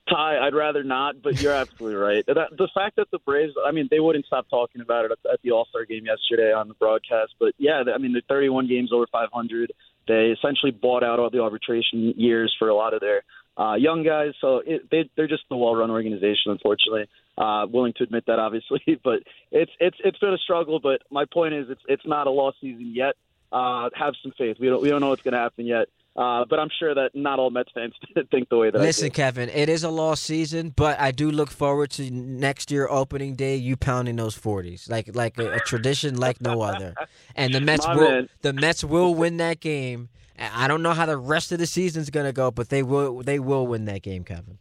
Ty, 0.09 0.37
I'd 0.39 0.55
rather 0.55 0.83
not, 0.83 1.21
but 1.21 1.41
you're 1.41 1.53
absolutely 1.53 1.95
right. 1.95 2.25
The 2.25 2.69
fact 2.73 2.95
that 2.95 3.11
the 3.11 3.19
Braves, 3.19 3.53
I 3.65 3.71
mean, 3.71 3.87
they 3.91 3.99
wouldn't 3.99 4.25
stop 4.25 4.49
talking 4.49 4.81
about 4.81 5.05
it 5.05 5.11
at, 5.11 5.33
at 5.33 5.41
the 5.41 5.51
All 5.51 5.65
Star 5.65 5.85
game 5.85 6.05
yesterday 6.05 6.53
on 6.53 6.67
the 6.67 6.73
broadcast. 6.75 7.35
But 7.39 7.53
yeah, 7.57 7.83
I 7.93 7.97
mean, 7.97 8.13
they're 8.13 8.21
31 8.27 8.67
games 8.67 8.91
over 8.93 9.05
500. 9.11 9.71
They 10.07 10.33
essentially 10.37 10.71
bought 10.71 11.03
out 11.03 11.19
all 11.19 11.29
the 11.29 11.41
arbitration 11.41 12.13
years 12.17 12.55
for 12.57 12.69
a 12.69 12.75
lot 12.75 12.93
of 12.93 13.01
their 13.01 13.23
uh, 13.57 13.75
young 13.75 14.03
guys. 14.03 14.33
So 14.39 14.61
it, 14.65 14.89
they, 14.89 15.09
they're 15.15 15.27
just 15.27 15.43
a 15.51 15.57
well-run 15.57 15.91
organization, 15.91 16.51
unfortunately. 16.51 17.09
Uh, 17.37 17.65
willing 17.69 17.93
to 17.97 18.03
admit 18.03 18.25
that, 18.27 18.39
obviously, 18.39 18.99
but 19.03 19.19
it's 19.51 19.71
it's 19.79 19.97
it's 20.03 20.17
been 20.19 20.33
a 20.33 20.37
struggle. 20.37 20.79
But 20.79 21.01
my 21.11 21.25
point 21.25 21.53
is, 21.53 21.69
it's 21.69 21.81
it's 21.87 22.05
not 22.05 22.27
a 22.27 22.31
lost 22.31 22.57
season 22.61 22.93
yet. 22.95 23.15
Uh, 23.51 23.89
have 23.93 24.13
some 24.23 24.33
faith. 24.37 24.57
We 24.59 24.67
don't 24.67 24.81
we 24.81 24.89
don't 24.89 25.01
know 25.01 25.09
what's 25.09 25.21
going 25.21 25.33
to 25.33 25.39
happen 25.39 25.65
yet. 25.65 25.87
Uh, 26.17 26.43
but 26.49 26.57
I'm 26.59 26.69
sure 26.79 26.95
that 26.95 27.11
not 27.13 27.37
all 27.37 27.51
Mets 27.51 27.69
fans 27.75 27.93
think 28.31 28.49
the 28.49 28.57
way 28.57 28.71
that 28.71 28.79
I 28.79 28.83
Listen. 28.83 29.11
Kevin, 29.11 29.49
it 29.49 29.69
is 29.69 29.83
a 29.83 29.89
lost 29.89 30.23
season, 30.23 30.73
but 30.75 30.99
I 30.99 31.11
do 31.11 31.29
look 31.29 31.51
forward 31.51 31.91
to 31.91 32.09
next 32.09 32.71
year 32.71 32.87
opening 32.89 33.35
day. 33.35 33.55
You 33.55 33.77
pounding 33.77 34.15
those 34.15 34.33
forties 34.33 34.89
like 34.89 35.15
like 35.15 35.37
a, 35.37 35.53
a 35.53 35.59
tradition 35.59 36.19
like 36.19 36.41
no 36.41 36.61
other. 36.61 36.95
And 37.35 37.53
the 37.53 37.61
Mets 37.61 37.85
My 37.85 37.95
will 37.95 38.09
man. 38.09 38.29
the 38.41 38.53
Mets 38.53 38.83
will 38.83 39.13
win 39.13 39.37
that 39.37 39.59
game. 39.59 40.09
I 40.39 40.67
don't 40.67 40.81
know 40.81 40.93
how 40.93 41.05
the 41.05 41.17
rest 41.17 41.51
of 41.51 41.59
the 41.59 41.67
season's 41.67 42.09
gonna 42.09 42.33
go, 42.33 42.49
but 42.49 42.69
they 42.69 42.81
will 42.81 43.21
they 43.21 43.37
will 43.37 43.67
win 43.67 43.85
that 43.85 44.01
game, 44.01 44.23
Kevin. 44.23 44.57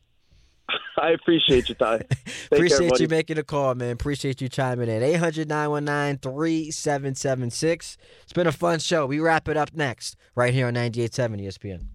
I 0.98 1.10
appreciate 1.10 1.68
you, 1.68 1.74
Ty. 1.74 1.98
Take 1.98 2.08
care, 2.08 2.46
Appreciate 2.52 3.00
you 3.00 3.08
making 3.08 3.38
a 3.38 3.42
call, 3.42 3.74
man. 3.74 3.90
Appreciate 3.90 4.40
you 4.40 4.48
chiming 4.48 4.88
in. 4.88 5.02
800 5.02 5.48
919 5.48 6.18
3776. 6.18 7.96
It's 8.22 8.32
been 8.32 8.46
a 8.46 8.52
fun 8.52 8.78
show. 8.78 9.06
We 9.06 9.20
wrap 9.20 9.48
it 9.48 9.56
up 9.56 9.74
next, 9.74 10.16
right 10.34 10.54
here 10.54 10.68
on 10.68 10.74
98.7 10.74 11.44
ESPN. 11.46 11.86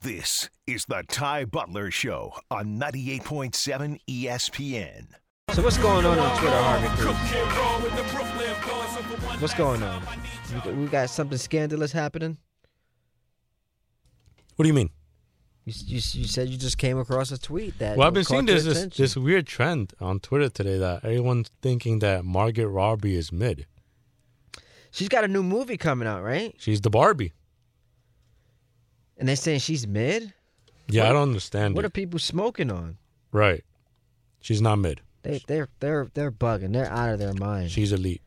This 0.00 0.50
is 0.66 0.84
the 0.84 1.02
Ty 1.08 1.46
Butler 1.46 1.90
Show 1.90 2.34
on 2.50 2.78
98.7 2.78 3.98
ESPN. 4.08 5.06
So 5.52 5.62
what's 5.62 5.78
going 5.78 6.04
on 6.04 6.18
on 6.18 6.38
Twitter, 6.38 6.56
Harvey 6.56 6.88
Cruz? 7.00 7.16
What's 9.40 9.54
going 9.54 9.82
on? 9.82 10.02
We 10.78 10.86
got 10.86 11.08
something 11.08 11.38
scandalous 11.38 11.92
happening. 11.92 12.36
What 14.56 14.64
do 14.64 14.68
you 14.68 14.74
mean? 14.74 14.90
You, 15.66 15.72
you, 15.86 15.94
you 15.96 16.26
said 16.28 16.48
you 16.48 16.56
just 16.56 16.78
came 16.78 16.96
across 16.98 17.30
a 17.32 17.38
tweet 17.38 17.78
that. 17.80 17.96
Well, 17.98 18.06
I've 18.06 18.14
been 18.14 18.22
seeing 18.24 18.46
this, 18.46 18.64
this 18.64 18.86
this 18.96 19.16
weird 19.16 19.46
trend 19.48 19.92
on 20.00 20.20
Twitter 20.20 20.48
today 20.48 20.78
that 20.78 21.04
everyone's 21.04 21.50
thinking 21.60 21.98
that 21.98 22.24
Margot 22.24 22.66
Robbie 22.66 23.16
is 23.16 23.32
mid. 23.32 23.66
She's 24.92 25.08
got 25.08 25.24
a 25.24 25.28
new 25.28 25.42
movie 25.42 25.76
coming 25.76 26.06
out, 26.08 26.22
right? 26.22 26.54
She's 26.58 26.80
the 26.80 26.88
Barbie. 26.88 27.32
And 29.18 29.28
they're 29.28 29.36
saying 29.36 29.60
she's 29.60 29.86
mid. 29.86 30.32
Yeah, 30.88 31.02
What- 31.02 31.10
I 31.10 31.12
don't 31.14 31.22
understand 31.30 31.74
What 31.74 31.84
it. 31.84 31.88
are 31.88 31.90
people 31.90 32.18
smoking 32.20 32.70
on? 32.70 32.98
right. 33.32 33.62
She's 34.40 34.62
not 34.62 34.76
mid. 34.76 35.00
They 35.22 35.40
they're 35.48 35.68
they're 35.80 36.06
they're 36.14 36.30
bugging. 36.30 36.72
They're 36.72 36.88
out 36.88 37.10
of 37.10 37.18
their 37.18 37.34
mind. 37.34 37.72
She's 37.72 37.90
elite. 37.90 38.22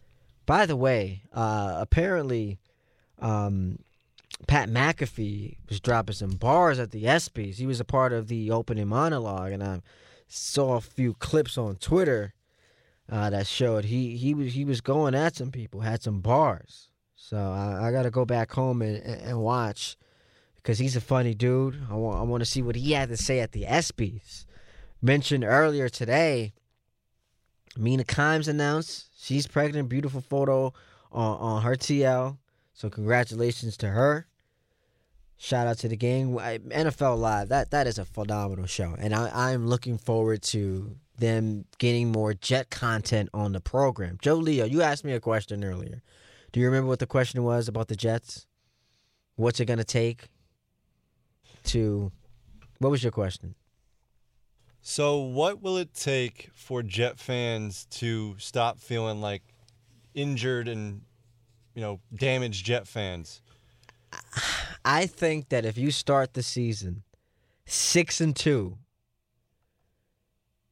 By 0.45 0.65
the 0.65 0.75
way, 0.75 1.23
uh, 1.31 1.75
apparently, 1.79 2.59
um, 3.19 3.79
Pat 4.47 4.69
McAfee 4.69 5.57
was 5.67 5.79
dropping 5.79 6.15
some 6.15 6.31
bars 6.31 6.79
at 6.79 6.91
the 6.91 7.03
ESPYS. 7.03 7.55
He 7.55 7.65
was 7.65 7.79
a 7.79 7.85
part 7.85 8.13
of 8.13 8.27
the 8.27 8.51
opening 8.51 8.87
monologue, 8.87 9.51
and 9.51 9.63
I 9.63 9.81
saw 10.27 10.75
a 10.75 10.81
few 10.81 11.13
clips 11.15 11.57
on 11.57 11.75
Twitter 11.75 12.33
uh, 13.11 13.29
that 13.31 13.47
showed 13.47 13.85
he 13.85 14.17
he 14.17 14.33
was 14.33 14.53
he 14.53 14.63
was 14.63 14.81
going 14.81 15.15
at 15.15 15.35
some 15.35 15.51
people, 15.51 15.81
had 15.81 16.01
some 16.01 16.21
bars. 16.21 16.89
So 17.15 17.37
I, 17.37 17.87
I 17.87 17.91
got 17.91 18.03
to 18.03 18.11
go 18.11 18.25
back 18.25 18.51
home 18.51 18.81
and, 18.81 19.03
and, 19.03 19.41
watch 19.41 19.97
because 20.55 20.79
he's 20.79 20.95
a 20.95 21.01
funny 21.01 21.33
dude. 21.33 21.79
I 21.89 21.95
want 21.95 22.19
I 22.19 22.23
want 22.23 22.41
to 22.41 22.49
see 22.49 22.61
what 22.61 22.75
he 22.75 22.93
had 22.93 23.09
to 23.09 23.17
say 23.17 23.39
at 23.39 23.51
the 23.51 23.63
ESPYS. 23.63 24.45
Mentioned 25.01 25.43
earlier 25.43 25.89
today, 25.89 26.53
Mina 27.77 28.03
Kimes 28.03 28.47
announced 28.47 29.09
she's 29.17 29.47
pregnant. 29.47 29.89
Beautiful 29.89 30.21
photo 30.21 30.73
on, 31.11 31.37
on 31.37 31.61
her 31.63 31.75
TL. 31.75 32.37
So 32.79 32.89
congratulations 32.89 33.75
to 33.77 33.89
her. 33.89 34.25
Shout 35.35 35.67
out 35.67 35.79
to 35.79 35.89
the 35.89 35.97
gang. 35.97 36.31
NFL 36.31 37.19
Live. 37.19 37.49
That 37.49 37.71
that 37.71 37.87
is 37.87 37.99
a 37.99 38.05
phenomenal 38.05 38.67
show, 38.67 38.95
and 38.97 39.13
I 39.13 39.29
I'm 39.33 39.67
looking 39.67 39.97
forward 39.97 40.41
to 40.43 40.95
them 41.17 41.65
getting 41.77 42.09
more 42.09 42.33
Jet 42.33 42.69
content 42.69 43.27
on 43.33 43.51
the 43.51 43.59
program. 43.59 44.17
Joe 44.21 44.35
Leo, 44.35 44.63
you 44.63 44.81
asked 44.81 45.03
me 45.03 45.11
a 45.11 45.19
question 45.19 45.61
earlier. 45.61 46.01
Do 46.53 46.61
you 46.61 46.67
remember 46.67 46.87
what 46.87 46.99
the 46.99 47.05
question 47.05 47.43
was 47.43 47.67
about 47.67 47.89
the 47.89 47.97
Jets? 47.97 48.47
What's 49.35 49.59
it 49.59 49.65
gonna 49.65 49.83
take 49.83 50.29
to? 51.65 52.13
What 52.77 52.91
was 52.91 53.03
your 53.03 53.11
question? 53.11 53.55
So, 54.79 55.17
what 55.17 55.61
will 55.61 55.75
it 55.75 55.93
take 55.93 56.49
for 56.53 56.81
Jet 56.81 57.19
fans 57.19 57.87
to 57.91 58.35
stop 58.39 58.79
feeling 58.79 59.19
like 59.19 59.43
injured 60.13 60.69
and, 60.69 61.01
you 61.79 61.85
know, 61.85 62.01
damaged 62.13 62.65
Jet 62.65 62.89
fans? 62.89 63.41
I 64.83 65.05
think 65.05 65.47
that 65.47 65.63
if 65.63 65.77
you 65.77 65.91
start 65.91 66.33
the 66.33 66.43
season 66.43 67.03
six 67.65 68.19
and 68.19 68.35
two, 68.35 68.77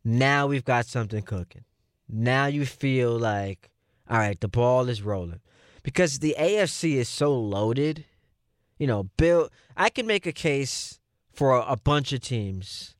now 0.03 0.47
we've 0.47 0.65
got 0.65 0.85
something 0.85 1.21
cooking. 1.21 1.63
Now 2.09 2.47
you 2.47 2.65
feel 2.65 3.17
like, 3.17 3.69
all 4.09 4.17
right, 4.17 4.37
the 4.37 4.49
ball 4.49 4.89
is 4.89 5.01
rolling. 5.01 5.39
Because 5.81 6.19
the 6.19 6.35
AFC 6.37 6.95
is 6.95 7.07
so 7.07 7.33
loaded. 7.33 8.03
You 8.77 8.87
know, 8.87 9.03
Bill, 9.15 9.49
I 9.77 9.89
can 9.89 10.07
make 10.07 10.25
a 10.25 10.33
case 10.33 10.99
for 11.31 11.55
a, 11.55 11.61
a 11.61 11.77
bunch 11.77 12.11
of 12.11 12.19
teams 12.19 12.95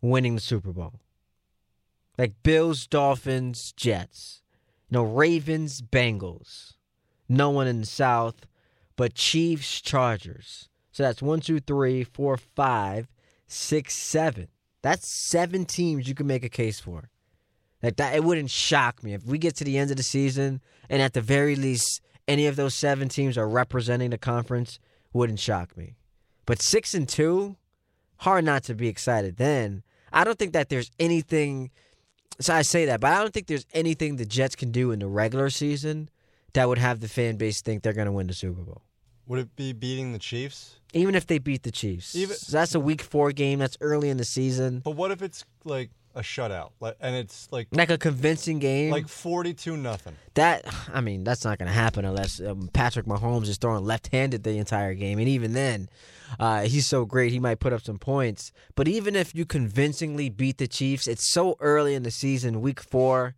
winning 0.00 0.36
the 0.36 0.40
Super 0.40 0.72
Bowl. 0.72 1.00
Like 2.16 2.34
Bills, 2.44 2.86
Dolphins, 2.86 3.72
Jets. 3.76 4.42
You 4.88 4.98
know, 4.98 5.02
Ravens, 5.02 5.82
Bengals. 5.82 6.74
No 7.28 7.50
one 7.50 7.66
in 7.66 7.80
the 7.80 7.86
South 7.86 8.46
but 8.96 9.14
Chiefs, 9.14 9.80
Chargers. 9.80 10.68
So 10.92 11.02
that's 11.02 11.22
one, 11.22 11.40
two, 11.40 11.60
three, 11.60 12.04
four, 12.04 12.36
five, 12.36 13.08
six, 13.46 13.94
seven. 13.94 14.48
That's 14.82 15.08
seven 15.08 15.64
teams 15.64 16.08
you 16.08 16.14
can 16.14 16.26
make 16.26 16.44
a 16.44 16.48
case 16.48 16.80
for. 16.80 17.10
Like 17.82 17.96
that, 17.96 18.14
it 18.14 18.24
wouldn't 18.24 18.50
shock 18.50 19.02
me 19.02 19.14
if 19.14 19.24
we 19.24 19.38
get 19.38 19.56
to 19.56 19.64
the 19.64 19.78
end 19.78 19.90
of 19.90 19.96
the 19.96 20.02
season 20.02 20.60
and 20.88 21.02
at 21.02 21.14
the 21.14 21.20
very 21.20 21.56
least 21.56 22.00
any 22.28 22.46
of 22.46 22.56
those 22.56 22.74
seven 22.74 23.08
teams 23.08 23.36
are 23.36 23.48
representing 23.48 24.10
the 24.10 24.18
conference. 24.18 24.78
Wouldn't 25.12 25.40
shock 25.40 25.76
me. 25.76 25.96
But 26.46 26.62
six 26.62 26.94
and 26.94 27.08
two, 27.08 27.56
hard 28.18 28.44
not 28.44 28.62
to 28.64 28.74
be 28.74 28.88
excited. 28.88 29.36
Then 29.36 29.82
I 30.12 30.24
don't 30.24 30.38
think 30.38 30.52
that 30.52 30.68
there's 30.68 30.90
anything. 30.98 31.70
So 32.40 32.54
I 32.54 32.62
say 32.62 32.86
that, 32.86 33.00
but 33.00 33.12
I 33.12 33.18
don't 33.18 33.32
think 33.32 33.46
there's 33.46 33.66
anything 33.72 34.16
the 34.16 34.24
Jets 34.24 34.54
can 34.54 34.70
do 34.70 34.90
in 34.90 35.00
the 35.00 35.08
regular 35.08 35.50
season 35.50 36.08
that 36.54 36.68
would 36.68 36.78
have 36.78 37.00
the 37.00 37.08
fan 37.08 37.36
base 37.36 37.62
think 37.62 37.82
they're 37.82 37.92
going 37.92 38.06
to 38.06 38.12
win 38.12 38.26
the 38.26 38.34
Super 38.34 38.62
Bowl. 38.62 38.82
Would 39.26 39.38
it 39.38 39.56
be 39.56 39.72
beating 39.72 40.12
the 40.12 40.18
Chiefs? 40.18 40.76
Even 40.92 41.14
if 41.14 41.26
they 41.26 41.38
beat 41.38 41.62
the 41.62 41.70
Chiefs. 41.70 42.14
Even- 42.16 42.36
So 42.36 42.52
that's 42.58 42.74
a 42.74 42.80
week 42.80 43.00
four 43.02 43.32
game. 43.32 43.58
That's 43.58 43.78
early 43.80 44.08
in 44.10 44.16
the 44.16 44.24
season. 44.24 44.80
But 44.80 44.96
what 44.96 45.10
if 45.10 45.22
it's 45.22 45.44
like 45.64 45.90
a 46.14 46.20
shutout, 46.20 46.72
like, 46.80 46.96
and 47.00 47.16
it's 47.16 47.48
like 47.50 47.68
Like 47.72 47.88
a 47.88 47.96
convincing 47.96 48.58
game. 48.58 48.90
like 48.90 49.08
forty-two 49.08 49.78
nothing? 49.78 50.14
that, 50.34 50.62
I 50.92 51.00
mean, 51.00 51.24
that's 51.24 51.44
not 51.44 51.56
going 51.58 51.68
to 51.68 51.72
happen 51.72 52.04
unless 52.04 52.38
um, 52.40 52.68
Patrick 52.74 53.06
Mahomes 53.06 53.48
is 53.48 53.56
throwing 53.56 53.84
left 53.86 54.08
handed 54.12 54.42
the 54.42 54.58
entire 54.58 54.92
game. 54.92 55.18
And 55.18 55.28
even 55.28 55.54
then, 55.54 55.88
uh, 56.38 56.62
he's 56.62 56.86
so 56.86 57.06
great, 57.06 57.32
he 57.32 57.38
might 57.38 57.60
put 57.60 57.72
up 57.72 57.80
some 57.80 57.98
points. 57.98 58.52
But 58.74 58.88
even 58.88 59.16
if 59.16 59.34
you 59.34 59.46
convincingly 59.46 60.28
beat 60.28 60.58
the 60.58 60.68
Chiefs, 60.68 61.06
it's 61.06 61.24
so 61.24 61.56
early 61.60 61.94
in 61.94 62.02
the 62.02 62.10
season, 62.10 62.60
week 62.60 62.80
four. 62.82 63.34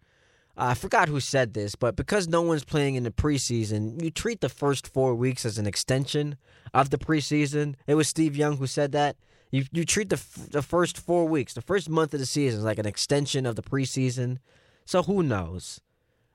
I 0.56 0.74
forgot 0.74 1.08
who 1.08 1.18
said 1.18 1.54
this, 1.54 1.74
but 1.74 1.96
because 1.96 2.28
no 2.28 2.42
one's 2.42 2.64
playing 2.64 2.94
in 2.94 3.02
the 3.02 3.10
preseason, 3.10 4.00
you 4.02 4.10
treat 4.10 4.40
the 4.40 4.48
first 4.48 4.86
four 4.86 5.14
weeks 5.14 5.44
as 5.44 5.58
an 5.58 5.66
extension 5.66 6.36
of 6.72 6.90
the 6.90 6.98
preseason. 6.98 7.74
It 7.86 7.94
was 7.96 8.08
Steve 8.08 8.36
Young 8.36 8.58
who 8.58 8.66
said 8.66 8.92
that. 8.92 9.16
You 9.50 9.64
you 9.72 9.84
treat 9.84 10.08
the 10.08 10.16
f- 10.16 10.48
the 10.50 10.62
first 10.62 10.98
four 10.98 11.26
weeks, 11.26 11.54
the 11.54 11.62
first 11.62 11.88
month 11.88 12.12
of 12.12 12.20
the 12.20 12.26
season, 12.26 12.58
as 12.60 12.64
like 12.64 12.78
an 12.78 12.86
extension 12.86 13.46
of 13.46 13.54
the 13.54 13.62
preseason. 13.62 14.38
So 14.84 15.02
who 15.02 15.22
knows? 15.22 15.80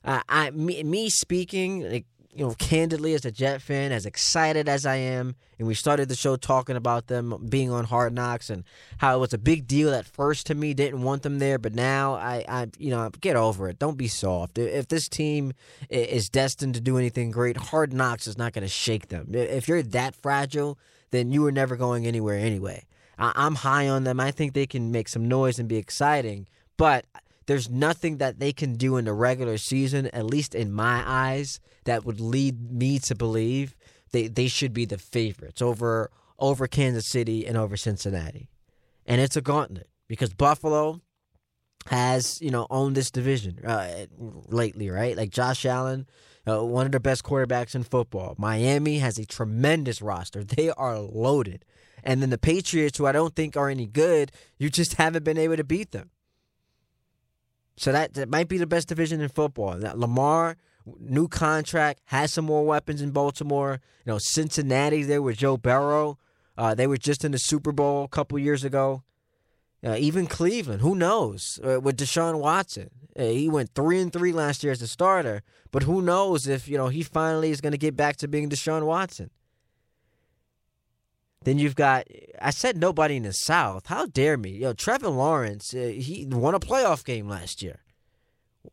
Uh, 0.06 0.22
I 0.30 0.52
me, 0.52 0.82
me 0.84 1.10
speaking, 1.10 1.90
like 1.90 2.06
you 2.34 2.46
know, 2.46 2.54
candidly 2.60 3.14
as 3.16 3.26
a 3.26 3.32
Jet 3.32 3.62
fan, 3.62 3.92
as 3.92 4.06
excited 4.06 4.70
as 4.70 4.86
I 4.86 4.96
am, 4.96 5.36
and 5.58 5.68
we 5.68 5.74
started 5.74 6.10
the 6.10 6.16
show 6.16 6.36
talking 6.36 6.76
about 6.76 7.08
them 7.08 7.48
being 7.50 7.72
on 7.72 7.86
Hard 7.86 8.14
Knocks 8.14 8.50
and 8.50 8.64
how 9.00 9.16
it 9.16 9.20
was 9.20 9.34
a 9.34 9.38
big 9.38 9.68
deal 9.68 9.94
at 9.94 10.06
first 10.06 10.46
to 10.48 10.56
me. 10.56 10.74
Didn't 10.74 11.02
want 11.02 11.24
them 11.24 11.40
there, 11.40 11.58
but 11.58 11.74
now 11.74 12.14
I, 12.14 12.46
I, 12.48 12.68
you 12.78 12.92
know, 12.92 13.10
get 13.20 13.36
over 13.36 13.68
it. 13.68 13.80
Don't 13.80 13.98
be 13.98 14.08
soft. 14.08 14.58
If 14.58 14.88
this 14.88 15.10
team 15.10 15.54
is 15.90 16.30
destined 16.30 16.76
to 16.76 16.82
do 16.82 16.98
anything 16.98 17.32
great, 17.32 17.58
Hard 17.58 17.94
Knocks 17.94 18.28
is 18.28 18.38
not 18.38 18.54
going 18.54 18.64
to 18.64 18.70
shake 18.70 19.08
them. 19.08 19.34
If 19.34 19.68
you're 19.68 19.82
that 19.82 20.16
fragile, 20.16 20.78
then 21.12 21.32
you 21.32 21.42
were 21.42 21.52
never 21.52 21.76
going 21.76 22.06
anywhere 22.06 22.38
anyway. 22.38 22.86
I'm 23.18 23.56
high 23.56 23.90
on 23.90 24.06
them. 24.06 24.20
I 24.20 24.32
think 24.32 24.54
they 24.54 24.68
can 24.68 24.92
make 24.92 25.10
some 25.10 25.28
noise 25.28 25.60
and 25.60 25.68
be 25.68 25.78
exciting, 25.78 26.48
but 26.78 27.06
there's 27.50 27.68
nothing 27.68 28.18
that 28.18 28.40
they 28.40 28.54
can 28.54 28.76
do 28.76 28.96
in 28.96 29.06
the 29.06 29.14
regular 29.14 29.58
season, 29.58 30.06
at 30.14 30.24
least 30.24 30.54
in 30.54 30.72
my 30.72 31.02
eyes, 31.04 31.60
that 31.86 32.06
would 32.06 32.22
lead 32.22 32.72
me 32.72 33.00
to 33.00 33.16
believe 33.16 33.76
they, 34.12 34.28
they 34.28 34.48
should 34.48 34.72
be 34.72 34.86
the 34.86 35.00
favorites 35.00 35.60
over 35.60 36.12
over 36.38 36.68
Kansas 36.68 37.08
City 37.08 37.48
and 37.48 37.58
over 37.58 37.76
Cincinnati. 37.76 38.52
And 39.08 39.20
it's 39.20 39.36
a 39.36 39.42
gauntlet 39.42 39.90
because 40.08 40.32
Buffalo 40.32 41.02
has, 41.88 42.40
you 42.40 42.52
know, 42.52 42.68
owned 42.70 42.96
this 42.96 43.10
division 43.10 43.66
uh, 43.66 44.06
lately, 44.20 44.92
right? 44.92 45.18
Like 45.18 45.32
Josh 45.32 45.66
Allen, 45.66 46.06
uh, 46.48 46.64
one 46.64 46.86
of 46.86 46.92
the 46.92 47.00
best 47.00 47.24
quarterbacks 47.24 47.74
in 47.74 47.82
football. 47.82 48.36
Miami 48.38 49.00
has 49.00 49.18
a 49.18 49.26
tremendous 49.26 50.04
roster. 50.04 50.44
They 50.44 50.70
are 50.70 51.00
loaded. 51.00 51.66
And 52.04 52.22
then 52.22 52.30
the 52.30 52.38
Patriots, 52.38 53.00
who 53.00 53.08
I 53.08 53.12
don't 53.12 53.36
think 53.36 53.58
are 53.58 53.70
any 53.70 53.88
good, 53.88 54.32
you 54.60 54.70
just 54.70 54.94
haven't 55.02 55.24
been 55.24 55.40
able 55.40 55.58
to 55.58 55.64
beat 55.64 55.90
them. 55.90 56.12
So 57.80 57.94
that, 57.94 58.14
that 58.16 58.30
might 58.30 58.50
be 58.50 58.58
the 58.58 58.68
best 58.68 58.90
division 58.90 59.22
in 59.22 59.30
football. 59.30 59.80
Lamar, 59.80 60.58
new 61.00 61.30
contract, 61.30 62.02
has 62.06 62.34
some 62.34 62.44
more 62.44 62.66
weapons 62.66 63.02
in 63.02 63.12
Baltimore. 63.12 63.80
You 64.06 64.12
know, 64.12 64.18
Cincinnati 64.18 65.04
there 65.04 65.22
with 65.22 65.38
Joe 65.38 65.56
Burrow. 65.56 66.18
Uh, 66.58 66.76
they 66.76 66.88
were 66.88 66.98
just 66.98 67.24
in 67.24 67.32
the 67.32 67.40
Super 67.40 67.72
Bowl 67.72 68.04
a 68.04 68.10
couple 68.10 68.38
years 68.38 68.66
ago. 68.66 69.04
Uh, 69.82 69.96
even 69.98 70.28
Cleveland, 70.28 70.82
who 70.82 70.94
knows? 70.94 71.58
Uh, 71.64 71.80
with 71.80 71.96
Deshaun 71.96 72.42
Watson, 72.42 72.90
uh, 73.18 73.24
he 73.24 73.48
went 73.48 73.74
three 73.74 74.02
and 74.02 74.12
three 74.12 74.34
last 74.34 74.62
year 74.62 74.74
as 74.74 74.82
a 74.82 74.88
starter. 74.88 75.42
But 75.72 75.84
who 75.84 76.02
knows 76.02 76.48
if 76.48 76.68
you 76.68 76.78
know 76.78 76.90
he 76.90 77.02
finally 77.02 77.50
is 77.50 77.62
going 77.62 77.72
to 77.72 77.78
get 77.78 77.96
back 77.96 78.18
to 78.18 78.28
being 78.28 78.50
Deshaun 78.50 78.86
Watson? 78.86 79.30
Then 81.44 81.58
you've 81.58 81.76
got 81.76 82.06
I 82.42 82.52
said 82.52 82.78
nobody 82.78 83.16
in 83.16 83.24
the 83.24 83.34
South. 83.34 83.88
How 83.88 84.06
dare 84.06 84.38
me? 84.38 84.52
Yo, 84.52 84.74
Trevor 84.74 85.10
Lawrence, 85.10 85.74
uh, 85.74 85.94
he 85.96 86.26
won 86.30 86.56
a 86.56 86.60
playoff 86.60 87.06
game 87.06 87.30
last 87.30 87.62
year. 87.62 87.80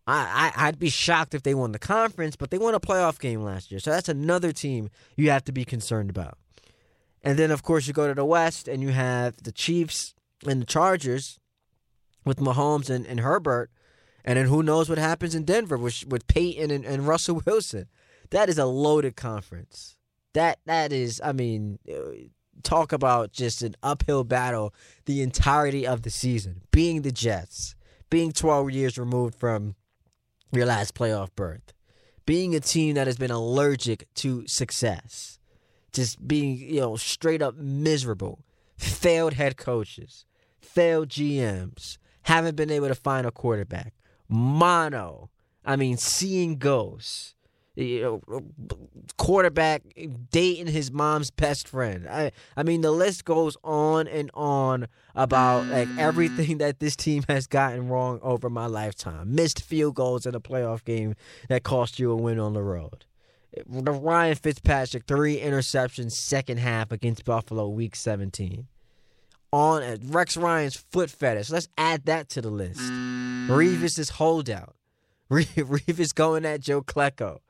I, 0.06 0.52
I 0.56 0.66
I'd 0.68 0.78
be 0.78 0.90
shocked 0.90 1.34
if 1.34 1.42
they 1.42 1.54
won 1.54 1.72
the 1.72 1.78
conference, 1.78 2.34
but 2.36 2.50
they 2.50 2.58
won 2.58 2.74
a 2.74 2.80
playoff 2.80 3.20
game 3.20 3.42
last 3.42 3.70
year. 3.70 3.78
So 3.78 3.90
that's 3.90 4.08
another 4.08 4.52
team 4.52 4.90
you 5.16 5.30
have 5.30 5.44
to 5.44 5.52
be 5.52 5.64
concerned 5.64 6.10
about. 6.10 6.38
And 7.22 7.38
then 7.38 7.50
of 7.50 7.62
course 7.62 7.86
you 7.86 7.92
go 7.92 8.08
to 8.08 8.14
the 8.14 8.24
West 8.24 8.66
and 8.66 8.82
you 8.82 8.90
have 8.90 9.36
the 9.42 9.52
Chiefs 9.52 10.14
and 10.46 10.60
the 10.60 10.66
Chargers 10.66 11.38
with 12.24 12.38
Mahomes 12.38 12.90
and, 12.90 13.06
and 13.06 13.20
Herbert. 13.20 13.70
And 14.24 14.36
then 14.36 14.46
who 14.46 14.64
knows 14.64 14.88
what 14.88 14.98
happens 14.98 15.36
in 15.36 15.44
Denver 15.44 15.76
with 15.76 16.04
with 16.08 16.26
Payton 16.26 16.72
and, 16.72 16.84
and 16.84 17.06
Russell 17.06 17.42
Wilson. 17.46 17.86
That 18.30 18.48
is 18.48 18.58
a 18.58 18.66
loaded 18.66 19.14
conference. 19.14 19.96
That 20.34 20.58
that 20.66 20.92
is, 20.92 21.20
I 21.24 21.32
mean, 21.32 21.78
uh, 21.88 22.26
talk 22.62 22.92
about 22.92 23.32
just 23.32 23.62
an 23.62 23.74
uphill 23.82 24.24
battle 24.24 24.74
the 25.04 25.22
entirety 25.22 25.86
of 25.86 26.02
the 26.02 26.10
season. 26.10 26.62
Being 26.70 27.02
the 27.02 27.12
Jets, 27.12 27.74
being 28.10 28.32
12 28.32 28.70
years 28.70 28.98
removed 28.98 29.34
from 29.34 29.74
your 30.52 30.66
last 30.66 30.94
playoff 30.94 31.28
berth, 31.34 31.72
being 32.24 32.54
a 32.54 32.60
team 32.60 32.94
that 32.94 33.06
has 33.06 33.16
been 33.16 33.30
allergic 33.30 34.06
to 34.14 34.46
success, 34.46 35.38
just 35.92 36.26
being, 36.26 36.58
you 36.58 36.80
know, 36.80 36.96
straight 36.96 37.42
up 37.42 37.56
miserable, 37.56 38.44
failed 38.76 39.34
head 39.34 39.56
coaches, 39.56 40.24
failed 40.60 41.08
GMs, 41.08 41.98
haven't 42.22 42.56
been 42.56 42.70
able 42.70 42.88
to 42.88 42.94
find 42.94 43.26
a 43.26 43.30
quarterback, 43.30 43.94
mono, 44.28 45.30
I 45.64 45.76
mean, 45.76 45.96
seeing 45.96 46.58
ghosts 46.58 47.34
you 47.76 48.00
know, 48.28 48.42
quarterback 49.18 49.82
dating 50.30 50.66
his 50.66 50.90
mom's 50.90 51.30
best 51.30 51.68
friend. 51.68 52.08
I 52.08 52.32
I 52.56 52.62
mean 52.62 52.80
the 52.80 52.90
list 52.90 53.24
goes 53.24 53.56
on 53.62 54.08
and 54.08 54.30
on 54.34 54.88
about 55.14 55.66
like 55.66 55.88
everything 55.98 56.58
that 56.58 56.80
this 56.80 56.96
team 56.96 57.24
has 57.28 57.46
gotten 57.46 57.88
wrong 57.88 58.18
over 58.22 58.48
my 58.48 58.66
lifetime. 58.66 59.34
Missed 59.34 59.62
field 59.62 59.94
goals 59.94 60.24
in 60.26 60.34
a 60.34 60.40
playoff 60.40 60.84
game 60.84 61.14
that 61.48 61.62
cost 61.64 61.98
you 61.98 62.10
a 62.10 62.16
win 62.16 62.38
on 62.38 62.54
the 62.54 62.62
road. 62.62 63.04
The 63.66 63.92
Ryan 63.92 64.34
Fitzpatrick 64.34 65.04
three 65.06 65.38
interceptions 65.38 66.12
second 66.12 66.58
half 66.58 66.92
against 66.92 67.24
Buffalo 67.24 67.68
week 67.68 67.94
17. 67.94 68.66
On 69.52 69.82
uh, 69.82 69.96
Rex 70.02 70.36
Ryan's 70.36 70.76
foot 70.76 71.10
fetish. 71.10 71.50
Let's 71.50 71.68
add 71.78 72.06
that 72.06 72.28
to 72.30 72.42
the 72.42 72.50
list. 72.50 72.80
Revis's 72.80 74.10
holdout. 74.10 74.74
Revis 75.30 76.14
going 76.14 76.44
at 76.44 76.60
Joe 76.60 76.82
Klecko. 76.82 77.40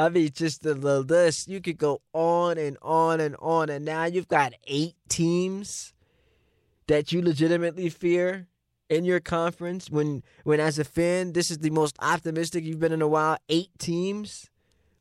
I 0.00 0.08
mean, 0.08 0.30
just 0.32 0.62
the, 0.62 0.74
list. 0.74 1.46
You 1.46 1.60
could 1.60 1.76
go 1.76 2.00
on 2.14 2.56
and 2.56 2.78
on 2.80 3.20
and 3.20 3.36
on, 3.38 3.68
and 3.68 3.84
now 3.84 4.06
you've 4.06 4.28
got 4.28 4.54
eight 4.66 4.94
teams 5.10 5.92
that 6.86 7.12
you 7.12 7.20
legitimately 7.20 7.90
fear 7.90 8.46
in 8.88 9.04
your 9.04 9.20
conference. 9.20 9.90
When, 9.90 10.22
when 10.42 10.58
as 10.58 10.78
a 10.78 10.84
fan, 10.84 11.34
this 11.34 11.50
is 11.50 11.58
the 11.58 11.68
most 11.68 11.96
optimistic 12.00 12.64
you've 12.64 12.80
been 12.80 12.92
in 12.92 13.02
a 13.02 13.08
while. 13.08 13.36
Eight 13.50 13.78
teams, 13.78 14.48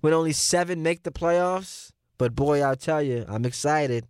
when 0.02 0.12
only 0.12 0.34
seven 0.34 0.84
make 0.84 1.04
the 1.04 1.12
playoffs. 1.12 1.94
But 2.18 2.36
boy, 2.36 2.62
I'll 2.62 2.76
tell 2.76 3.02
you, 3.02 3.24
I'm 3.30 3.46
excited. 3.46 4.06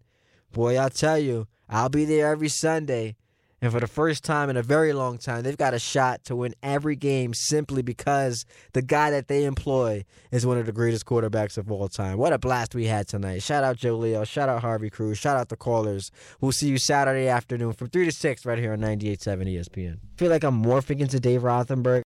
Boy, 0.51 0.75
I'll 0.75 0.89
tell 0.89 1.19
you, 1.19 1.45
I'll 1.69 1.89
be 1.89 2.05
there 2.05 2.31
every 2.31 2.49
Sunday. 2.49 3.15
And 3.62 3.72
for 3.72 3.80
the 3.80 3.88
first 3.88 4.24
time 4.24 4.49
in 4.49 4.57
a 4.57 4.64
very 4.64 4.93
long 4.93 5.18
time, 5.18 5.43
they've 5.43 5.57
got 5.57 5.74
a 5.74 5.80
shot 5.80 6.24
to 6.26 6.36
win 6.36 6.55
every 6.64 6.95
game 6.95 7.34
simply 7.34 7.82
because 7.82 8.45
the 8.74 8.82
guy 8.82 9.12
that 9.12 9.28
they 9.28 9.43
employ 9.43 10.05
is 10.32 10.45
one 10.45 10.57
of 10.57 10.66
the 10.66 10.72
greatest 10.72 11.05
quarterbacks 11.05 11.57
of 11.57 11.72
all 11.72 11.89
time. 11.89 12.18
What 12.18 12.32
a 12.32 12.38
blast 12.38 12.74
we 12.74 12.86
had 12.86 13.07
tonight. 13.07 13.43
Shout 13.43 13.64
out 13.64 13.78
Joe 13.78 13.95
Leo. 13.95 14.24
Shout 14.24 14.47
out 14.47 14.62
Harvey 14.62 14.89
Cruz. 14.89 15.18
Shout 15.18 15.36
out 15.36 15.49
the 15.49 15.57
callers. 15.57 16.12
We'll 16.39 16.53
see 16.53 16.70
you 16.70 16.78
Saturday 16.78 17.28
afternoon 17.28 17.74
from 17.74 17.89
3 17.89 18.05
to 18.05 18.12
6 18.12 18.45
right 18.45 18.57
here 18.57 18.74
on 18.74 18.80
98.7 18.80 19.53
ESPN. 19.53 19.95
I 19.95 20.18
feel 20.18 20.30
like 20.30 20.43
I'm 20.43 20.64
morphing 20.64 20.99
into 20.99 21.20
Dave 21.20 21.41
Rothenberg. 21.41 22.03